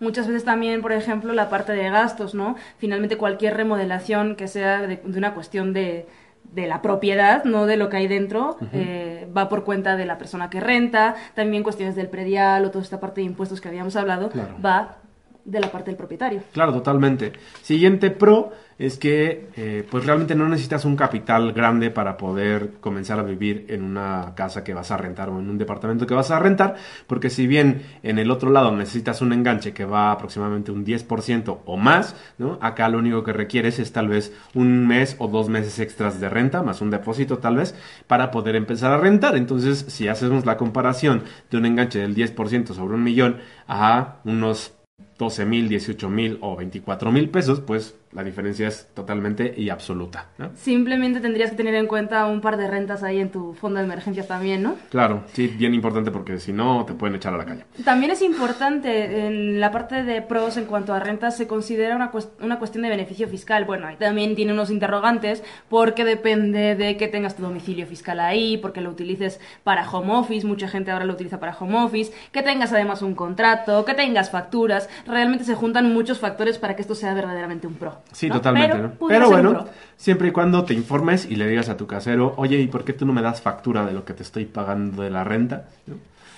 Muchas 0.00 0.26
veces 0.26 0.44
también, 0.44 0.80
por 0.80 0.92
ejemplo, 0.92 1.32
la 1.34 1.48
parte 1.50 1.72
de 1.72 1.88
gastos, 1.90 2.34
¿no? 2.34 2.56
Finalmente 2.78 3.16
cualquier 3.18 3.54
remodelación 3.56 4.34
que 4.34 4.48
sea 4.48 4.80
de, 4.82 4.96
de 4.96 5.18
una 5.18 5.34
cuestión 5.34 5.72
de, 5.74 6.06
de 6.54 6.66
la 6.66 6.80
propiedad, 6.80 7.44
no 7.44 7.66
de 7.66 7.76
lo 7.76 7.90
que 7.90 7.98
hay 7.98 8.08
dentro, 8.08 8.56
eh, 8.72 9.28
va 9.36 9.48
por 9.50 9.62
cuenta 9.62 9.96
de 9.96 10.06
la 10.06 10.16
persona 10.16 10.48
que 10.48 10.58
renta, 10.58 11.16
también 11.34 11.62
cuestiones 11.62 11.96
del 11.96 12.08
predial 12.08 12.64
o 12.64 12.70
toda 12.70 12.82
esta 12.82 12.98
parte 12.98 13.20
de 13.20 13.26
impuestos 13.26 13.60
que 13.60 13.68
habíamos 13.68 13.94
hablado, 13.94 14.30
Claro. 14.30 14.54
va 14.64 14.96
de 15.44 15.60
la 15.60 15.70
parte 15.70 15.90
del 15.90 15.96
propietario. 15.96 16.42
Claro, 16.52 16.72
totalmente. 16.72 17.32
Siguiente 17.62 18.10
pro 18.10 18.52
es 18.80 18.96
que 18.96 19.50
eh, 19.56 19.86
pues 19.90 20.06
realmente 20.06 20.34
no 20.34 20.48
necesitas 20.48 20.86
un 20.86 20.96
capital 20.96 21.52
grande 21.52 21.90
para 21.90 22.16
poder 22.16 22.78
comenzar 22.80 23.18
a 23.18 23.22
vivir 23.22 23.66
en 23.68 23.84
una 23.84 24.32
casa 24.34 24.64
que 24.64 24.72
vas 24.72 24.90
a 24.90 24.96
rentar 24.96 25.28
o 25.28 25.38
en 25.38 25.50
un 25.50 25.58
departamento 25.58 26.06
que 26.06 26.14
vas 26.14 26.30
a 26.30 26.38
rentar, 26.38 26.76
porque 27.06 27.28
si 27.28 27.46
bien 27.46 27.82
en 28.02 28.18
el 28.18 28.30
otro 28.30 28.48
lado 28.48 28.74
necesitas 28.74 29.20
un 29.20 29.34
enganche 29.34 29.74
que 29.74 29.84
va 29.84 30.12
aproximadamente 30.12 30.72
un 30.72 30.86
10% 30.86 31.58
o 31.66 31.76
más, 31.76 32.16
¿no? 32.38 32.58
Acá 32.62 32.88
lo 32.88 32.96
único 32.96 33.22
que 33.22 33.34
requieres 33.34 33.78
es 33.78 33.92
tal 33.92 34.08
vez 34.08 34.32
un 34.54 34.86
mes 34.86 35.14
o 35.18 35.28
dos 35.28 35.50
meses 35.50 35.78
extras 35.78 36.18
de 36.18 36.30
renta, 36.30 36.62
más 36.62 36.80
un 36.80 36.90
depósito 36.90 37.36
tal 37.36 37.56
vez, 37.56 37.74
para 38.06 38.30
poder 38.30 38.56
empezar 38.56 38.92
a 38.92 38.98
rentar. 38.98 39.36
Entonces, 39.36 39.84
si 39.88 40.08
hacemos 40.08 40.46
la 40.46 40.56
comparación 40.56 41.24
de 41.50 41.58
un 41.58 41.66
enganche 41.66 41.98
del 41.98 42.16
10% 42.16 42.72
sobre 42.72 42.94
un 42.94 43.02
millón 43.02 43.40
a 43.68 44.20
unos 44.24 44.79
12 45.20 45.44
mil, 45.44 45.68
18 45.68 46.08
mil 46.08 46.38
o 46.40 46.56
24 46.56 47.12
mil 47.12 47.28
pesos, 47.28 47.60
pues 47.60 47.94
la 48.12 48.24
diferencia 48.24 48.66
es 48.66 48.88
totalmente 48.92 49.54
y 49.56 49.70
absoluta. 49.70 50.26
¿no? 50.38 50.50
Simplemente 50.56 51.20
tendrías 51.20 51.50
que 51.50 51.56
tener 51.56 51.74
en 51.76 51.86
cuenta 51.86 52.26
un 52.26 52.40
par 52.40 52.56
de 52.56 52.66
rentas 52.66 53.02
ahí 53.04 53.20
en 53.20 53.30
tu 53.30 53.54
fondo 53.54 53.78
de 53.78 53.84
emergencias 53.86 54.26
también, 54.26 54.62
¿no? 54.64 54.74
Claro, 54.90 55.22
sí, 55.32 55.46
bien 55.46 55.74
importante 55.74 56.10
porque 56.10 56.38
si 56.40 56.52
no 56.52 56.84
te 56.84 56.94
pueden 56.94 57.14
echar 57.16 57.34
a 57.34 57.36
la 57.38 57.44
calle. 57.44 57.64
También 57.84 58.10
es 58.10 58.20
importante, 58.22 59.26
en 59.28 59.60
la 59.60 59.70
parte 59.70 60.02
de 60.02 60.22
pros 60.22 60.56
en 60.56 60.64
cuanto 60.64 60.92
a 60.92 60.98
rentas, 60.98 61.36
se 61.36 61.46
considera 61.46 61.94
una, 61.94 62.10
cuest- 62.10 62.30
una 62.40 62.58
cuestión 62.58 62.82
de 62.82 62.88
beneficio 62.88 63.28
fiscal. 63.28 63.64
Bueno, 63.64 63.86
ahí 63.86 63.96
también 63.96 64.34
tiene 64.34 64.52
unos 64.52 64.70
interrogantes, 64.70 65.44
porque 65.68 66.04
depende 66.04 66.74
de 66.74 66.96
que 66.96 67.06
tengas 67.06 67.36
tu 67.36 67.42
domicilio 67.42 67.86
fiscal 67.86 68.18
ahí, 68.18 68.56
porque 68.56 68.80
lo 68.80 68.90
utilices 68.90 69.38
para 69.62 69.88
home 69.88 70.12
office, 70.14 70.46
mucha 70.46 70.66
gente 70.68 70.90
ahora 70.90 71.04
lo 71.04 71.12
utiliza 71.14 71.38
para 71.38 71.56
home 71.56 71.78
office, 71.78 72.12
que 72.32 72.42
tengas 72.42 72.72
además 72.72 73.02
un 73.02 73.14
contrato, 73.14 73.84
que 73.84 73.94
tengas 73.94 74.30
facturas. 74.30 74.88
Realmente 75.06 75.44
se 75.44 75.54
juntan 75.54 75.92
muchos 75.92 76.18
factores 76.18 76.58
para 76.58 76.74
que 76.74 76.82
esto 76.82 76.94
sea 76.96 77.14
verdaderamente 77.14 77.66
un 77.68 77.74
pro. 77.74 77.99
Sí, 78.12 78.28
¿no? 78.28 78.34
totalmente, 78.36 78.76
Pero, 78.76 78.88
¿no? 78.88 79.08
Pero 79.08 79.30
bueno, 79.30 79.66
siempre 79.96 80.28
y 80.28 80.30
cuando 80.32 80.64
te 80.64 80.74
informes 80.74 81.26
y 81.30 81.36
le 81.36 81.46
digas 81.48 81.68
a 81.68 81.76
tu 81.76 81.86
casero, 81.86 82.34
oye, 82.36 82.58
¿y 82.58 82.66
por 82.66 82.84
qué 82.84 82.92
tú 82.92 83.06
no 83.06 83.12
me 83.12 83.22
das 83.22 83.40
factura 83.40 83.84
de 83.86 83.92
lo 83.92 84.04
que 84.04 84.14
te 84.14 84.22
estoy 84.22 84.44
pagando 84.46 85.02
de 85.02 85.10
la 85.10 85.24
renta? 85.24 85.68
¿No? 85.86 85.96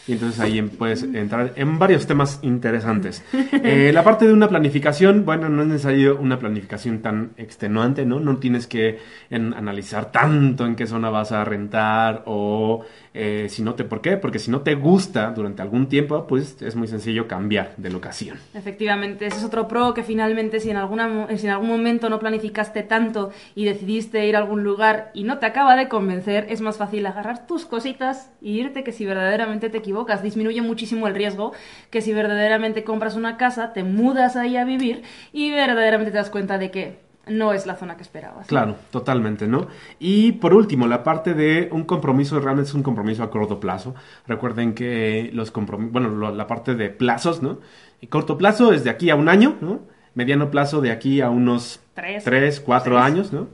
Y 0.08 0.14
entonces 0.14 0.40
ahí 0.40 0.58
em- 0.58 0.68
puedes 0.68 1.04
entrar 1.04 1.52
en 1.54 1.78
varios 1.78 2.06
temas 2.08 2.40
interesantes. 2.42 3.22
Eh, 3.64 3.92
la 3.94 4.02
parte 4.02 4.26
de 4.26 4.32
una 4.32 4.48
planificación, 4.48 5.24
bueno, 5.24 5.48
no 5.48 5.62
es 5.62 5.68
necesario 5.68 6.18
una 6.18 6.38
planificación 6.40 6.98
tan 7.00 7.30
extenuante, 7.36 8.04
¿no? 8.04 8.18
No 8.18 8.38
tienes 8.38 8.66
que 8.66 8.98
en- 9.30 9.54
analizar 9.54 10.10
tanto 10.10 10.66
en 10.66 10.74
qué 10.74 10.86
zona 10.88 11.10
vas 11.10 11.30
a 11.30 11.44
rentar 11.44 12.24
o 12.26 12.84
eh, 13.14 13.46
si 13.50 13.62
no 13.62 13.74
te, 13.74 13.84
¿por 13.84 14.00
qué? 14.00 14.16
Porque 14.16 14.38
si 14.38 14.50
no 14.50 14.62
te 14.62 14.74
gusta 14.74 15.30
durante 15.30 15.62
algún 15.62 15.88
tiempo, 15.88 16.26
pues 16.26 16.60
es 16.62 16.76
muy 16.76 16.88
sencillo 16.88 17.28
cambiar 17.28 17.74
de 17.76 17.90
locación. 17.90 18.38
Efectivamente, 18.54 19.26
ese 19.26 19.38
es 19.38 19.44
otro 19.44 19.68
pro 19.68 19.92
que 19.92 20.02
finalmente 20.02 20.60
si 20.60 20.70
en, 20.70 20.76
alguna, 20.76 21.28
si 21.36 21.46
en 21.46 21.52
algún 21.52 21.68
momento 21.68 22.08
no 22.08 22.18
planificaste 22.18 22.82
tanto 22.82 23.30
y 23.54 23.64
decidiste 23.64 24.26
ir 24.26 24.36
a 24.36 24.38
algún 24.38 24.64
lugar 24.64 25.10
y 25.14 25.24
no 25.24 25.38
te 25.38 25.46
acaba 25.46 25.76
de 25.76 25.88
convencer, 25.88 26.46
es 26.48 26.60
más 26.60 26.78
fácil 26.78 27.04
agarrar 27.06 27.46
tus 27.46 27.66
cositas 27.66 28.30
y 28.40 28.58
irte 28.58 28.82
que 28.84 28.92
si 28.92 29.04
verdaderamente 29.04 29.68
te 29.68 29.78
equivocas. 29.78 30.22
Disminuye 30.22 30.62
muchísimo 30.62 31.06
el 31.06 31.14
riesgo 31.14 31.52
que 31.90 32.00
si 32.00 32.12
verdaderamente 32.12 32.84
compras 32.84 33.16
una 33.16 33.36
casa, 33.36 33.72
te 33.72 33.84
mudas 33.84 34.36
ahí 34.36 34.56
a 34.56 34.64
vivir 34.64 35.02
y 35.32 35.50
verdaderamente 35.50 36.12
te 36.12 36.18
das 36.18 36.30
cuenta 36.30 36.58
de 36.58 36.70
que 36.70 37.01
no 37.28 37.52
es 37.52 37.66
la 37.66 37.76
zona 37.76 37.96
que 37.96 38.02
esperabas. 38.02 38.46
Claro, 38.46 38.76
totalmente, 38.90 39.46
¿no? 39.46 39.68
Y 40.00 40.32
por 40.32 40.54
último, 40.54 40.86
la 40.86 41.02
parte 41.04 41.34
de 41.34 41.68
un 41.72 41.84
compromiso 41.84 42.38
realmente 42.40 42.68
es 42.68 42.74
un 42.74 42.82
compromiso 42.82 43.22
a 43.22 43.30
corto 43.30 43.60
plazo. 43.60 43.94
Recuerden 44.26 44.74
que 44.74 45.30
los 45.32 45.50
compromisos, 45.50 45.92
bueno, 45.92 46.08
lo- 46.08 46.34
la 46.34 46.46
parte 46.46 46.74
de 46.74 46.90
plazos, 46.90 47.42
¿no? 47.42 47.58
Y 48.00 48.08
corto 48.08 48.36
plazo 48.36 48.72
es 48.72 48.82
de 48.84 48.90
aquí 48.90 49.10
a 49.10 49.14
un 49.14 49.28
año, 49.28 49.56
¿no? 49.60 49.80
Mediano 50.14 50.50
plazo 50.50 50.80
de 50.80 50.90
aquí 50.90 51.20
a 51.20 51.30
unos 51.30 51.80
Tres. 51.94 52.24
tres, 52.24 52.60
cuatro 52.60 52.98
años, 52.98 53.32
¿no? 53.32 53.48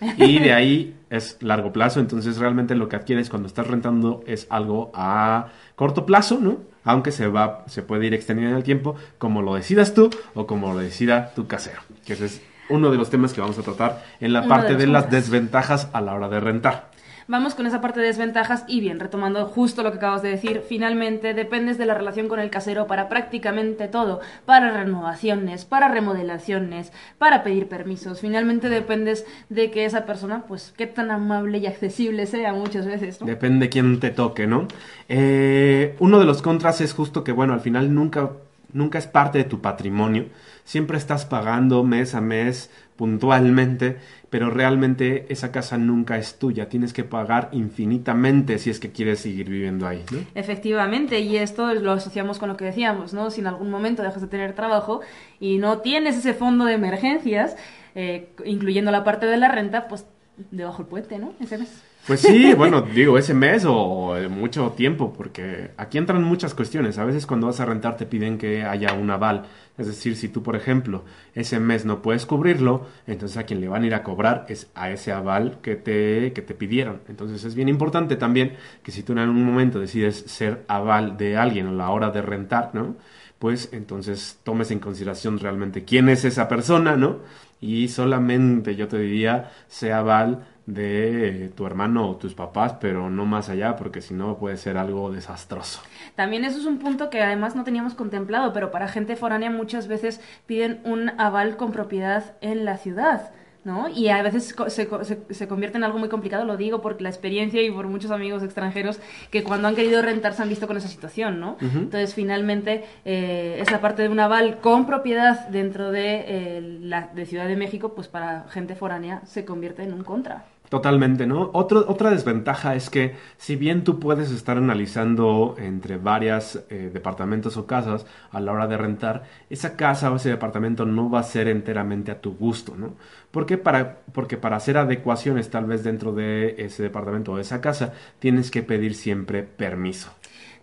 Y 0.16 0.38
de 0.38 0.52
ahí 0.52 0.94
es 1.10 1.38
largo 1.40 1.72
plazo, 1.72 1.98
entonces 2.00 2.38
realmente 2.38 2.74
lo 2.76 2.88
que 2.88 2.96
adquieres 2.96 3.30
cuando 3.30 3.48
estás 3.48 3.66
rentando 3.66 4.22
es 4.26 4.46
algo 4.50 4.90
a 4.94 5.48
corto 5.74 6.06
plazo, 6.06 6.38
¿no? 6.40 6.58
Aunque 6.84 7.10
se 7.12 7.26
va, 7.26 7.64
se 7.66 7.82
puede 7.82 8.06
ir 8.06 8.14
extendiendo 8.14 8.52
en 8.52 8.56
el 8.58 8.62
tiempo, 8.62 8.94
como 9.18 9.42
lo 9.42 9.54
decidas 9.56 9.92
tú 9.92 10.08
o 10.34 10.46
como 10.46 10.72
lo 10.72 10.78
decida 10.78 11.32
tu 11.34 11.46
casero. 11.46 11.80
Que 12.06 12.12
ese 12.14 12.26
es 12.26 12.42
uno 12.68 12.90
de 12.90 12.96
los 12.96 13.10
temas 13.10 13.32
que 13.32 13.40
vamos 13.40 13.58
a 13.58 13.62
tratar 13.62 14.04
en 14.20 14.32
la 14.32 14.40
Uno 14.40 14.48
parte 14.48 14.76
de 14.76 14.86
las 14.86 15.10
desventajas 15.10 15.88
a 15.92 16.00
la 16.00 16.14
hora 16.14 16.28
de 16.28 16.40
rentar. 16.40 16.88
Vamos 17.30 17.54
con 17.54 17.66
esa 17.66 17.82
parte 17.82 18.00
de 18.00 18.06
desventajas 18.06 18.64
y 18.68 18.80
bien, 18.80 18.98
retomando 18.98 19.44
justo 19.44 19.82
lo 19.82 19.90
que 19.90 19.98
acabas 19.98 20.22
de 20.22 20.30
decir, 20.30 20.62
finalmente 20.66 21.34
dependes 21.34 21.76
de 21.76 21.84
la 21.84 21.92
relación 21.92 22.26
con 22.26 22.40
el 22.40 22.48
casero 22.48 22.86
para 22.86 23.10
prácticamente 23.10 23.86
todo, 23.86 24.20
para 24.46 24.70
renovaciones, 24.70 25.66
para 25.66 25.88
remodelaciones, 25.88 26.90
para 27.18 27.42
pedir 27.42 27.68
permisos. 27.68 28.20
Finalmente 28.20 28.70
dependes 28.70 29.26
de 29.50 29.70
que 29.70 29.84
esa 29.84 30.06
persona, 30.06 30.44
pues, 30.48 30.72
qué 30.74 30.86
tan 30.86 31.10
amable 31.10 31.58
y 31.58 31.66
accesible 31.66 32.24
sea 32.24 32.54
muchas 32.54 32.86
veces, 32.86 33.20
¿no? 33.20 33.26
Depende 33.26 33.68
quién 33.68 34.00
te 34.00 34.08
toque, 34.08 34.46
¿no? 34.46 34.66
Eh, 35.10 35.96
uno 35.98 36.20
de 36.20 36.24
los 36.24 36.40
contras 36.40 36.80
es 36.80 36.94
justo 36.94 37.24
que, 37.24 37.32
bueno, 37.32 37.52
al 37.52 37.60
final 37.60 37.92
nunca, 37.92 38.30
nunca 38.72 38.96
es 38.96 39.06
parte 39.06 39.36
de 39.36 39.44
tu 39.44 39.60
patrimonio. 39.60 40.28
Siempre 40.68 40.98
estás 40.98 41.24
pagando 41.24 41.82
mes 41.82 42.14
a 42.14 42.20
mes, 42.20 42.70
puntualmente, 42.96 43.96
pero 44.28 44.50
realmente 44.50 45.24
esa 45.30 45.50
casa 45.50 45.78
nunca 45.78 46.18
es 46.18 46.38
tuya. 46.38 46.68
Tienes 46.68 46.92
que 46.92 47.04
pagar 47.04 47.48
infinitamente 47.52 48.58
si 48.58 48.68
es 48.68 48.78
que 48.78 48.92
quieres 48.92 49.20
seguir 49.20 49.48
viviendo 49.48 49.86
ahí, 49.86 50.04
¿no? 50.12 50.18
Efectivamente, 50.34 51.20
y 51.20 51.38
esto 51.38 51.72
lo 51.72 51.92
asociamos 51.92 52.38
con 52.38 52.50
lo 52.50 52.58
que 52.58 52.66
decíamos, 52.66 53.14
¿no? 53.14 53.30
Si 53.30 53.40
en 53.40 53.46
algún 53.46 53.70
momento 53.70 54.02
dejas 54.02 54.20
de 54.20 54.28
tener 54.28 54.52
trabajo 54.52 55.00
y 55.40 55.56
no 55.56 55.78
tienes 55.78 56.18
ese 56.18 56.34
fondo 56.34 56.66
de 56.66 56.74
emergencias, 56.74 57.56
eh, 57.94 58.28
incluyendo 58.44 58.90
la 58.90 59.04
parte 59.04 59.24
de 59.24 59.38
la 59.38 59.48
renta, 59.48 59.88
pues 59.88 60.04
debajo 60.50 60.82
el 60.82 60.88
puente, 60.88 61.18
¿no? 61.18 61.32
Ese 61.40 61.56
mes. 61.56 61.82
Pues 62.08 62.20
sí, 62.22 62.54
bueno, 62.54 62.80
digo, 62.80 63.18
ese 63.18 63.34
mes 63.34 63.66
o 63.68 64.16
mucho 64.30 64.70
tiempo, 64.70 65.12
porque 65.12 65.72
aquí 65.76 65.98
entran 65.98 66.24
muchas 66.24 66.54
cuestiones. 66.54 66.96
A 66.96 67.04
veces 67.04 67.26
cuando 67.26 67.48
vas 67.48 67.60
a 67.60 67.66
rentar 67.66 67.98
te 67.98 68.06
piden 68.06 68.38
que 68.38 68.62
haya 68.62 68.94
un 68.94 69.10
aval. 69.10 69.44
Es 69.76 69.88
decir, 69.88 70.16
si 70.16 70.30
tú, 70.30 70.42
por 70.42 70.56
ejemplo, 70.56 71.04
ese 71.34 71.60
mes 71.60 71.84
no 71.84 72.00
puedes 72.00 72.24
cubrirlo, 72.24 72.86
entonces 73.06 73.36
a 73.36 73.42
quien 73.42 73.60
le 73.60 73.68
van 73.68 73.82
a 73.82 73.86
ir 73.88 73.94
a 73.94 74.04
cobrar 74.04 74.46
es 74.48 74.70
a 74.74 74.90
ese 74.90 75.12
aval 75.12 75.58
que 75.60 75.76
te, 75.76 76.32
que 76.32 76.40
te 76.40 76.54
pidieron. 76.54 77.02
Entonces 77.10 77.44
es 77.44 77.54
bien 77.54 77.68
importante 77.68 78.16
también 78.16 78.54
que 78.82 78.90
si 78.90 79.02
tú 79.02 79.12
en 79.12 79.18
algún 79.18 79.44
momento 79.44 79.78
decides 79.78 80.16
ser 80.16 80.64
aval 80.66 81.18
de 81.18 81.36
alguien 81.36 81.66
a 81.66 81.72
la 81.72 81.90
hora 81.90 82.10
de 82.10 82.22
rentar, 82.22 82.70
¿no? 82.72 82.96
Pues 83.38 83.68
entonces 83.72 84.40
tomes 84.44 84.70
en 84.70 84.78
consideración 84.78 85.38
realmente 85.38 85.84
quién 85.84 86.08
es 86.08 86.24
esa 86.24 86.48
persona, 86.48 86.96
¿no? 86.96 87.18
Y 87.60 87.88
solamente 87.88 88.76
yo 88.76 88.88
te 88.88 88.98
diría, 88.98 89.50
sea 89.68 89.98
aval 89.98 90.46
de 90.72 91.46
eh, 91.46 91.48
tu 91.48 91.66
hermano 91.66 92.10
o 92.10 92.16
tus 92.16 92.34
papás, 92.34 92.74
pero 92.78 93.08
no 93.08 93.24
más 93.24 93.48
allá, 93.48 93.74
porque 93.76 94.02
si 94.02 94.12
no 94.12 94.36
puede 94.36 94.58
ser 94.58 94.76
algo 94.76 95.10
desastroso. 95.10 95.80
También 96.14 96.44
eso 96.44 96.58
es 96.58 96.66
un 96.66 96.78
punto 96.78 97.08
que 97.08 97.22
además 97.22 97.56
no 97.56 97.64
teníamos 97.64 97.94
contemplado, 97.94 98.52
pero 98.52 98.70
para 98.70 98.86
gente 98.86 99.16
foránea 99.16 99.50
muchas 99.50 99.88
veces 99.88 100.20
piden 100.46 100.80
un 100.84 101.10
aval 101.18 101.56
con 101.56 101.72
propiedad 101.72 102.34
en 102.42 102.64
la 102.66 102.76
ciudad. 102.76 103.30
¿No? 103.64 103.88
Y 103.88 104.08
a 104.08 104.22
veces 104.22 104.54
se, 104.68 104.88
se- 105.04 105.34
se 105.34 105.48
convierte 105.48 105.76
en 105.76 105.84
algo 105.84 105.98
muy 105.98 106.08
complicado, 106.08 106.44
lo 106.46 106.56
digo 106.56 106.80
por 106.80 107.02
la 107.02 107.10
experiencia 107.10 107.60
y 107.60 107.70
por 107.70 107.86
muchos 107.88 108.10
amigos 108.10 108.42
extranjeros 108.42 108.98
que 109.30 109.42
cuando 109.42 109.68
han 109.68 109.74
querido 109.74 110.00
rentar 110.00 110.32
se 110.32 110.42
han 110.42 110.48
visto 110.48 110.66
con 110.66 110.76
esa 110.78 110.88
situación, 110.88 111.38
¿no? 111.38 111.58
Entonces, 111.60 112.14
finalmente, 112.14 112.84
eh, 113.04 113.58
esa 113.60 113.80
parte 113.82 114.02
de 114.02 114.08
un 114.08 114.20
aval 114.20 114.60
con 114.60 114.86
propiedad 114.86 115.48
dentro 115.48 115.90
de, 115.90 116.24
eh, 116.28 116.78
la, 116.80 117.10
de 117.14 117.26
Ciudad 117.26 117.46
de 117.46 117.56
México, 117.56 117.92
pues 117.94 118.08
para 118.08 118.46
gente 118.48 118.74
foránea 118.74 119.20
se 119.26 119.44
convierte 119.44 119.82
en 119.82 119.92
un 119.92 120.04
contra. 120.04 120.44
Totalmente, 120.68 121.26
¿no? 121.26 121.50
Otra 121.54 122.10
desventaja 122.10 122.74
es 122.74 122.90
que 122.90 123.14
si 123.38 123.56
bien 123.56 123.84
tú 123.84 123.98
puedes 123.98 124.30
estar 124.30 124.58
analizando 124.58 125.56
entre 125.58 125.96
varias 125.96 126.62
eh, 126.68 126.90
departamentos 126.92 127.56
o 127.56 127.66
casas 127.66 128.04
a 128.30 128.40
la 128.40 128.52
hora 128.52 128.66
de 128.66 128.76
rentar, 128.76 129.22
esa 129.48 129.76
casa 129.76 130.12
o 130.12 130.16
ese 130.16 130.28
departamento 130.28 130.84
no 130.84 131.08
va 131.08 131.20
a 131.20 131.22
ser 131.22 131.48
enteramente 131.48 132.10
a 132.10 132.20
tu 132.20 132.34
gusto, 132.34 132.76
¿no? 132.76 132.96
Porque 133.30 133.56
para, 133.56 134.00
porque 134.12 134.36
para 134.36 134.56
hacer 134.56 134.76
adecuaciones 134.76 135.48
tal 135.48 135.64
vez 135.64 135.84
dentro 135.84 136.12
de 136.12 136.56
ese 136.58 136.82
departamento 136.82 137.32
o 137.32 137.36
de 137.36 137.42
esa 137.42 137.62
casa, 137.62 137.94
tienes 138.18 138.50
que 138.50 138.62
pedir 138.62 138.94
siempre 138.94 139.44
permiso. 139.44 140.10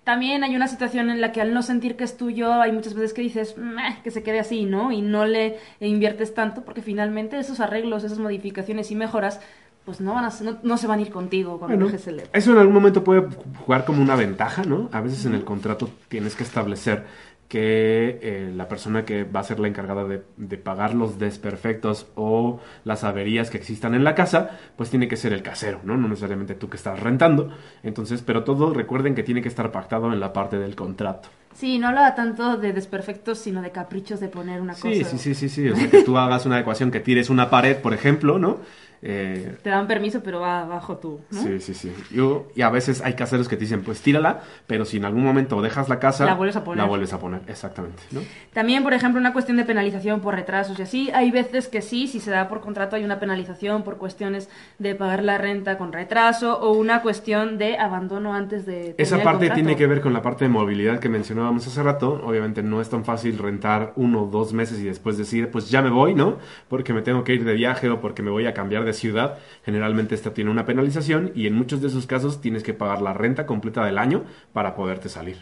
También 0.04 0.44
hay 0.44 0.56
una 0.56 0.68
situación 0.68 1.10
en 1.10 1.20
la 1.20 1.32
que 1.32 1.42
al 1.42 1.52
no 1.52 1.64
sentir 1.64 1.96
que 1.96 2.04
es 2.04 2.16
tuyo, 2.16 2.62
hay 2.62 2.72
muchas 2.72 2.94
veces 2.94 3.12
que 3.12 3.24
dices 3.24 3.56
que 4.04 4.12
se 4.12 4.22
quede 4.22 4.40
así, 4.40 4.66
¿no? 4.66 4.92
Y 4.92 5.02
no 5.02 5.26
le 5.26 5.58
inviertes 5.80 6.36
tanto 6.36 6.64
porque 6.64 6.84
finalmente 6.84 7.40
esos 7.40 7.60
arreglos, 7.60 8.04
esas 8.04 8.20
modificaciones 8.20 8.92
y 8.92 8.96
mejoras, 8.96 9.42
pues 9.86 10.02
no, 10.02 10.14
van 10.14 10.26
a, 10.26 10.32
no, 10.44 10.58
no 10.64 10.78
se 10.78 10.88
van 10.88 11.00
a 11.00 11.02
ir 11.04 11.12
contigo 11.12 11.60
cuando 11.60 11.78
Bueno, 11.78 11.86
dejes 11.86 12.08
el 12.08 12.24
eso 12.34 12.52
en 12.52 12.58
algún 12.58 12.74
momento 12.74 13.04
puede 13.04 13.28
jugar 13.66 13.86
como 13.86 14.02
una 14.02 14.16
ventaja, 14.16 14.64
¿no? 14.64 14.90
A 14.92 15.02
veces 15.02 15.26
en 15.26 15.36
el 15.36 15.44
contrato 15.46 15.90
tienes 16.10 16.36
que 16.36 16.44
establecer 16.44 17.06
que 17.48 18.20
eh, 18.24 18.52
la 18.56 18.68
persona 18.68 19.06
que 19.06 19.24
va 19.24 19.40
a 19.42 19.44
ser 19.44 19.60
la 19.60 19.68
encargada 19.68 20.04
de, 20.06 20.24
de 20.36 20.58
pagar 20.58 20.96
los 20.96 21.20
desperfectos 21.20 22.08
o 22.16 22.60
las 22.84 23.04
averías 23.04 23.52
que 23.52 23.58
existan 23.58 23.94
en 23.94 24.04
la 24.04 24.16
casa, 24.16 24.58
pues 24.76 24.90
tiene 24.90 25.08
que 25.08 25.16
ser 25.16 25.32
el 25.32 25.44
casero, 25.44 25.80
¿no? 25.84 25.96
No 25.96 26.08
necesariamente 26.08 26.56
tú 26.56 26.70
que 26.70 26.78
estás 26.78 27.00
rentando. 27.00 27.52
Entonces, 27.84 28.24
pero 28.24 28.44
todo 28.44 28.74
recuerden 28.74 29.14
que 29.14 29.22
tiene 29.22 29.44
que 29.44 29.48
estar 29.50 29.72
pactado 29.72 30.12
en 30.12 30.20
la 30.20 30.34
parte 30.34 30.58
del 30.58 30.76
contrato. 30.76 31.30
Sí, 31.54 31.78
no 31.78 31.88
hablaba 31.88 32.16
tanto 32.16 32.58
de 32.58 32.74
desperfectos, 32.74 33.38
sino 33.38 33.62
de 33.62 33.72
caprichos 33.72 34.20
de 34.20 34.28
poner 34.28 34.60
una 34.60 34.74
Sí, 34.74 35.02
cosa. 35.04 35.12
sí, 35.12 35.18
sí, 35.20 35.36
sí, 35.36 35.48
sí. 35.50 35.70
O 35.70 35.76
sea, 35.76 35.90
que 35.90 36.02
tú 36.04 36.18
hagas 36.18 36.48
una 36.48 36.56
adecuación, 36.56 36.90
que 36.90 37.00
tires 37.00 37.30
una 37.30 37.50
pared, 37.52 37.78
por 37.78 37.94
ejemplo, 37.94 38.40
¿no? 38.40 38.58
Eh, 39.08 39.56
Te 39.62 39.70
dan 39.70 39.86
permiso, 39.86 40.22
pero 40.24 40.40
va 40.40 40.66
bajo 40.66 40.98
tú, 40.98 41.22
¿no? 41.30 41.42
Sí, 41.44 41.60
sí, 41.60 41.76
sí. 41.76 41.94
Yo- 42.12 42.48
y 42.56 42.64
a 42.64 42.72
veces 42.72 43.02
hay 43.02 43.14
caseros 43.14 43.48
que 43.48 43.56
te 43.56 43.62
dicen, 43.62 43.84
pues 43.84 44.02
tírala, 44.02 44.42
pero 44.66 44.84
si 44.84 44.98
en 44.98 45.06
algún 45.06 45.24
momento 45.24 45.62
dejas 45.62 45.90
la 45.90 46.00
casa... 46.00 46.26
La 46.26 46.34
vuelves 46.34 46.56
a 46.56 46.64
poner. 46.64 46.84
La 46.84 46.90
vuelves 46.90 47.14
a 47.14 47.20
poner, 47.20 47.42
exactamente, 47.48 48.02
¿no? 48.12 48.22
También, 48.52 48.82
por 48.82 48.94
ejemplo, 48.94 49.20
una 49.22 49.32
cuestión 49.32 49.58
de 49.58 49.64
penalización 49.64 50.22
por 50.22 50.34
retrasos 50.34 50.80
y 50.80 50.82
así. 50.82 51.12
Hay 51.14 51.30
veces 51.30 51.68
que 51.68 51.84
sí, 51.84 52.08
si 52.08 52.20
se 52.20 52.32
da 52.32 52.48
por 52.50 52.62
contrato 52.62 52.96
hay 52.96 53.04
una 53.04 53.20
penalización 53.20 53.84
por 53.84 53.98
cuestiones 53.98 54.50
de 54.80 54.96
pagar 54.96 55.24
la 55.24 55.38
renta 55.38 55.78
con 55.78 55.94
retraso 55.94 56.60
o 56.60 56.72
una 56.74 57.04
cuestión 57.04 57.60
de 57.60 57.78
abandono 57.78 58.34
antes 58.34 58.66
de... 58.66 58.96
Esa 58.98 59.18
terminar 59.18 59.20
el 59.20 59.24
parte 59.24 59.38
contrato. 59.48 59.54
tiene 59.54 59.76
que 59.76 59.86
ver 59.88 60.02
con 60.02 60.14
la 60.14 60.24
parte 60.24 60.46
de 60.46 60.50
movilidad 60.50 60.98
que 61.00 61.10
mencionábamos 61.10 61.68
hace 61.68 61.84
rato. 61.84 62.22
Obviamente 62.26 62.64
no 62.64 62.82
es 62.82 62.90
tan 62.90 63.06
fácil 63.06 63.38
rentar 63.38 63.94
uno 63.98 64.24
o 64.24 64.26
dos 64.26 64.52
meses 64.54 64.80
y 64.80 64.86
después 64.86 65.16
decir, 65.16 65.52
pues 65.52 65.70
ya 65.70 65.84
me 65.84 65.92
voy, 65.92 66.16
¿no? 66.16 66.38
Porque 66.70 66.92
me 66.92 67.04
tengo 67.04 67.24
que 67.24 67.36
ir 67.36 67.46
de 67.46 67.54
viaje 67.54 67.88
o 67.90 68.02
porque 68.02 68.24
me 68.24 68.32
voy 68.32 68.48
a 68.48 68.54
cambiar 68.56 68.84
de 68.84 68.95
ciudad. 68.96 69.38
Generalmente 69.64 70.16
esta 70.16 70.34
tiene 70.34 70.50
una 70.50 70.66
penalización 70.66 71.32
y 71.36 71.46
en 71.46 71.54
muchos 71.54 71.82
de 71.82 71.90
esos 71.90 72.08
casos 72.08 72.42
tienes 72.42 72.64
que 72.64 72.74
pagar 72.74 73.04
la 73.04 73.14
renta 73.14 73.46
completa 73.46 73.86
del 73.86 74.00
año 74.00 74.24
para 74.54 74.76
poderte 74.76 75.08
salir. 75.10 75.38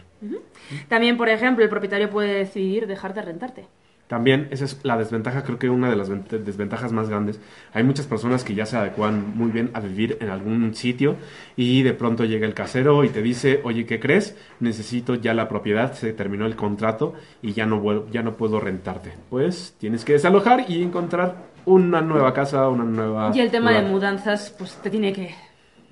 También, 0.88 1.16
por 1.16 1.30
ejemplo, 1.30 1.64
el 1.64 1.70
propietario 1.70 2.10
puede 2.10 2.34
decidir 2.34 2.86
dejar 2.86 3.14
de 3.14 3.22
rentarte. 3.22 3.66
También 4.06 4.48
esa 4.50 4.66
es 4.66 4.80
la 4.82 4.98
desventaja, 4.98 5.44
creo 5.44 5.58
que 5.58 5.70
una 5.70 5.88
de 5.88 5.96
las 5.96 6.10
vent- 6.10 6.28
desventajas 6.28 6.92
más 6.92 7.08
grandes. 7.08 7.40
Hay 7.72 7.84
muchas 7.84 8.06
personas 8.06 8.44
que 8.44 8.54
ya 8.54 8.66
se 8.66 8.76
adecuan 8.76 9.34
muy 9.34 9.50
bien 9.50 9.70
a 9.72 9.80
vivir 9.80 10.18
en 10.20 10.28
algún 10.28 10.74
sitio 10.74 11.16
y 11.56 11.82
de 11.82 11.94
pronto 11.94 12.26
llega 12.26 12.46
el 12.46 12.52
casero 12.52 13.02
y 13.04 13.08
te 13.08 13.22
dice, 13.22 13.62
oye, 13.64 13.86
¿qué 13.86 14.00
crees? 14.00 14.36
Necesito 14.60 15.14
ya 15.14 15.32
la 15.32 15.48
propiedad, 15.48 15.94
se 15.94 16.12
terminó 16.12 16.44
el 16.44 16.54
contrato 16.54 17.14
y 17.40 17.54
ya 17.54 17.64
no, 17.64 18.06
ya 18.10 18.22
no 18.22 18.36
puedo 18.36 18.60
rentarte. 18.60 19.12
Pues 19.30 19.74
tienes 19.78 20.04
que 20.04 20.12
desalojar 20.12 20.66
y 20.68 20.82
encontrar 20.82 21.53
una 21.66 22.00
nueva 22.00 22.32
casa, 22.32 22.68
una 22.68 22.84
nueva... 22.84 23.30
Y 23.34 23.40
el 23.40 23.50
tema 23.50 23.70
de 23.70 23.78
lugar. 23.78 23.92
mudanzas, 23.92 24.54
pues 24.58 24.74
te 24.82 24.90
tiene 24.90 25.12
que... 25.12 25.34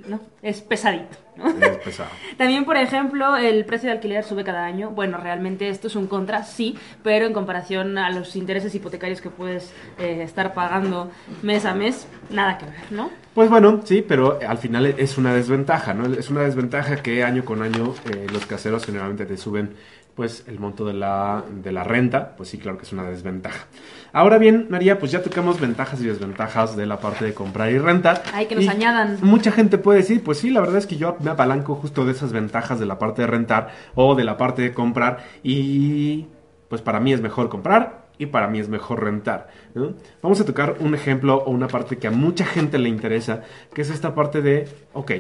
¿no? 0.06 0.20
Es 0.42 0.60
pesadito, 0.60 1.16
¿no? 1.36 1.48
Es 1.48 1.78
pesado. 1.78 2.10
También, 2.36 2.64
por 2.64 2.76
ejemplo, 2.76 3.36
el 3.36 3.64
precio 3.64 3.88
de 3.88 3.96
alquiler 3.96 4.24
sube 4.24 4.44
cada 4.44 4.64
año. 4.64 4.90
Bueno, 4.90 5.18
realmente 5.18 5.68
esto 5.68 5.86
es 5.86 5.96
un 5.96 6.06
contra, 6.06 6.42
sí, 6.42 6.76
pero 7.02 7.26
en 7.26 7.32
comparación 7.32 7.98
a 7.98 8.10
los 8.10 8.34
intereses 8.36 8.74
hipotecarios 8.74 9.20
que 9.20 9.30
puedes 9.30 9.72
eh, 9.98 10.22
estar 10.22 10.54
pagando 10.54 11.10
mes 11.42 11.64
a 11.64 11.74
mes, 11.74 12.06
nada 12.30 12.58
que 12.58 12.66
ver, 12.66 12.90
¿no? 12.90 13.10
Pues 13.34 13.48
bueno, 13.48 13.80
sí, 13.84 14.04
pero 14.06 14.38
al 14.46 14.58
final 14.58 14.86
es 14.86 15.16
una 15.16 15.32
desventaja, 15.32 15.94
¿no? 15.94 16.12
Es 16.12 16.28
una 16.30 16.42
desventaja 16.42 16.96
que 16.96 17.24
año 17.24 17.44
con 17.44 17.62
año 17.62 17.94
eh, 18.10 18.26
los 18.32 18.44
caseros 18.46 18.84
generalmente 18.84 19.24
te 19.24 19.36
suben 19.36 19.74
pues 20.14 20.44
el 20.46 20.58
monto 20.58 20.84
de 20.84 20.92
la, 20.92 21.42
de 21.50 21.72
la 21.72 21.84
renta, 21.84 22.36
pues 22.36 22.50
sí, 22.50 22.58
claro 22.58 22.76
que 22.76 22.84
es 22.84 22.92
una 22.92 23.04
desventaja. 23.04 23.66
Ahora 24.14 24.36
bien, 24.36 24.66
María, 24.68 24.98
pues 24.98 25.10
ya 25.10 25.22
tocamos 25.22 25.58
ventajas 25.58 26.00
y 26.02 26.06
desventajas 26.06 26.76
de 26.76 26.84
la 26.84 27.00
parte 27.00 27.24
de 27.24 27.32
comprar 27.32 27.70
y 27.72 27.78
rentar. 27.78 28.22
Ay, 28.34 28.46
que 28.46 28.54
nos 28.54 28.64
Y 28.64 28.68
añadan. 28.68 29.18
Mucha 29.22 29.50
gente 29.50 29.78
puede 29.78 30.00
decir, 30.00 30.22
pues 30.22 30.38
sí, 30.38 30.50
la 30.50 30.60
verdad 30.60 30.76
es 30.76 30.86
que 30.86 30.96
yo 30.96 31.16
me 31.20 31.30
apalanco 31.30 31.74
justo 31.76 32.04
de 32.04 32.12
esas 32.12 32.32
ventajas 32.32 32.78
de 32.78 32.84
la 32.84 32.98
parte 32.98 33.22
de 33.22 33.28
rentar 33.28 33.70
o 33.94 34.14
de 34.14 34.24
la 34.24 34.36
parte 34.36 34.60
de 34.60 34.74
comprar 34.74 35.24
y 35.42 36.26
pues 36.68 36.82
para 36.82 37.00
mí 37.00 37.12
es 37.12 37.22
mejor 37.22 37.48
comprar 37.48 38.02
y 38.18 38.26
para 38.26 38.48
mí 38.48 38.60
es 38.60 38.68
mejor 38.68 39.02
rentar. 39.02 39.48
¿no? 39.74 39.94
Vamos 40.20 40.40
a 40.40 40.44
tocar 40.44 40.76
un 40.80 40.94
ejemplo 40.94 41.36
o 41.36 41.50
una 41.50 41.68
parte 41.68 41.96
que 41.96 42.06
a 42.06 42.10
mucha 42.10 42.44
gente 42.44 42.78
le 42.78 42.90
interesa, 42.90 43.42
que 43.72 43.80
es 43.80 43.88
esta 43.88 44.14
parte 44.14 44.42
de, 44.42 44.68
ok, 44.92 45.12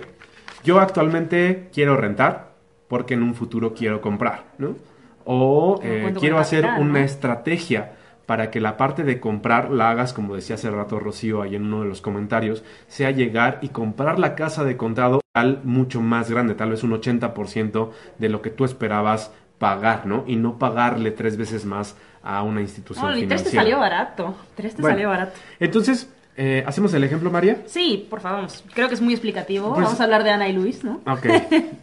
yo 0.64 0.80
actualmente 0.80 1.70
quiero 1.72 1.96
rentar 1.96 2.52
porque 2.88 3.14
en 3.14 3.22
un 3.22 3.34
futuro 3.34 3.72
quiero 3.72 4.02
comprar, 4.02 4.44
¿no? 4.58 4.76
O 5.24 5.80
eh, 5.82 6.12
quiero 6.18 6.38
hacer 6.38 6.64
una 6.64 6.98
¿no? 6.98 6.98
estrategia 6.98 7.92
para 8.26 8.50
que 8.50 8.60
la 8.60 8.76
parte 8.76 9.02
de 9.02 9.18
comprar 9.20 9.70
la 9.70 9.90
hagas, 9.90 10.12
como 10.12 10.34
decía 10.34 10.54
hace 10.54 10.70
rato 10.70 10.98
Rocío 11.00 11.42
ahí 11.42 11.56
en 11.56 11.64
uno 11.64 11.82
de 11.82 11.88
los 11.88 12.00
comentarios, 12.00 12.62
sea 12.86 13.10
llegar 13.10 13.58
y 13.62 13.68
comprar 13.68 14.18
la 14.18 14.34
casa 14.34 14.64
de 14.64 14.76
contado 14.76 15.20
al 15.34 15.60
mucho 15.64 16.00
más 16.00 16.30
grande, 16.30 16.54
tal 16.54 16.70
vez 16.70 16.82
un 16.82 16.92
80% 16.92 17.90
de 18.18 18.28
lo 18.28 18.42
que 18.42 18.50
tú 18.50 18.64
esperabas 18.64 19.32
pagar, 19.58 20.06
¿no? 20.06 20.24
Y 20.26 20.36
no 20.36 20.58
pagarle 20.58 21.10
tres 21.12 21.36
veces 21.36 21.64
más 21.64 21.96
a 22.22 22.42
una 22.42 22.60
institución 22.60 23.04
No, 23.06 23.16
y 23.16 23.26
tres 23.26 23.44
te 23.44 23.50
financiera. 23.50 23.62
salió 23.62 23.78
barato. 23.78 24.34
Tres 24.54 24.74
te 24.74 24.82
Bueno. 24.82 24.94
salió 24.96 25.08
barato. 25.08 25.32
Entonces, 25.60 26.12
eh, 26.36 26.62
¿hacemos 26.66 26.92
el 26.94 27.04
ejemplo, 27.04 27.30
María? 27.30 27.58
Sí, 27.66 28.06
por 28.10 28.20
favor. 28.20 28.46
Creo 28.74 28.88
que 28.88 28.94
es 28.94 29.00
muy 29.00 29.12
explicativo. 29.14 29.72
Pues- 29.74 29.84
Vamos 29.84 30.00
a 30.00 30.04
hablar 30.04 30.24
de 30.24 30.30
Ana 30.30 30.48
y 30.48 30.52
Luis, 30.52 30.82
¿no? 30.84 31.00
Ok. 31.06 31.26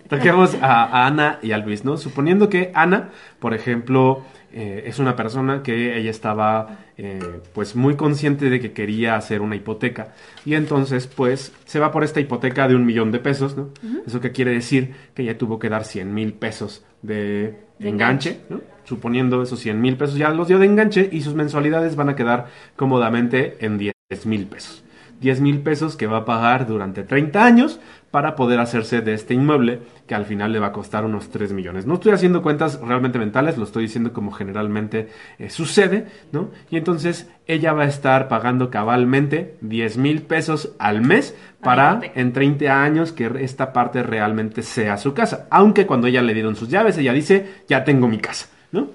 Toquemos 0.09 0.55
a, 0.61 0.83
a 0.85 1.07
Ana 1.07 1.39
y 1.41 1.51
a 1.51 1.57
Luis, 1.57 1.85
¿no? 1.85 1.97
Suponiendo 1.97 2.49
que 2.49 2.71
Ana, 2.73 3.09
por 3.39 3.53
ejemplo, 3.53 4.23
eh, 4.51 4.83
es 4.87 4.99
una 4.99 5.15
persona 5.15 5.61
que 5.61 5.97
ella 5.97 6.09
estaba 6.09 6.79
eh, 6.97 7.19
pues 7.53 7.75
muy 7.75 7.95
consciente 7.95 8.49
de 8.49 8.59
que 8.59 8.71
quería 8.71 9.15
hacer 9.15 9.41
una 9.41 9.55
hipoteca 9.55 10.13
y 10.45 10.55
entonces 10.55 11.07
pues 11.07 11.53
se 11.65 11.79
va 11.79 11.91
por 11.91 12.03
esta 12.03 12.19
hipoteca 12.19 12.67
de 12.67 12.75
un 12.75 12.85
millón 12.85 13.11
de 13.11 13.19
pesos, 13.19 13.55
¿no? 13.55 13.69
Eso 14.07 14.19
que 14.21 14.31
quiere 14.31 14.51
decir 14.51 14.95
que 15.13 15.21
ella 15.21 15.37
tuvo 15.37 15.59
que 15.59 15.69
dar 15.69 15.83
100 15.83 16.13
mil 16.13 16.33
pesos 16.33 16.83
de, 17.01 17.59
De 17.77 17.89
enganche, 17.89 18.39
¿no? 18.49 18.61
Suponiendo 18.85 19.43
esos 19.43 19.59
100 19.59 19.79
mil 19.79 19.97
pesos 19.97 20.15
ya 20.15 20.29
los 20.29 20.47
dio 20.47 20.57
de 20.57 20.65
enganche 20.65 21.09
y 21.11 21.21
sus 21.21 21.35
mensualidades 21.35 21.95
van 21.95 22.09
a 22.09 22.15
quedar 22.15 22.47
cómodamente 22.75 23.57
en 23.59 23.77
10 23.77 23.93
mil 24.25 24.47
pesos. 24.47 24.83
10 25.19 25.41
mil 25.41 25.59
pesos 25.61 25.95
que 25.95 26.07
va 26.07 26.17
a 26.19 26.25
pagar 26.25 26.65
durante 26.67 27.03
30 27.03 27.43
años 27.43 27.79
para 28.11 28.35
poder 28.35 28.59
hacerse 28.59 29.01
de 29.01 29.13
este 29.13 29.33
inmueble 29.35 29.81
que 30.07 30.15
al 30.15 30.25
final 30.25 30.51
le 30.51 30.59
va 30.59 30.67
a 30.67 30.71
costar 30.71 31.05
unos 31.05 31.29
3 31.29 31.53
millones. 31.53 31.85
No 31.85 31.95
estoy 31.95 32.11
haciendo 32.13 32.41
cuentas 32.41 32.79
realmente 32.81 33.19
mentales, 33.19 33.57
lo 33.57 33.65
estoy 33.65 33.83
diciendo 33.83 34.13
como 34.13 34.31
generalmente 34.31 35.09
eh, 35.37 35.49
sucede, 35.49 36.07
¿no? 36.31 36.49
Y 36.71 36.77
entonces 36.77 37.29
ella 37.45 37.73
va 37.73 37.83
a 37.83 37.87
estar 37.87 38.27
pagando 38.27 38.71
cabalmente 38.71 39.55
10 39.61 39.97
mil 39.97 40.21
pesos 40.23 40.71
al 40.79 41.01
mes 41.01 41.35
para 41.61 41.99
en 42.15 42.33
30 42.33 42.81
años 42.83 43.11
que 43.11 43.29
esta 43.41 43.73
parte 43.73 44.01
realmente 44.01 44.63
sea 44.63 44.97
su 44.97 45.13
casa. 45.13 45.47
Aunque 45.51 45.85
cuando 45.85 46.07
ella 46.07 46.21
le 46.23 46.33
dieron 46.33 46.55
sus 46.55 46.69
llaves, 46.69 46.97
ella 46.97 47.13
dice, 47.13 47.47
ya 47.67 47.83
tengo 47.83 48.07
mi 48.07 48.17
casa, 48.17 48.47
¿no? 48.71 48.87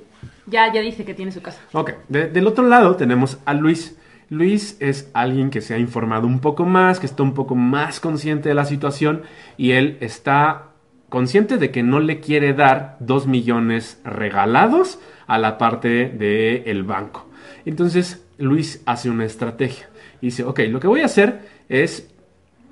Ya, 0.47 0.73
ya 0.73 0.81
dice 0.81 1.05
que 1.05 1.15
tiene 1.15 1.31
su 1.33 1.41
casa. 1.41 1.61
Ok, 1.73 1.93
de- 2.09 2.29
del 2.29 2.47
otro 2.47 2.67
lado 2.67 2.97
tenemos 2.97 3.39
a 3.45 3.55
Luis. 3.55 3.97
Luis 4.31 4.77
es 4.81 5.11
alguien 5.15 5.51
que 5.51 5.61
se 5.61 5.75
ha 5.75 5.79
informado 5.79 6.27
un 6.27 6.41
poco 6.41 6.65
más, 6.65 7.01
que 7.01 7.07
está 7.07 7.23
un 7.23 7.35
poco 7.35 7.55
más 7.55 8.01
consciente 8.01 8.49
de 8.49 8.55
la 8.55 8.65
situación 8.65 9.23
y 9.57 9.73
él 9.73 9.99
está 10.01 10.71
consciente 11.09 11.59
de 11.59 11.71
que 11.71 11.83
no 11.83 12.01
le 12.01 12.21
quiere 12.21 12.55
dar 12.55 12.97
dos 13.01 13.27
millones 13.27 14.01
regalados 14.05 14.99
a 15.27 15.39
la 15.39 15.59
parte 15.59 16.09
del 16.09 16.83
banco. 16.83 17.29
Entonces 17.65 18.27
Luis 18.39 18.83
hace 18.87 19.11
una 19.11 19.25
estrategia. 19.25 19.89
Y 20.21 20.27
dice, 20.27 20.45
ok, 20.45 20.61
lo 20.71 20.81
que 20.81 20.89
voy 20.89 21.03
a 21.03 21.07
hacer 21.07 21.41
es 21.69 22.15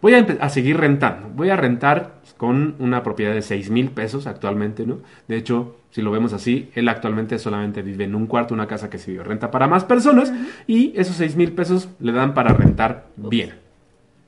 Voy 0.03 0.15
a 0.15 0.49
seguir 0.49 0.79
rentando. 0.79 1.29
Voy 1.29 1.51
a 1.51 1.57
rentar 1.57 2.22
con 2.43 2.75
una 2.81 3.05
propiedad 3.05 3.35
de 3.35 3.41
6 3.41 3.71
mil 3.71 3.93
pesos 3.93 4.27
actualmente, 4.27 4.85
¿no? 4.85 4.99
De 5.29 5.37
hecho, 5.37 5.77
si 5.93 6.03
lo 6.03 6.11
vemos 6.11 6.33
así, 6.33 6.71
él 6.75 6.89
actualmente 6.89 7.39
solamente 7.39 7.83
vive 7.83 8.03
en 8.03 8.17
un 8.17 8.27
cuarto, 8.27 8.53
una 8.53 8.67
casa 8.67 8.91
que 8.91 8.99
se 8.99 9.13
dio 9.13 9.23
renta 9.23 9.53
para 9.53 9.69
más 9.69 9.85
personas 9.85 10.33
y 10.67 10.93
esos 10.97 11.15
6 11.15 11.37
mil 11.37 11.53
pesos 11.53 11.89
le 12.01 12.11
dan 12.11 12.35
para 12.35 12.53
rentar 12.53 13.07
bien. 13.17 13.53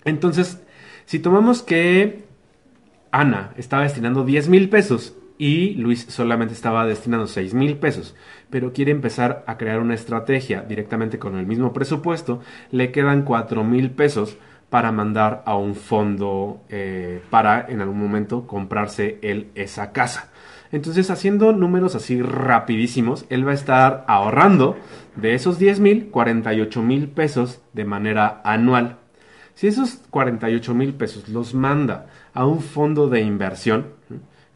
Entonces, 0.05 0.62
si 1.07 1.19
tomamos 1.19 1.65
que 1.65 2.23
Ana 3.11 3.51
estaba 3.57 3.83
destinando 3.83 4.25
10 4.25 4.49
mil 4.49 4.69
pesos 4.69 5.17
y 5.37 5.71
Luis 5.71 6.07
solamente 6.09 6.55
estaba 6.55 6.87
destinando 6.87 7.27
6 7.27 7.53
mil 7.53 7.79
pesos, 7.79 8.15
pero 8.49 8.73
quiere 8.73 8.93
empezar 8.93 9.43
a 9.49 9.59
crear 9.59 9.81
una 9.81 9.95
estrategia 9.95 10.61
directamente 10.61 11.19
con 11.19 11.37
el 11.37 11.49
mismo 11.49 11.73
presupuesto, 11.73 12.41
le 12.71 12.93
quedan 12.93 13.25
4 13.25 13.65
mil 13.65 13.91
pesos 13.91 14.39
para 14.75 14.91
mandar 14.91 15.45
a 15.47 15.57
un 15.57 15.77
fondo 15.77 16.64
eh, 16.68 17.22
para 17.31 17.64
en 17.68 17.81
algún 17.81 18.01
momento 18.01 18.49
comprarse 18.49 19.20
él 19.22 19.53
esa 19.55 19.93
casa. 19.93 20.33
Entonces, 20.72 21.11
haciendo 21.11 21.53
números 21.53 21.95
así 21.95 22.20
rapidísimos, 22.20 23.25
él 23.29 23.47
va 23.47 23.53
a 23.53 23.55
estar 23.55 24.05
ahorrando 24.09 24.77
de 25.14 25.35
esos 25.35 25.61
10 25.61 25.79
mil, 25.79 26.09
48 26.11 26.83
mil 26.83 27.07
pesos 27.07 27.61
de 27.72 27.85
manera 27.85 28.41
anual. 28.43 28.97
Si 29.55 29.68
esos 29.68 30.01
48 30.11 30.75
mil 30.75 30.95
pesos 30.95 31.29
los 31.29 31.55
manda 31.55 32.07
a 32.33 32.45
un 32.45 32.61
fondo 32.61 33.09
de 33.09 33.20
inversión. 33.20 33.87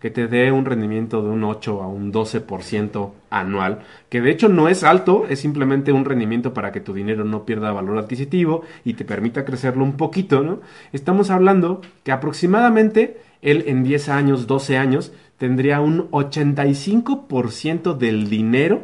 Que 0.00 0.10
te 0.10 0.28
dé 0.28 0.52
un 0.52 0.64
rendimiento 0.64 1.22
de 1.22 1.28
un 1.28 1.44
8 1.44 1.82
a 1.82 1.88
un 1.88 2.12
12% 2.12 3.10
anual, 3.30 3.80
que 4.08 4.20
de 4.20 4.30
hecho 4.30 4.48
no 4.48 4.68
es 4.68 4.84
alto, 4.84 5.26
es 5.28 5.40
simplemente 5.40 5.92
un 5.92 6.04
rendimiento 6.04 6.54
para 6.54 6.72
que 6.72 6.80
tu 6.80 6.92
dinero 6.92 7.24
no 7.24 7.44
pierda 7.44 7.72
valor 7.72 7.98
adquisitivo 7.98 8.62
y 8.84 8.94
te 8.94 9.04
permita 9.04 9.44
crecerlo 9.44 9.84
un 9.84 9.96
poquito, 9.96 10.42
¿no? 10.42 10.60
Estamos 10.92 11.30
hablando 11.30 11.80
que 12.04 12.12
aproximadamente 12.12 13.20
él 13.42 13.64
en 13.66 13.82
10 13.82 14.08
años, 14.08 14.46
12 14.46 14.76
años, 14.76 15.12
tendría 15.36 15.80
un 15.80 16.10
85% 16.10 17.96
del 17.96 18.28
dinero 18.28 18.82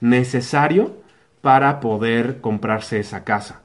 necesario 0.00 1.02
para 1.40 1.80
poder 1.80 2.40
comprarse 2.40 2.98
esa 2.98 3.24
casa. 3.24 3.61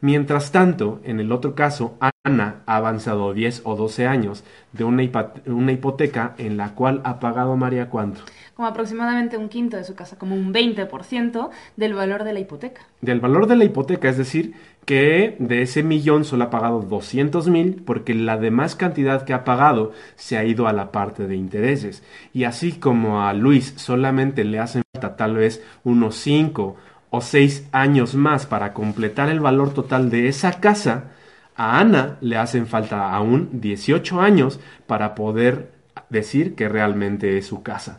Mientras 0.00 0.52
tanto, 0.52 1.00
en 1.02 1.18
el 1.18 1.32
otro 1.32 1.56
caso, 1.56 1.96
Ana 2.24 2.62
ha 2.66 2.76
avanzado 2.76 3.34
10 3.34 3.62
o 3.64 3.74
12 3.74 4.06
años 4.06 4.44
de 4.72 4.84
una, 4.84 5.02
hipoteca 5.02 6.34
en 6.38 6.56
la 6.56 6.74
cual 6.74 7.00
ha 7.04 7.18
pagado 7.18 7.56
María 7.56 7.90
cuánto? 7.90 8.20
Como 8.54 8.68
aproximadamente 8.68 9.36
un 9.36 9.48
quinto 9.48 9.76
de 9.76 9.82
su 9.82 9.96
casa, 9.96 10.16
como 10.16 10.36
un 10.36 10.54
20% 10.54 11.50
del 11.76 11.94
valor 11.94 12.22
de 12.22 12.32
la 12.32 12.38
hipoteca. 12.38 12.82
Del 13.00 13.18
valor 13.18 13.48
de 13.48 13.56
la 13.56 13.64
hipoteca, 13.64 14.08
es 14.08 14.18
decir, 14.18 14.54
que 14.84 15.36
de 15.40 15.62
ese 15.62 15.82
millón 15.82 16.24
solo 16.24 16.44
ha 16.44 16.50
pagado 16.50 16.80
200 16.80 17.48
mil 17.48 17.82
porque 17.84 18.14
la 18.14 18.36
demás 18.36 18.76
cantidad 18.76 19.24
que 19.24 19.34
ha 19.34 19.44
pagado 19.44 19.92
se 20.14 20.38
ha 20.38 20.44
ido 20.44 20.68
a 20.68 20.72
la 20.72 20.92
parte 20.92 21.26
de 21.26 21.36
intereses. 21.36 22.04
Y 22.32 22.44
así 22.44 22.72
como 22.72 23.22
a 23.22 23.32
Luis 23.32 23.74
solamente 23.76 24.44
le 24.44 24.60
hacen 24.60 24.82
falta 24.94 25.16
tal 25.16 25.36
vez 25.36 25.62
unos 25.84 26.14
5 26.16 26.76
o 27.10 27.20
6 27.20 27.68
años 27.72 28.14
más 28.14 28.46
para 28.46 28.72
completar 28.72 29.28
el 29.28 29.40
valor 29.40 29.72
total 29.74 30.10
de 30.10 30.28
esa 30.28 30.60
casa, 30.60 31.12
a 31.56 31.80
Ana 31.80 32.18
le 32.20 32.36
hacen 32.36 32.66
falta 32.66 33.12
aún 33.12 33.48
18 33.52 34.20
años 34.20 34.60
para 34.86 35.14
poder 35.14 35.72
decir 36.08 36.54
que 36.54 36.68
realmente 36.68 37.38
es 37.38 37.46
su 37.46 37.62
casa. 37.62 37.98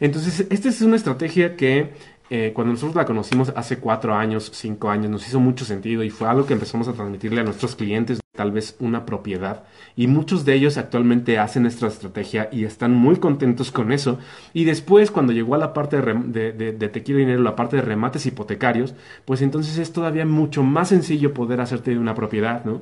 Entonces, 0.00 0.46
esta 0.50 0.68
es 0.68 0.82
una 0.82 0.96
estrategia 0.96 1.56
que 1.56 1.92
eh, 2.30 2.52
cuando 2.54 2.72
nosotros 2.72 2.96
la 2.96 3.04
conocimos 3.04 3.52
hace 3.54 3.78
cuatro 3.78 4.14
años, 4.14 4.50
cinco 4.54 4.90
años, 4.90 5.10
nos 5.10 5.26
hizo 5.28 5.38
mucho 5.38 5.64
sentido 5.64 6.02
y 6.02 6.10
fue 6.10 6.28
algo 6.28 6.46
que 6.46 6.54
empezamos 6.54 6.88
a 6.88 6.92
transmitirle 6.92 7.40
a 7.40 7.44
nuestros 7.44 7.76
clientes, 7.76 8.21
tal 8.34 8.50
vez 8.50 8.76
una 8.80 9.04
propiedad. 9.04 9.64
Y 9.94 10.06
muchos 10.06 10.44
de 10.46 10.54
ellos 10.54 10.78
actualmente 10.78 11.38
hacen 11.38 11.66
esta 11.66 11.86
estrategia 11.86 12.48
y 12.50 12.64
están 12.64 12.94
muy 12.94 13.16
contentos 13.16 13.70
con 13.70 13.92
eso. 13.92 14.18
Y 14.54 14.64
después, 14.64 15.10
cuando 15.10 15.32
llegó 15.34 15.54
a 15.54 15.58
la 15.58 15.74
parte 15.74 16.00
de, 16.00 16.52
de, 16.52 16.72
de- 16.72 16.88
Te 16.88 17.02
quiero 17.02 17.18
dinero, 17.18 17.42
la 17.42 17.56
parte 17.56 17.76
de 17.76 17.82
remates 17.82 18.24
hipotecarios, 18.24 18.94
pues 19.26 19.42
entonces 19.42 19.76
es 19.78 19.92
todavía 19.92 20.24
mucho 20.24 20.62
más 20.62 20.88
sencillo 20.88 21.34
poder 21.34 21.60
hacerte 21.60 21.90
de 21.90 21.98
una 21.98 22.14
propiedad, 22.14 22.64
¿no? 22.64 22.80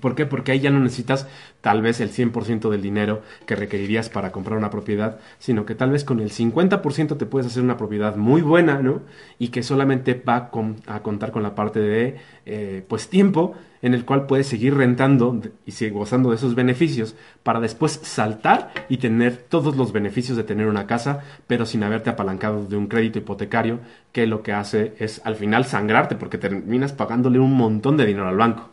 ¿Por 0.00 0.14
qué? 0.14 0.24
Porque 0.24 0.52
ahí 0.52 0.60
ya 0.60 0.70
no 0.70 0.78
necesitas 0.80 1.26
tal 1.60 1.82
vez 1.82 2.00
el 2.00 2.10
100% 2.10 2.70
del 2.70 2.80
dinero 2.80 3.22
que 3.44 3.56
requerirías 3.56 4.08
para 4.08 4.30
comprar 4.32 4.56
una 4.56 4.70
propiedad, 4.70 5.18
sino 5.40 5.66
que 5.66 5.74
tal 5.74 5.90
vez 5.90 6.04
con 6.04 6.20
el 6.20 6.30
50% 6.30 7.16
te 7.16 7.26
puedes 7.26 7.48
hacer 7.48 7.62
una 7.64 7.76
propiedad 7.76 8.14
muy 8.16 8.40
buena, 8.40 8.80
¿no? 8.80 9.02
Y 9.38 9.48
que 9.48 9.62
solamente 9.64 10.14
va 10.14 10.50
con- 10.50 10.76
a 10.86 11.00
contar 11.02 11.32
con 11.32 11.42
la 11.42 11.54
parte 11.56 11.80
de, 11.80 12.16
eh, 12.46 12.84
pues, 12.88 13.08
tiempo 13.08 13.54
en 13.82 13.94
el 13.94 14.04
cual 14.04 14.26
puedes 14.26 14.46
seguir 14.46 14.74
rentando 14.74 15.40
y 15.66 15.72
seguir 15.72 15.94
gozando 15.94 16.30
de 16.30 16.36
esos 16.36 16.54
beneficios 16.54 17.14
para 17.42 17.60
después 17.60 18.00
saltar 18.02 18.72
y 18.88 18.98
tener 18.98 19.36
todos 19.36 19.76
los 19.76 19.92
beneficios 19.92 20.36
de 20.36 20.44
tener 20.44 20.66
una 20.66 20.86
casa, 20.86 21.20
pero 21.46 21.66
sin 21.66 21.82
haberte 21.82 22.10
apalancado 22.10 22.66
de 22.66 22.76
un 22.76 22.86
crédito 22.86 23.18
hipotecario 23.18 23.80
que 24.12 24.26
lo 24.26 24.42
que 24.42 24.52
hace 24.52 24.94
es 24.98 25.20
al 25.24 25.36
final 25.36 25.64
sangrarte 25.64 26.16
porque 26.16 26.38
terminas 26.38 26.92
pagándole 26.92 27.38
un 27.38 27.54
montón 27.54 27.96
de 27.96 28.06
dinero 28.06 28.28
al 28.28 28.36
banco. 28.36 28.70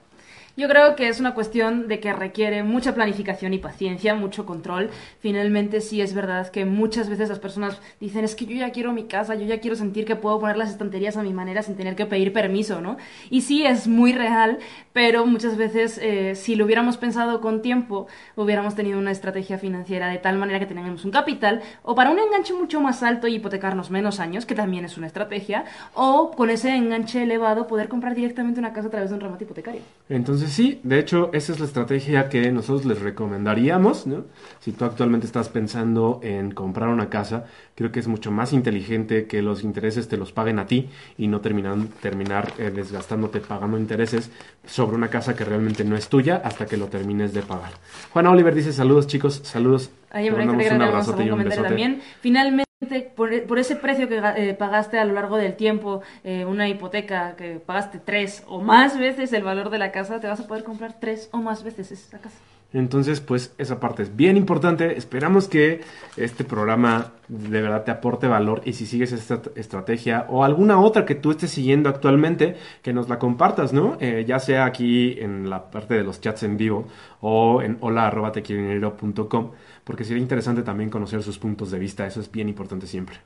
Yo 0.58 0.68
creo 0.68 0.95
que 0.95 1.08
es 1.08 1.20
una 1.20 1.36
cuestión 1.36 1.88
de 1.88 1.99
que 1.99 2.12
requiere 2.14 2.64
mucha 2.64 2.95
planificación 2.95 3.53
y 3.53 3.60
paciencia, 3.60 4.16
mucho 4.16 4.47
control. 4.47 4.89
Finalmente 5.20 5.82
sí 5.82 6.01
es 6.01 6.16
verdad 6.16 6.49
que 6.49 6.66
muchas 6.66 7.10
veces 7.10 7.30
las 7.30 7.38
personas 7.38 7.80
dicen 7.99 8.26
es 8.26 8.34
que 8.34 8.47
yo 8.47 8.55
ya 8.55 8.72
quiero 8.72 8.91
mi 8.91 9.03
casa, 9.03 9.36
yo 9.36 9.45
ya 9.45 9.60
quiero 9.60 9.76
sentir 9.76 10.03
que 10.03 10.16
puedo 10.16 10.39
poner 10.39 10.58
las 10.58 10.72
estanterías 10.72 11.16
a 11.16 11.22
mi 11.22 11.32
manera 11.32 11.62
sin 11.62 11.76
tener 11.76 11.95
que 11.95 12.08
pedir 12.08 12.34
permiso, 12.34 12.82
¿no? 12.82 12.97
Y 13.30 13.41
sí 13.41 13.68
es 13.68 13.88
muy 13.88 14.14
real, 14.14 14.58
pero 14.93 15.28
muchas 15.28 15.58
veces 15.58 15.99
eh, 16.01 16.34
si 16.34 16.55
lo 16.55 16.66
hubiéramos 16.66 16.97
pensado 16.97 17.39
con 17.39 17.62
tiempo, 17.62 18.08
hubiéramos 18.36 18.74
tenido 18.74 18.97
una 18.97 19.12
estrategia 19.12 19.60
financiera 19.60 20.08
de 20.08 20.18
tal 20.18 20.39
manera 20.39 20.58
que 20.58 20.66
tenemos 20.66 21.05
un 21.05 21.12
capital 21.12 21.62
o 21.84 21.93
para 21.93 22.10
un 22.10 22.18
enganche 22.18 22.55
mucho 22.55 22.82
más 22.82 23.03
alto 23.03 23.28
y 23.28 23.36
hipotecarnos 23.36 23.91
menos 23.91 24.20
años, 24.20 24.47
que 24.47 24.55
también 24.55 24.86
es 24.86 24.97
una 24.97 25.05
estrategia, 25.05 25.66
o 25.93 26.32
con 26.32 26.49
ese 26.49 26.76
enganche 26.76 27.22
elevado 27.22 27.68
poder 27.68 27.89
comprar 27.89 28.16
directamente 28.16 28.60
una 28.60 28.74
casa 28.74 28.88
a 28.88 28.89
través 28.89 29.12
de 29.12 29.18
un 29.18 29.22
remate 29.22 29.43
hipotecario. 29.43 29.82
Entonces, 30.10 30.46
sí, 30.51 30.79
de 30.83 30.99
hecho, 30.99 31.29
esa 31.33 31.53
es 31.53 31.59
la 31.59 31.65
estrategia 31.65 32.29
que 32.29 32.51
nosotros 32.51 32.85
les 32.85 32.99
recomendaríamos, 33.01 34.07
¿no? 34.07 34.25
Si 34.59 34.71
tú 34.71 34.85
actualmente 34.85 35.25
estás 35.25 35.49
pensando 35.49 36.19
en 36.23 36.51
comprar 36.51 36.89
una 36.89 37.09
casa, 37.09 37.45
creo 37.75 37.91
que 37.91 37.99
es 37.99 38.07
mucho 38.07 38.31
más 38.31 38.53
inteligente 38.53 39.27
que 39.27 39.41
los 39.41 39.63
intereses 39.63 40.07
te 40.07 40.17
los 40.17 40.31
paguen 40.31 40.59
a 40.59 40.65
ti 40.65 40.89
y 41.17 41.27
no 41.27 41.41
terminan, 41.41 41.87
terminar 42.01 42.53
eh, 42.57 42.71
desgastándote 42.73 43.39
pagando 43.39 43.77
intereses 43.77 44.29
sobre 44.65 44.95
una 44.95 45.09
casa 45.09 45.35
que 45.35 45.45
realmente 45.45 45.83
no 45.83 45.95
es 45.95 46.09
tuya 46.09 46.41
hasta 46.43 46.65
que 46.65 46.77
lo 46.77 46.87
termines 46.87 47.33
de 47.33 47.41
pagar. 47.41 47.71
Juan 48.11 48.27
Oliver 48.27 48.53
dice 48.53 48.73
saludos 48.73 49.07
chicos, 49.07 49.41
saludos. 49.43 49.89
Ay, 50.09 50.29
un 50.29 50.81
abrazote 50.81 51.25
y 51.25 51.31
un 51.31 51.43
besote. 51.43 51.67
También. 51.67 52.01
Finalmente 52.21 52.66
por, 53.15 53.59
ese 53.59 53.75
precio 53.75 54.07
que 54.07 54.17
eh, 54.17 54.53
pagaste 54.53 54.99
a 54.99 55.05
lo 55.05 55.13
largo 55.13 55.38
del 55.38 55.55
tiempo, 55.55 56.01
eh, 56.23 56.45
una 56.45 56.69
hipoteca 56.69 57.36
que 57.36 57.59
pagaste 57.59 57.99
tres 57.99 58.43
o 58.47 58.61
más 58.61 58.97
veces 58.97 59.34
el 59.34 59.43
valor 59.43 59.69
de 59.71 59.80
la 59.80 59.91
casa, 59.91 60.19
te 60.19 60.28
vas 60.28 60.39
a 60.39 60.47
poder 60.47 60.63
comprar 60.63 60.99
tres 60.99 61.30
o 61.32 61.38
más 61.38 61.63
veces 61.63 61.91
esa 61.91 62.19
casa. 62.19 62.38
Entonces, 62.74 63.22
pues 63.22 63.53
esa 63.57 63.80
parte 63.80 64.03
es 64.03 64.15
bien 64.15 64.36
importante. 64.36 64.97
Esperamos 64.97 65.47
que 65.47 65.82
este 66.18 66.43
programa 66.43 67.13
de 67.28 67.61
verdad 67.61 67.84
te 67.84 67.91
aporte 67.91 68.28
valor 68.28 68.61
y 68.65 68.74
si 68.74 68.86
sigues 68.86 69.11
esta 69.11 69.41
estrategia 69.55 70.26
o 70.30 70.43
alguna 70.43 70.80
otra 70.80 71.05
que 71.05 71.15
tú 71.15 71.32
estés 71.32 71.51
siguiendo 71.51 71.89
actualmente, 71.89 72.55
que 72.82 72.93
nos 72.93 73.09
la 73.09 73.20
compartas, 73.20 73.74
¿no? 73.74 73.97
Eh, 73.99 74.26
ya 74.28 74.39
sea 74.39 74.65
aquí 74.65 75.18
en 75.20 75.49
la 75.49 75.70
parte 75.72 75.93
de 75.93 76.03
los 76.03 76.22
chats 76.22 76.43
en 76.43 76.57
vivo 76.57 76.88
o 77.22 77.61
en 77.61 77.78
hola.tequierodinero.com 77.82 79.51
porque 79.88 80.03
sería 80.03 80.22
interesante 80.22 80.63
también 80.63 80.89
conocer 80.89 81.24
sus 81.24 81.39
puntos 81.39 81.72
de 81.72 81.80
vista, 81.80 82.05
eso 82.05 82.20
es 82.20 82.30
bien 82.30 82.49
importante 82.49 82.88
siempre. 82.88 83.20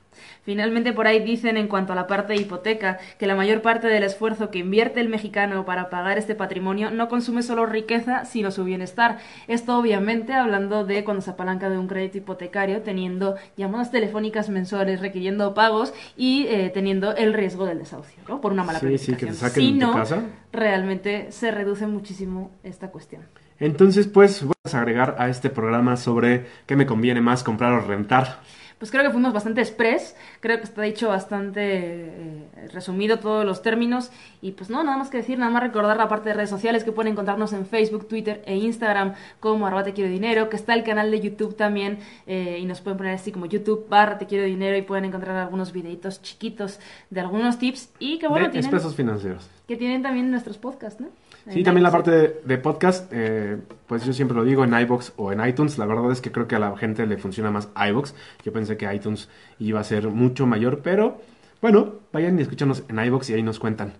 Finalmente, 0.44 0.92
por 0.92 1.08
ahí 1.08 1.18
dicen 1.18 1.56
en 1.56 1.66
cuanto 1.66 1.92
a 1.92 1.96
la 1.96 2.06
parte 2.06 2.34
de 2.34 2.40
hipoteca 2.40 3.00
que 3.18 3.26
la 3.26 3.34
mayor 3.34 3.62
parte 3.62 3.88
del 3.88 4.04
esfuerzo 4.04 4.52
que 4.52 4.60
invierte 4.60 5.00
el 5.00 5.08
mexicano 5.08 5.64
para 5.64 5.90
pagar 5.90 6.18
este 6.18 6.36
patrimonio 6.36 6.92
no 6.92 7.08
consume 7.08 7.42
solo 7.42 7.66
riqueza, 7.66 8.26
sino 8.26 8.52
su 8.52 8.62
bienestar. 8.62 9.18
Esto 9.48 9.78
obviamente 9.78 10.32
hablando 10.32 10.84
de 10.84 11.04
cuando 11.04 11.20
se 11.22 11.30
apalanca 11.30 11.68
de 11.70 11.78
un 11.78 11.88
crédito 11.88 12.18
hipotecario, 12.18 12.82
teniendo 12.82 13.36
llamadas 13.56 13.90
telefónicas 13.90 14.48
mensuales, 14.48 15.00
requiriendo 15.00 15.54
pagos 15.54 15.92
y 16.16 16.46
eh, 16.48 16.70
teniendo 16.72 17.14
el 17.16 17.34
riesgo 17.34 17.66
del 17.66 17.78
desahucio, 17.78 18.22
¿no? 18.28 18.40
Por 18.40 18.52
una 18.52 18.64
mala 18.64 18.78
sí, 18.78 18.98
Sí, 18.98 19.14
que 19.14 19.26
te 19.26 19.32
saquen 19.34 19.62
si 19.64 19.72
no, 19.72 19.92
casa. 19.94 20.22
realmente 20.52 21.30
se 21.32 21.50
reduce 21.50 21.86
muchísimo 21.86 22.50
esta 22.62 22.90
cuestión. 22.90 23.22
Entonces, 23.58 24.06
pues, 24.08 24.44
voy 24.44 24.54
a 24.72 24.78
agregar 24.78 25.16
a 25.18 25.28
este 25.28 25.50
programa 25.50 25.96
sobre 25.96 26.46
qué 26.66 26.74
me 26.76 26.86
conviene 26.86 27.20
más 27.20 27.42
comprar 27.44 27.72
o 27.72 27.80
rentar. 27.80 28.40
Pues 28.82 28.90
creo 28.90 29.04
que 29.04 29.10
fuimos 29.10 29.32
bastante 29.32 29.60
express, 29.60 30.16
creo 30.40 30.58
que 30.58 30.64
está 30.64 30.82
dicho 30.82 31.06
bastante 31.06 31.60
eh, 31.62 32.68
resumido 32.72 33.20
todos 33.20 33.44
los 33.46 33.62
términos 33.62 34.10
y 34.40 34.50
pues 34.50 34.70
no, 34.70 34.82
nada 34.82 34.96
más 34.96 35.08
que 35.08 35.18
decir, 35.18 35.38
nada 35.38 35.52
más 35.52 35.62
recordar 35.62 35.96
la 35.96 36.08
parte 36.08 36.30
de 36.30 36.34
redes 36.34 36.50
sociales 36.50 36.82
que 36.82 36.90
pueden 36.90 37.12
encontrarnos 37.12 37.52
en 37.52 37.64
Facebook, 37.64 38.08
Twitter 38.08 38.42
e 38.44 38.56
Instagram 38.56 39.14
como 39.38 39.68
arroba 39.68 39.84
te 39.84 39.92
quiero 39.92 40.10
dinero, 40.10 40.48
que 40.48 40.56
está 40.56 40.74
el 40.74 40.82
canal 40.82 41.12
de 41.12 41.20
YouTube 41.20 41.54
también 41.54 42.00
eh, 42.26 42.58
y 42.60 42.64
nos 42.64 42.80
pueden 42.80 42.98
poner 42.98 43.14
así 43.14 43.30
como 43.30 43.46
YouTube 43.46 43.86
barra 43.88 44.18
te 44.18 44.26
quiero 44.26 44.46
dinero 44.46 44.76
y 44.76 44.82
pueden 44.82 45.04
encontrar 45.04 45.36
algunos 45.36 45.70
videitos 45.70 46.20
chiquitos 46.20 46.80
de 47.08 47.20
algunos 47.20 47.60
tips 47.60 47.88
y 48.00 48.18
que 48.18 48.26
bueno, 48.26 48.46
de 48.46 48.60
tienen, 48.62 48.90
financieros. 48.90 49.48
Que 49.68 49.76
tienen 49.76 50.02
también 50.02 50.28
nuestros 50.28 50.58
podcasts, 50.58 51.00
¿no? 51.00 51.06
Sí, 51.50 51.64
también 51.64 51.82
la 51.82 51.90
parte 51.90 52.40
de, 52.44 52.58
podcast, 52.58 53.10
eh, 53.12 53.58
pues 53.86 54.04
yo 54.04 54.12
siempre 54.12 54.36
lo 54.36 54.44
digo 54.44 54.64
en 54.64 54.78
iBox 54.78 55.12
o 55.16 55.32
en 55.32 55.44
iTunes. 55.44 55.76
La 55.76 55.86
verdad 55.86 56.10
es 56.12 56.20
que 56.20 56.30
creo 56.30 56.46
que 56.46 56.54
a 56.54 56.60
la 56.60 56.76
gente 56.76 57.06
le 57.06 57.16
funciona 57.16 57.50
más 57.50 57.68
iBox. 57.74 58.14
Yo 58.44 58.52
pensé 58.52 58.76
que 58.76 58.92
iTunes 58.92 59.28
iba 59.58 59.80
a 59.80 59.84
ser 59.84 60.08
mucho 60.08 60.46
mayor, 60.46 60.80
pero 60.82 61.20
bueno, 61.60 61.94
vayan 62.12 62.38
y 62.38 62.42
escúchanos 62.42 62.84
en 62.88 62.98
iBox 62.98 63.30
y 63.30 63.34
ahí 63.34 63.42
nos 63.42 63.58
cuentan. 63.58 63.94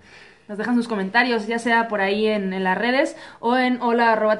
Nos 0.49 0.59
dejan 0.59 0.74
sus 0.74 0.88
comentarios, 0.88 1.47
ya 1.47 1.59
sea 1.59 1.88
por 1.88 2.01
ahí 2.01 2.26
en, 2.26 2.62
las 2.62 2.76
redes 2.76 3.16
o 3.40 3.57
en 3.57 3.80
hola 3.80 4.38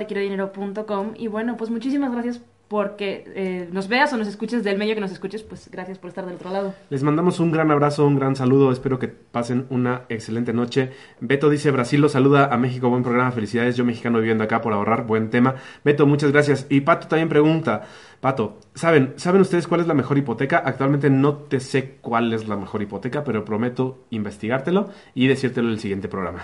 Y 1.17 1.27
bueno, 1.27 1.57
pues 1.57 1.71
muchísimas 1.71 2.13
gracias 2.13 2.41
porque 2.73 3.25
eh, 3.35 3.69
nos 3.71 3.87
veas 3.87 4.15
o 4.15 4.17
nos 4.17 4.27
escuches 4.27 4.65
del 4.65 4.79
medio 4.79 4.95
que 4.95 5.03
nos 5.03 5.13
escuches, 5.13 5.43
pues 5.43 5.69
gracias 5.71 5.99
por 5.99 6.09
estar 6.09 6.25
del 6.25 6.37
otro 6.37 6.51
lado. 6.51 6.75
Les 6.89 7.03
mandamos 7.03 7.39
un 7.39 7.53
gran 7.53 7.71
abrazo, 7.71 8.07
un 8.07 8.17
gran 8.17 8.35
saludo, 8.35 8.73
espero 8.73 8.99
que 8.99 9.09
pasen 9.09 9.67
una 9.69 10.07
excelente 10.09 10.55
noche. 10.55 10.91
Beto 11.21 11.51
dice, 11.51 11.71
Brasil 11.71 12.01
lo 12.01 12.09
saluda 12.09 12.47
a 12.47 12.57
México, 12.57 12.89
buen 12.89 13.03
programa, 13.03 13.31
felicidades, 13.31 13.77
yo 13.77 13.85
mexicano 13.85 14.21
viviendo 14.21 14.45
acá 14.45 14.63
por 14.63 14.73
ahorrar, 14.73 15.07
buen 15.07 15.29
tema. 15.29 15.57
Beto, 15.85 16.07
muchas 16.07 16.33
gracias. 16.33 16.67
Y 16.71 16.81
Pato 16.81 17.09
también 17.09 17.29
pregunta, 17.29 17.83
Pato, 18.23 18.59
¿saben, 18.75 19.13
¿saben 19.17 19.43
ustedes 19.43 19.69
cuál 19.69 19.83
es 19.83 19.87
la 19.87 19.93
mejor 19.93 20.17
hipoteca? 20.17 20.63
Actualmente 20.65 21.11
no 21.11 21.35
te 21.35 21.61
sé 21.61 21.99
cuál 22.01 22.33
es 22.33 22.49
la 22.49 22.57
mejor 22.57 22.81
hipoteca, 22.81 23.23
pero 23.23 23.45
prometo 23.45 24.07
investigártelo 24.09 24.89
y 25.15 25.27
decírtelo 25.27 25.69
en 25.69 25.75
el 25.75 25.81
siguiente 25.81 26.09
programa. 26.09 26.43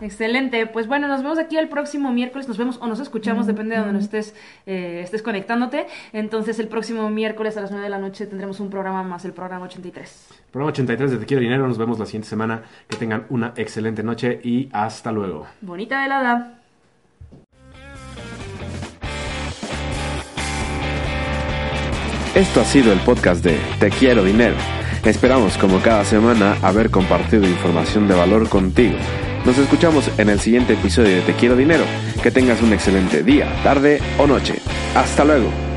Excelente, 0.00 0.66
pues 0.66 0.86
bueno, 0.86 1.08
nos 1.08 1.22
vemos 1.22 1.38
aquí 1.40 1.56
el 1.56 1.68
próximo 1.68 2.12
miércoles, 2.12 2.46
nos 2.46 2.56
vemos 2.56 2.78
o 2.80 2.86
nos 2.86 3.00
escuchamos, 3.00 3.48
depende 3.48 3.74
de 3.74 3.80
donde 3.80 3.94
nos 3.94 4.04
estés, 4.04 4.32
eh, 4.64 5.00
estés 5.02 5.22
conectándote. 5.22 5.86
Entonces 6.12 6.60
el 6.60 6.68
próximo 6.68 7.10
miércoles 7.10 7.56
a 7.56 7.62
las 7.62 7.72
9 7.72 7.82
de 7.82 7.90
la 7.90 7.98
noche 7.98 8.26
tendremos 8.26 8.60
un 8.60 8.70
programa 8.70 9.02
más, 9.02 9.24
el 9.24 9.32
programa 9.32 9.64
83. 9.64 10.28
Programa 10.52 10.70
83 10.70 11.10
de 11.10 11.16
Te 11.18 11.26
Quiero 11.26 11.40
Dinero, 11.40 11.66
nos 11.66 11.78
vemos 11.78 11.98
la 11.98 12.06
siguiente 12.06 12.28
semana, 12.28 12.62
que 12.86 12.96
tengan 12.96 13.26
una 13.28 13.52
excelente 13.56 14.04
noche 14.04 14.40
y 14.44 14.68
hasta 14.72 15.10
luego. 15.10 15.48
Bonita 15.62 16.00
velada. 16.00 16.60
Esto 22.36 22.60
ha 22.60 22.64
sido 22.64 22.92
el 22.92 23.00
podcast 23.00 23.42
de 23.42 23.58
Te 23.80 23.90
Quiero 23.90 24.22
Dinero. 24.22 24.54
Esperamos 25.04 25.58
como 25.58 25.80
cada 25.80 26.04
semana 26.04 26.56
haber 26.62 26.88
compartido 26.90 27.48
información 27.48 28.06
de 28.06 28.14
valor 28.14 28.48
contigo. 28.48 28.96
Nos 29.48 29.56
escuchamos 29.56 30.10
en 30.18 30.28
el 30.28 30.40
siguiente 30.40 30.74
episodio 30.74 31.16
de 31.16 31.22
Te 31.22 31.32
Quiero 31.32 31.56
Dinero. 31.56 31.84
Que 32.22 32.30
tengas 32.30 32.60
un 32.60 32.74
excelente 32.74 33.22
día, 33.22 33.50
tarde 33.64 33.98
o 34.18 34.26
noche. 34.26 34.56
Hasta 34.94 35.24
luego. 35.24 35.67